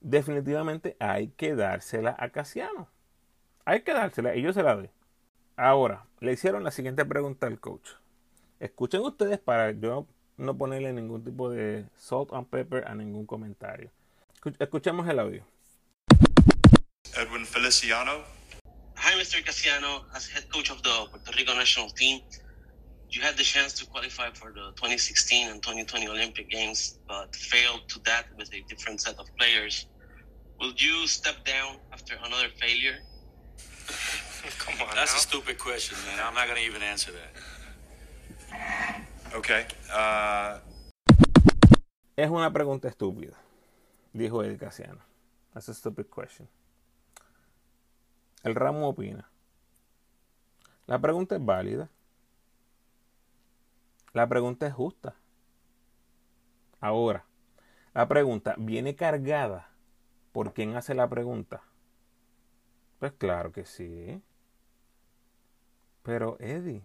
definitivamente 0.00 0.96
hay 0.98 1.28
que 1.28 1.54
dársela 1.54 2.16
a 2.18 2.30
Casiano. 2.30 2.88
Hay 3.64 3.82
que 3.82 3.92
dársela 3.92 4.34
y 4.34 4.42
yo 4.42 4.52
se 4.54 4.62
la 4.62 4.74
doy. 4.74 4.90
Ahora, 5.56 6.06
le 6.20 6.32
hicieron 6.32 6.64
la 6.64 6.70
siguiente 6.70 7.04
pregunta 7.04 7.46
al 7.46 7.60
coach. 7.60 7.90
Escuchen 8.58 9.02
ustedes 9.02 9.38
para 9.38 9.72
yo 9.72 10.06
no 10.38 10.56
ponerle 10.56 10.92
ningún 10.92 11.24
tipo 11.24 11.50
de 11.50 11.84
salt 11.96 12.32
and 12.32 12.48
pepper 12.48 12.84
a 12.86 12.94
ningún 12.94 13.26
comentario. 13.26 13.90
Escuchemos 14.58 15.06
el 15.08 15.18
audio. 15.18 15.44
Edwin 17.14 17.44
Feliciano. 17.44 18.24
Hi, 18.96 19.14
Mr. 19.16 19.44
Casiano. 19.44 20.06
As 20.14 20.26
head 20.28 20.48
coach 20.48 20.70
of 20.70 20.82
the 20.82 21.10
Puerto 21.10 21.32
Rico 21.36 21.54
national 21.54 21.90
team, 21.90 22.22
you 23.10 23.20
had 23.20 23.36
the 23.36 23.44
chance 23.44 23.74
to 23.74 23.86
qualify 23.86 24.30
for 24.32 24.52
the 24.54 24.72
2016 24.76 25.50
and 25.50 25.62
2020 25.62 26.08
Olympic 26.08 26.48
Games, 26.48 26.98
but 27.06 27.36
failed 27.36 27.86
to 27.88 28.00
that 28.04 28.24
with 28.38 28.48
a 28.54 28.62
different 28.68 29.02
set 29.02 29.18
of 29.18 29.26
players. 29.36 29.86
Will 30.58 30.72
you 30.76 31.06
step 31.06 31.44
down 31.44 31.76
after 31.92 32.14
another 32.24 32.48
failure? 32.58 32.98
Come 34.58 34.80
on 34.82 34.94
That's 34.94 35.12
now. 35.12 35.18
a 35.18 35.20
stupid 35.20 35.58
question, 35.58 35.96
man. 36.06 36.18
I'm 36.24 36.34
not 36.34 36.46
going 36.46 36.58
to 36.58 36.64
even 36.66 36.82
answer 36.82 37.12
that. 37.12 37.32
Okay. 39.34 39.66
Uh, 39.92 40.58
Es 42.14 42.28
una 42.28 42.52
pregunta 42.52 42.88
estúpida, 42.88 43.36
dijo 44.12 44.42
el 44.42 44.58
Casiano. 44.58 45.00
That's 45.54 45.68
a 45.70 45.74
stupid 45.74 46.06
question. 46.06 46.46
El 48.44 48.54
ramo 48.54 48.86
opina. 48.88 49.30
La 50.86 50.98
pregunta 50.98 51.36
es 51.36 51.44
válida. 51.44 51.88
La 54.12 54.28
pregunta 54.28 54.66
es 54.66 54.74
justa. 54.74 55.14
Ahora, 56.80 57.24
la 57.94 58.06
pregunta 58.08 58.54
viene 58.58 58.94
cargada 58.94 59.70
por 60.32 60.52
quien 60.52 60.76
hace 60.76 60.94
la 60.94 61.08
pregunta. 61.08 61.62
Pues 62.98 63.12
claro 63.12 63.52
que 63.52 63.64
sí. 63.64 64.22
Pero 66.02 66.36
Eddie, 66.40 66.84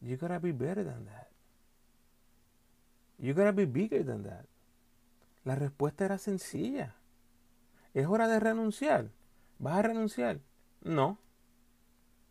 you 0.00 0.16
gotta 0.16 0.38
be 0.38 0.52
better 0.52 0.84
than 0.84 1.04
that. 1.06 1.28
You 3.18 3.34
gotta 3.34 3.52
be 3.52 3.66
bigger 3.66 4.04
than 4.04 4.24
that. 4.24 4.46
La 5.44 5.54
respuesta 5.54 6.04
era 6.04 6.18
sencilla. 6.18 6.94
¿Es 7.94 8.06
hora 8.06 8.26
de 8.28 8.40
renunciar? 8.40 9.10
¿Vas 9.58 9.78
a 9.78 9.82
renunciar? 9.82 10.40
No. 10.82 11.18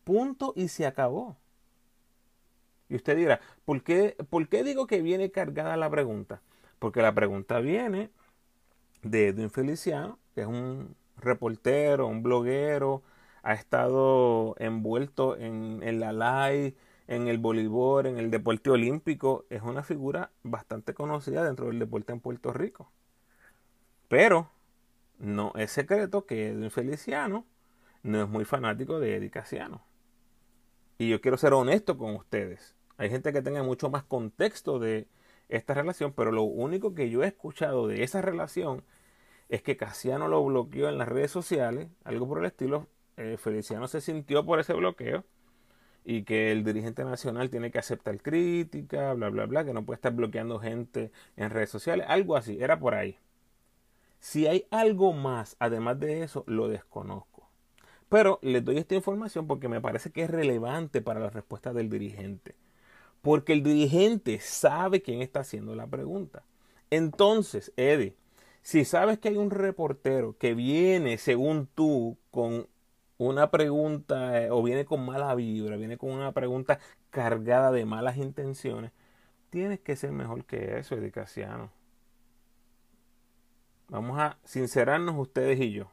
Punto 0.03 0.53
y 0.55 0.67
se 0.67 0.85
acabó. 0.85 1.37
Y 2.89 2.95
usted 2.95 3.15
dirá, 3.15 3.39
¿por 3.63 3.83
qué, 3.83 4.17
¿por 4.29 4.49
qué 4.49 4.63
digo 4.63 4.85
que 4.85 5.01
viene 5.01 5.31
cargada 5.31 5.77
la 5.77 5.89
pregunta? 5.89 6.41
Porque 6.77 7.01
la 7.01 7.13
pregunta 7.13 7.59
viene 7.59 8.09
de 9.01 9.29
Edwin 9.29 9.49
Feliciano, 9.49 10.19
que 10.35 10.41
es 10.41 10.47
un 10.47 10.95
reportero, 11.15 12.07
un 12.07 12.21
bloguero, 12.21 13.03
ha 13.43 13.53
estado 13.53 14.55
envuelto 14.59 15.37
en, 15.37 15.81
en 15.83 15.99
la 15.99 16.13
LAI, 16.13 16.75
en 17.07 17.27
el 17.27 17.39
voleibol, 17.39 18.05
en 18.05 18.17
el 18.17 18.31
deporte 18.31 18.69
olímpico, 18.69 19.45
es 19.49 19.61
una 19.61 19.83
figura 19.83 20.31
bastante 20.43 20.93
conocida 20.93 21.43
dentro 21.43 21.67
del 21.67 21.79
deporte 21.79 22.13
en 22.13 22.19
Puerto 22.19 22.53
Rico. 22.53 22.91
Pero 24.07 24.49
no 25.19 25.53
es 25.55 25.71
secreto 25.71 26.25
que 26.25 26.49
Edwin 26.49 26.71
Feliciano 26.71 27.45
no 28.03 28.21
es 28.21 28.29
muy 28.29 28.45
fanático 28.45 28.99
de 28.99 29.15
Eddie 29.15 29.29
Casiano. 29.29 29.83
Y 30.97 31.09
yo 31.09 31.21
quiero 31.21 31.37
ser 31.37 31.53
honesto 31.53 31.97
con 31.97 32.15
ustedes. 32.15 32.75
Hay 32.97 33.09
gente 33.09 33.33
que 33.33 33.41
tenga 33.41 33.63
mucho 33.63 33.89
más 33.89 34.03
contexto 34.03 34.79
de 34.79 35.07
esta 35.49 35.73
relación, 35.73 36.13
pero 36.13 36.31
lo 36.31 36.43
único 36.43 36.93
que 36.93 37.09
yo 37.09 37.23
he 37.23 37.27
escuchado 37.27 37.87
de 37.87 38.03
esa 38.03 38.21
relación 38.21 38.83
es 39.49 39.61
que 39.61 39.77
Casiano 39.77 40.27
lo 40.27 40.43
bloqueó 40.43 40.87
en 40.89 40.97
las 40.97 41.09
redes 41.09 41.31
sociales, 41.31 41.89
algo 42.03 42.27
por 42.27 42.39
el 42.39 42.45
estilo. 42.45 42.87
Eh, 43.17 43.37
Feliciano 43.37 43.87
se 43.87 44.01
sintió 44.01 44.45
por 44.45 44.59
ese 44.59 44.73
bloqueo 44.73 45.23
y 46.03 46.23
que 46.23 46.51
el 46.51 46.63
dirigente 46.63 47.03
nacional 47.03 47.49
tiene 47.49 47.71
que 47.71 47.79
aceptar 47.79 48.19
crítica, 48.21 49.13
bla, 49.13 49.29
bla, 49.29 49.45
bla, 49.45 49.65
que 49.65 49.73
no 49.73 49.85
puede 49.85 49.95
estar 49.95 50.13
bloqueando 50.13 50.59
gente 50.59 51.11
en 51.37 51.49
redes 51.49 51.69
sociales, 51.69 52.05
algo 52.09 52.35
así, 52.35 52.57
era 52.59 52.79
por 52.79 52.95
ahí. 52.95 53.17
Si 54.19 54.47
hay 54.47 54.65
algo 54.71 55.13
más, 55.13 55.55
además 55.59 55.99
de 55.99 56.23
eso, 56.23 56.43
lo 56.47 56.67
desconozco. 56.67 57.49
Pero 58.09 58.39
les 58.41 58.63
doy 58.63 58.77
esta 58.77 58.95
información 58.95 59.47
porque 59.47 59.69
me 59.69 59.81
parece 59.81 60.11
que 60.11 60.23
es 60.23 60.29
relevante 60.29 61.01
para 61.01 61.19
la 61.19 61.29
respuesta 61.29 61.73
del 61.73 61.89
dirigente. 61.89 62.55
Porque 63.21 63.53
el 63.53 63.63
dirigente 63.63 64.39
sabe 64.39 65.01
quién 65.01 65.21
está 65.21 65.41
haciendo 65.41 65.75
la 65.75 65.87
pregunta. 65.87 66.43
Entonces, 66.89 67.71
Eddie, 67.77 68.15
si 68.61 68.85
sabes 68.85 69.17
que 69.17 69.29
hay 69.29 69.37
un 69.37 69.49
reportero 69.49 70.37
que 70.37 70.53
viene, 70.53 71.17
según 71.17 71.67
tú, 71.73 72.17
con 72.31 72.67
una 73.29 73.51
pregunta 73.51 74.41
eh, 74.41 74.49
o 74.51 74.63
viene 74.63 74.85
con 74.85 75.05
mala 75.05 75.35
vibra, 75.35 75.77
viene 75.77 75.97
con 75.97 76.11
una 76.11 76.31
pregunta 76.31 76.79
cargada 77.11 77.71
de 77.71 77.85
malas 77.85 78.17
intenciones, 78.17 78.91
tienes 79.49 79.79
que 79.79 79.95
ser 79.95 80.11
mejor 80.11 80.45
que 80.45 80.79
eso, 80.79 80.95
Edicaciano. 80.95 81.71
Vamos 83.89 84.17
a 84.19 84.37
sincerarnos 84.43 85.15
ustedes 85.17 85.59
y 85.59 85.71
yo. 85.73 85.91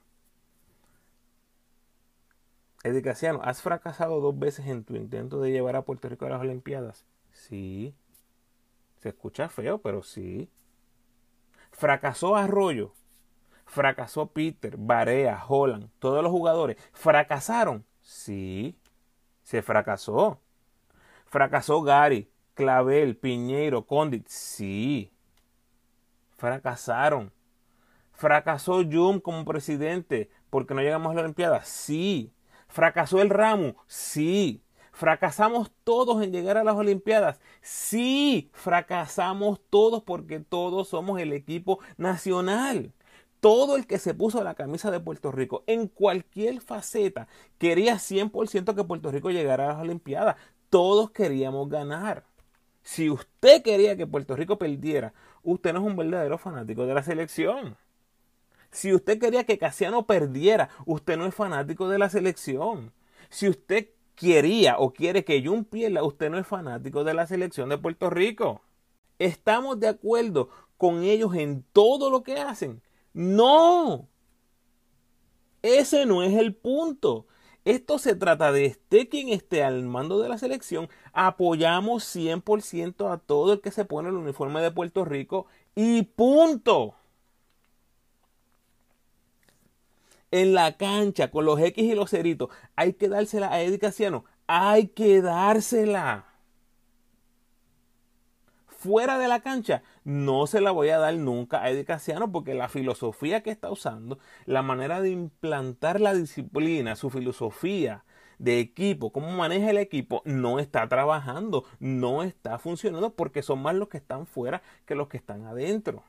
Edicaciano, 2.85 3.41
¿has 3.43 3.61
fracasado 3.61 4.21
dos 4.21 4.39
veces 4.39 4.67
en 4.69 4.85
tu 4.85 4.95
intento 4.95 5.41
de 5.41 5.51
llevar 5.51 5.77
a 5.77 5.83
Puerto 5.83 6.09
Rico 6.09 6.27
a 6.27 6.31
las 6.31 6.41
Olimpiadas? 6.41 7.05
Sí. 7.33 7.95
Se 8.99 9.11
escucha 9.11 9.49
feo, 9.49 9.79
pero 9.79 10.03
sí. 10.03 10.49
Fracasó 11.73 12.37
Arroyo. 12.37 12.93
Fracasó 13.69 14.33
Peter, 14.33 14.77
Barea, 14.79 15.45
Holland, 15.47 15.91
todos 15.99 16.23
los 16.23 16.33
jugadores. 16.33 16.79
¿Fracasaron? 16.93 17.85
Sí, 18.01 18.79
se 19.43 19.61
fracasó. 19.61 20.41
Fracasó 21.27 21.83
Gary, 21.83 22.31
Clavel, 22.55 23.17
Piñeiro, 23.17 23.85
Condit. 23.87 24.27
Sí, 24.27 25.13
fracasaron. 26.39 27.31
Fracasó 28.13 28.83
Jum 28.91 29.21
como 29.21 29.45
presidente 29.45 30.31
porque 30.49 30.75
no 30.75 30.81
llegamos 30.81 31.13
a 31.13 31.15
la 31.15 31.21
Olimpiada. 31.21 31.63
Sí. 31.63 32.33
Fracasó 32.69 33.21
el 33.21 33.29
Ramo. 33.29 33.77
Sí. 33.87 34.63
¿Fracasamos 34.93 35.71
todos 35.85 36.23
en 36.25 36.33
llegar 36.33 36.57
a 36.57 36.65
las 36.65 36.75
Olimpiadas? 36.75 37.39
Sí, 37.61 38.51
fracasamos 38.53 39.61
todos 39.71 40.03
porque 40.03 40.41
todos 40.41 40.89
somos 40.89 41.21
el 41.21 41.33
equipo 41.35 41.79
nacional. 41.99 42.93
Todo 43.41 43.77
el 43.77 43.87
que 43.87 43.99
se 43.99 44.15
puso 44.15 44.43
la 44.43 44.55
camisa 44.55 44.91
de 44.91 45.01
Puerto 45.01 45.31
Rico 45.31 45.63
en 45.67 45.87
cualquier 45.87 46.61
faceta 46.61 47.29
quería 47.59 47.95
100% 47.99 48.75
que 48.75 48.85
Puerto 48.85 49.13
Rico 49.13 49.31
llegara 49.31 49.67
a 49.67 49.69
las 49.75 49.83
Olimpiadas. 49.83 50.37
Todos 50.71 51.11
queríamos 51.13 51.69
ganar. 51.69 52.25
Si 52.83 53.11
usted 53.11 53.63
quería 53.63 53.97
que 53.97 54.07
Puerto 54.07 54.35
Rico 54.35 54.59
perdiera, 54.59 55.13
usted 55.43 55.73
no 55.73 55.81
es 55.81 55.87
un 55.87 55.97
verdadero 55.97 56.39
fanático 56.39 56.87
de 56.87 56.95
la 56.95 57.03
selección. 57.03 57.77
Si 58.71 58.93
usted 58.93 59.19
quería 59.19 59.45
que 59.45 59.59
Casiano 59.59 60.07
perdiera, 60.07 60.69
usted 60.85 61.17
no 61.17 61.27
es 61.27 61.35
fanático 61.35 61.89
de 61.89 61.99
la 61.99 62.11
selección. 62.11 62.93
Si 63.31 63.49
usted 63.49 63.89
quería 64.15 64.79
o 64.79 64.93
quiere 64.93 65.25
que 65.25 65.43
Jun 65.45 65.65
pierda, 65.65 66.03
usted 66.03 66.31
no 66.31 66.39
es 66.39 66.47
fanático 66.47 67.05
de 67.05 67.15
la 67.15 67.27
selección 67.27 67.69
de 67.69 67.79
Puerto 67.79 68.11
Rico. 68.11 68.63
¿Estamos 69.19 69.79
de 69.81 69.89
acuerdo 69.89 70.49
con 70.77 71.03
ellos 71.03 71.35
en 71.35 71.65
todo 71.73 72.11
lo 72.11 72.23
que 72.23 72.39
hacen? 72.39 72.83
No. 73.13 74.09
Ese 75.63 76.07
no 76.07 76.23
es 76.23 76.35
el 76.35 76.55
punto. 76.55 77.27
Esto 77.65 77.99
se 77.99 78.15
trata 78.15 78.53
de 78.53 78.67
este 78.67 79.09
quien 79.09 79.29
esté 79.29 79.63
al 79.63 79.83
mando 79.85 80.21
de 80.21 80.29
la 80.29 80.39
selección. 80.39 80.89
Apoyamos 81.13 82.05
100% 82.05 83.13
a 83.13 83.19
todo 83.19 83.53
el 83.55 83.61
que 83.61 83.71
se 83.71 83.85
pone 83.85 84.09
el 84.09 84.17
uniforme 84.17 84.63
de 84.63 84.71
Puerto 84.71 85.05
Rico 85.05 85.47
y 85.75 86.03
punto. 86.03 86.95
en 90.31 90.55
la 90.55 90.77
cancha 90.77 91.31
con 91.31 91.45
los 91.45 91.61
X 91.61 91.85
y 91.85 91.95
los 91.95 92.11
ceritos, 92.11 92.51
hay 92.77 92.93
que 92.95 93.09
dársela 93.09 93.53
a 93.53 93.63
Eddie 93.63 93.79
Casiano. 93.79 94.25
Hay 94.47 94.89
que 94.89 95.23
dársela. 95.23 96.28
Fuera 98.79 99.19
de 99.19 99.29
la 99.29 99.41
cancha, 99.41 99.83
no 100.05 100.47
se 100.47 100.61
la 100.61 100.71
voy 100.71 100.89
a 100.91 100.99
dar 100.99 101.15
nunca 101.15 101.63
a 101.63 101.71
Eddie 101.71 101.85
Casiano 101.85 102.33
porque 102.33 102.55
la 102.55 102.69
filosofía 102.69 103.43
que 103.43 103.51
está 103.51 103.71
usando, 103.71 104.19
la 104.47 104.63
manera 104.63 105.01
de 105.01 105.11
implantar 105.11 106.01
la 106.01 106.15
disciplina, 106.15 106.97
su 106.97 107.11
filosofía 107.11 108.05
de 108.39 108.61
equipo, 108.61 109.13
cómo 109.13 109.31
maneja 109.33 109.71
el 109.71 109.79
equipo, 109.79 110.23
no 110.25 110.61
está 110.61 110.89
trabajando, 110.89 111.65
no 111.81 112.23
está 112.23 112.59
funcionando 112.59 113.11
porque 113.15 113.43
son 113.43 113.61
más 113.63 113.75
los 113.75 113.89
que 113.89 113.99
están 113.99 114.27
fuera 114.27 114.63
que 114.87 114.95
los 114.95 115.09
que 115.09 115.17
están 115.19 115.45
adentro. 115.45 116.05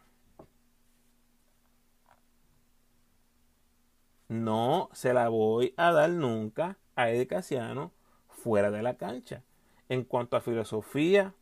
no 4.29 4.89
se 4.93 5.13
la 5.13 5.27
voy 5.27 5.73
a 5.75 5.91
dar 5.91 6.11
nunca 6.11 6.77
a 6.95 7.09
Eddie 7.09 7.27
Casiano 7.27 7.91
fuera 8.29 8.71
de 8.71 8.81
la 8.81 8.95
cancha. 8.95 9.43
En 9.89 10.03
cuanto 10.03 10.37
a 10.37 10.41
filosofía, 10.41 11.33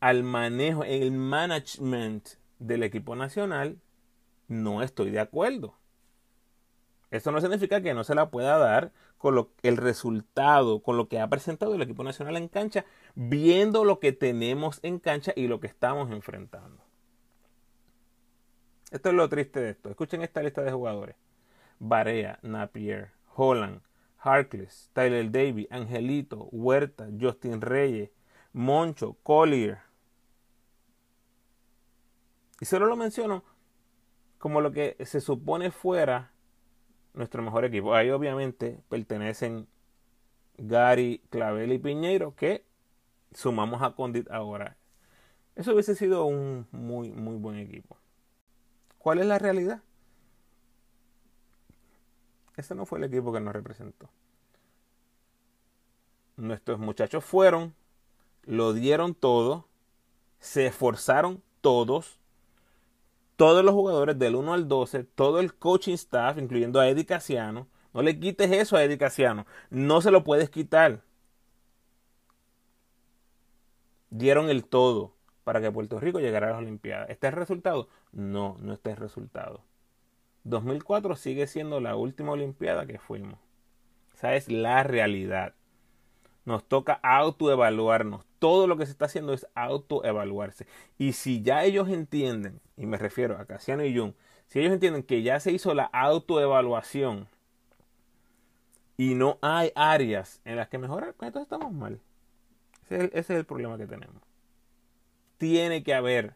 al 0.00 0.22
manejo, 0.24 0.84
el 0.84 1.12
management 1.12 2.30
del 2.58 2.82
equipo 2.82 3.16
nacional, 3.16 3.78
no 4.48 4.82
estoy 4.82 5.10
de 5.10 5.20
acuerdo. 5.20 5.74
Eso 7.10 7.32
no 7.32 7.40
significa 7.40 7.80
que 7.80 7.94
no 7.94 8.04
se 8.04 8.14
la 8.14 8.30
pueda 8.30 8.56
dar 8.58 8.92
con 9.18 9.48
el 9.62 9.76
resultado, 9.76 10.82
con 10.82 10.96
lo 10.96 11.08
que 11.08 11.20
ha 11.20 11.28
presentado 11.28 11.74
el 11.74 11.82
equipo 11.82 12.04
nacional 12.04 12.36
en 12.36 12.48
cancha, 12.48 12.84
viendo 13.14 13.84
lo 13.84 14.00
que 14.00 14.12
tenemos 14.12 14.80
en 14.82 14.98
cancha 14.98 15.32
y 15.36 15.48
lo 15.48 15.60
que 15.60 15.66
estamos 15.66 16.10
enfrentando. 16.10 16.82
Esto 18.90 19.10
es 19.10 19.14
lo 19.14 19.28
triste 19.28 19.60
de 19.60 19.70
esto. 19.70 19.90
Escuchen 19.90 20.22
esta 20.22 20.42
lista 20.42 20.62
de 20.62 20.72
jugadores. 20.72 21.16
Barea, 21.78 22.38
Napier, 22.42 23.10
Holland, 23.34 23.82
Harkless, 24.18 24.90
Tyler 24.92 25.30
Davy, 25.30 25.68
Angelito, 25.70 26.48
Huerta, 26.50 27.08
Justin 27.18 27.60
Reyes, 27.60 28.10
Moncho, 28.52 29.16
Collier. 29.22 29.89
Y 32.60 32.66
solo 32.66 32.86
lo 32.86 32.96
menciono 32.96 33.42
como 34.38 34.60
lo 34.60 34.72
que 34.72 34.96
se 35.04 35.20
supone 35.20 35.70
fuera 35.70 36.32
nuestro 37.14 37.42
mejor 37.42 37.64
equipo. 37.64 37.94
Ahí 37.94 38.10
obviamente 38.10 38.80
pertenecen 38.88 39.66
Gary, 40.58 41.22
Clavel 41.30 41.72
y 41.72 41.78
Piñeiro 41.78 42.34
que 42.34 42.64
sumamos 43.32 43.82
a 43.82 43.94
Condit 43.94 44.30
ahora. 44.30 44.76
Eso 45.56 45.72
hubiese 45.72 45.94
sido 45.94 46.24
un 46.24 46.66
muy, 46.70 47.10
muy 47.10 47.36
buen 47.36 47.56
equipo. 47.56 47.96
¿Cuál 48.98 49.18
es 49.18 49.26
la 49.26 49.38
realidad? 49.38 49.82
Ese 52.56 52.74
no 52.74 52.86
fue 52.86 52.98
el 52.98 53.04
equipo 53.04 53.32
que 53.32 53.40
nos 53.40 53.54
representó. 53.54 54.10
Nuestros 56.36 56.78
muchachos 56.78 57.24
fueron, 57.24 57.74
lo 58.44 58.72
dieron 58.72 59.14
todo, 59.14 59.66
se 60.38 60.66
esforzaron 60.66 61.42
todos, 61.60 62.19
todos 63.40 63.64
los 63.64 63.72
jugadores 63.72 64.18
del 64.18 64.36
1 64.36 64.52
al 64.52 64.68
12, 64.68 65.02
todo 65.02 65.40
el 65.40 65.54
coaching 65.54 65.94
staff, 65.94 66.36
incluyendo 66.36 66.78
a 66.78 66.86
Eddie 66.86 67.06
Casiano. 67.06 67.68
No 67.94 68.02
le 68.02 68.20
quites 68.20 68.52
eso 68.52 68.76
a 68.76 68.84
Eddie 68.84 68.98
Casiano, 68.98 69.46
no 69.70 70.02
se 70.02 70.10
lo 70.10 70.24
puedes 70.24 70.50
quitar. 70.50 71.00
Dieron 74.10 74.50
el 74.50 74.66
todo 74.66 75.14
para 75.42 75.62
que 75.62 75.72
Puerto 75.72 75.98
Rico 75.98 76.20
llegara 76.20 76.48
a 76.48 76.50
las 76.50 76.58
Olimpiadas. 76.58 77.08
¿Está 77.08 77.28
el 77.28 77.32
resultado? 77.32 77.88
No, 78.12 78.58
no 78.60 78.74
está 78.74 78.90
el 78.90 78.98
resultado. 78.98 79.62
2004 80.44 81.16
sigue 81.16 81.46
siendo 81.46 81.80
la 81.80 81.96
última 81.96 82.32
Olimpiada 82.32 82.84
que 82.84 82.98
fuimos. 82.98 83.38
Esa 84.14 84.34
es 84.34 84.50
la 84.50 84.82
realidad. 84.82 85.54
Nos 86.44 86.64
toca 86.64 86.94
autoevaluarnos. 87.02 88.24
Todo 88.38 88.66
lo 88.66 88.76
que 88.76 88.86
se 88.86 88.92
está 88.92 89.06
haciendo 89.06 89.32
es 89.32 89.46
autoevaluarse. 89.54 90.66
Y 90.98 91.12
si 91.12 91.42
ya 91.42 91.64
ellos 91.64 91.88
entienden, 91.88 92.60
y 92.76 92.86
me 92.86 92.96
refiero 92.96 93.38
a 93.38 93.44
Casiano 93.44 93.84
y 93.84 93.96
Jung, 93.96 94.14
si 94.48 94.60
ellos 94.60 94.72
entienden 94.72 95.02
que 95.02 95.22
ya 95.22 95.38
se 95.40 95.52
hizo 95.52 95.74
la 95.74 95.84
autoevaluación 95.84 97.28
y 98.96 99.14
no 99.14 99.38
hay 99.42 99.72
áreas 99.74 100.40
en 100.44 100.56
las 100.56 100.68
que 100.68 100.78
mejorar, 100.78 101.14
pues 101.14 101.28
entonces 101.28 101.52
estamos 101.52 101.72
mal. 101.72 102.00
ese 102.88 103.10
es 103.12 103.30
el 103.30 103.44
problema 103.44 103.78
que 103.78 103.86
tenemos. 103.86 104.22
Tiene 105.38 105.82
que 105.82 105.94
haber 105.94 106.34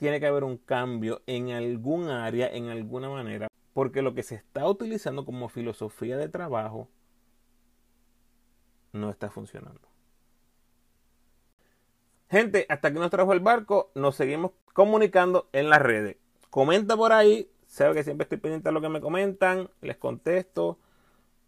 tiene 0.00 0.18
que 0.18 0.26
haber 0.26 0.44
un 0.44 0.56
cambio 0.56 1.20
en 1.26 1.50
algún 1.50 2.08
área, 2.08 2.48
en 2.48 2.68
alguna 2.70 3.10
manera, 3.10 3.48
porque 3.74 4.00
lo 4.00 4.14
que 4.14 4.22
se 4.22 4.34
está 4.34 4.66
utilizando 4.66 5.26
como 5.26 5.50
filosofía 5.50 6.16
de 6.16 6.30
trabajo 6.30 6.88
no 8.92 9.10
está 9.10 9.30
funcionando. 9.30 9.80
Gente, 12.30 12.66
hasta 12.68 12.92
que 12.92 12.98
nos 12.98 13.10
trajo 13.10 13.32
el 13.32 13.40
barco, 13.40 13.90
nos 13.94 14.14
seguimos 14.14 14.52
comunicando 14.72 15.48
en 15.52 15.68
las 15.68 15.82
redes. 15.82 16.16
Comenta 16.48 16.96
por 16.96 17.12
ahí, 17.12 17.50
sabe 17.66 17.94
que 17.94 18.04
siempre 18.04 18.22
estoy 18.24 18.38
pendiente 18.38 18.68
de 18.68 18.72
lo 18.72 18.80
que 18.80 18.88
me 18.88 19.00
comentan, 19.00 19.68
les 19.80 19.96
contesto 19.96 20.78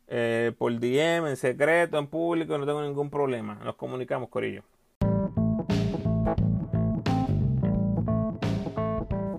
eh, 0.08 0.52
por 0.58 0.72
DM, 0.72 1.28
en 1.28 1.36
secreto, 1.36 1.98
en 1.98 2.08
público, 2.08 2.58
no 2.58 2.66
tengo 2.66 2.82
ningún 2.82 3.10
problema. 3.10 3.54
Nos 3.64 3.76
comunicamos, 3.76 4.28
Corillo. 4.28 4.64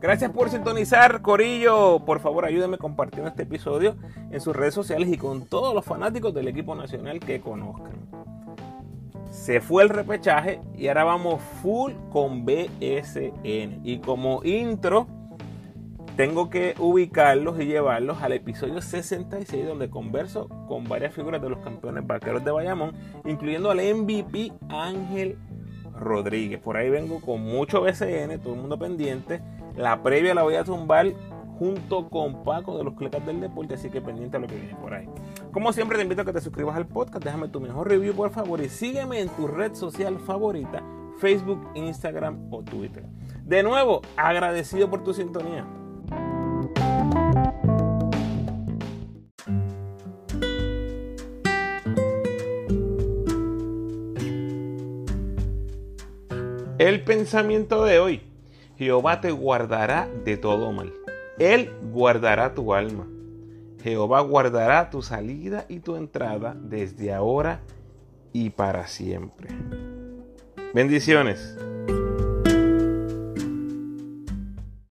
Gracias 0.03 0.31
por 0.31 0.49
sintonizar, 0.49 1.21
Corillo. 1.21 2.01
Por 2.05 2.19
favor, 2.19 2.43
ayúdenme 2.43 2.77
compartiendo 2.77 3.29
este 3.29 3.43
episodio 3.43 3.95
en 4.31 4.41
sus 4.41 4.53
redes 4.53 4.73
sociales 4.73 5.07
y 5.07 5.15
con 5.15 5.45
todos 5.45 5.73
los 5.73 5.85
fanáticos 5.85 6.33
del 6.33 6.49
equipo 6.49 6.75
nacional 6.75 7.21
que 7.21 7.39
conozcan. 7.39 7.93
Se 9.31 9.61
fue 9.61 9.81
el 9.83 9.87
repechaje 9.87 10.59
y 10.75 10.89
ahora 10.89 11.05
vamos 11.05 11.41
full 11.61 11.93
con 12.11 12.43
BSN. 12.45 13.79
Y 13.85 13.99
como 13.99 14.43
intro, 14.43 15.07
tengo 16.17 16.49
que 16.49 16.75
ubicarlos 16.79 17.61
y 17.61 17.67
llevarlos 17.67 18.21
al 18.21 18.33
episodio 18.33 18.81
66 18.81 19.65
donde 19.65 19.89
converso 19.89 20.49
con 20.67 20.83
varias 20.83 21.13
figuras 21.13 21.41
de 21.41 21.49
los 21.49 21.59
campeones 21.59 22.05
barqueros 22.05 22.43
de 22.43 22.51
Bayamón, 22.51 22.91
incluyendo 23.23 23.71
al 23.71 23.77
MVP 23.77 24.51
Ángel 24.67 25.37
Rodríguez. 25.97 26.59
Por 26.59 26.75
ahí 26.75 26.89
vengo 26.89 27.21
con 27.21 27.41
mucho 27.41 27.79
BCN, 27.79 28.41
todo 28.41 28.55
el 28.55 28.59
mundo 28.59 28.77
pendiente. 28.77 29.41
La 29.75 30.03
previa 30.03 30.33
la 30.33 30.43
voy 30.43 30.55
a 30.55 30.63
tumbar 30.63 31.07
junto 31.57 32.09
con 32.09 32.43
Paco 32.43 32.77
de 32.77 32.83
los 32.83 32.95
Clecas 32.95 33.25
del 33.25 33.39
Deporte, 33.39 33.75
así 33.75 33.89
que 33.89 34.01
pendiente 34.01 34.37
a 34.37 34.39
lo 34.39 34.47
que 34.47 34.55
viene 34.55 34.75
por 34.75 34.93
ahí. 34.93 35.07
Como 35.51 35.71
siempre 35.73 35.97
te 35.97 36.03
invito 36.03 36.21
a 36.21 36.25
que 36.25 36.33
te 36.33 36.41
suscribas 36.41 36.75
al 36.75 36.87
podcast, 36.87 37.23
déjame 37.23 37.47
tu 37.47 37.59
mejor 37.59 37.89
review 37.89 38.13
por 38.13 38.31
favor 38.31 38.59
y 38.61 38.69
sígueme 38.69 39.19
en 39.19 39.29
tu 39.29 39.47
red 39.47 39.73
social 39.73 40.19
favorita, 40.19 40.83
Facebook, 41.19 41.69
Instagram 41.75 42.47
o 42.51 42.63
Twitter. 42.63 43.05
De 43.43 43.63
nuevo, 43.63 44.01
agradecido 44.17 44.89
por 44.89 45.03
tu 45.03 45.13
sintonía. 45.13 45.65
El 56.79 57.03
pensamiento 57.05 57.85
de 57.85 57.99
hoy. 57.99 58.32
Jehová 58.83 59.21
te 59.21 59.31
guardará 59.31 60.09
de 60.25 60.37
todo 60.37 60.71
mal. 60.71 60.93
Él 61.39 61.71
guardará 61.91 62.53
tu 62.53 62.73
alma. 62.73 63.07
Jehová 63.81 64.21
guardará 64.21 64.89
tu 64.89 65.01
salida 65.01 65.65
y 65.67 65.79
tu 65.79 65.95
entrada 65.95 66.55
desde 66.59 67.13
ahora 67.13 67.61
y 68.31 68.49
para 68.49 68.87
siempre. 68.87 69.49
Bendiciones. 70.73 71.57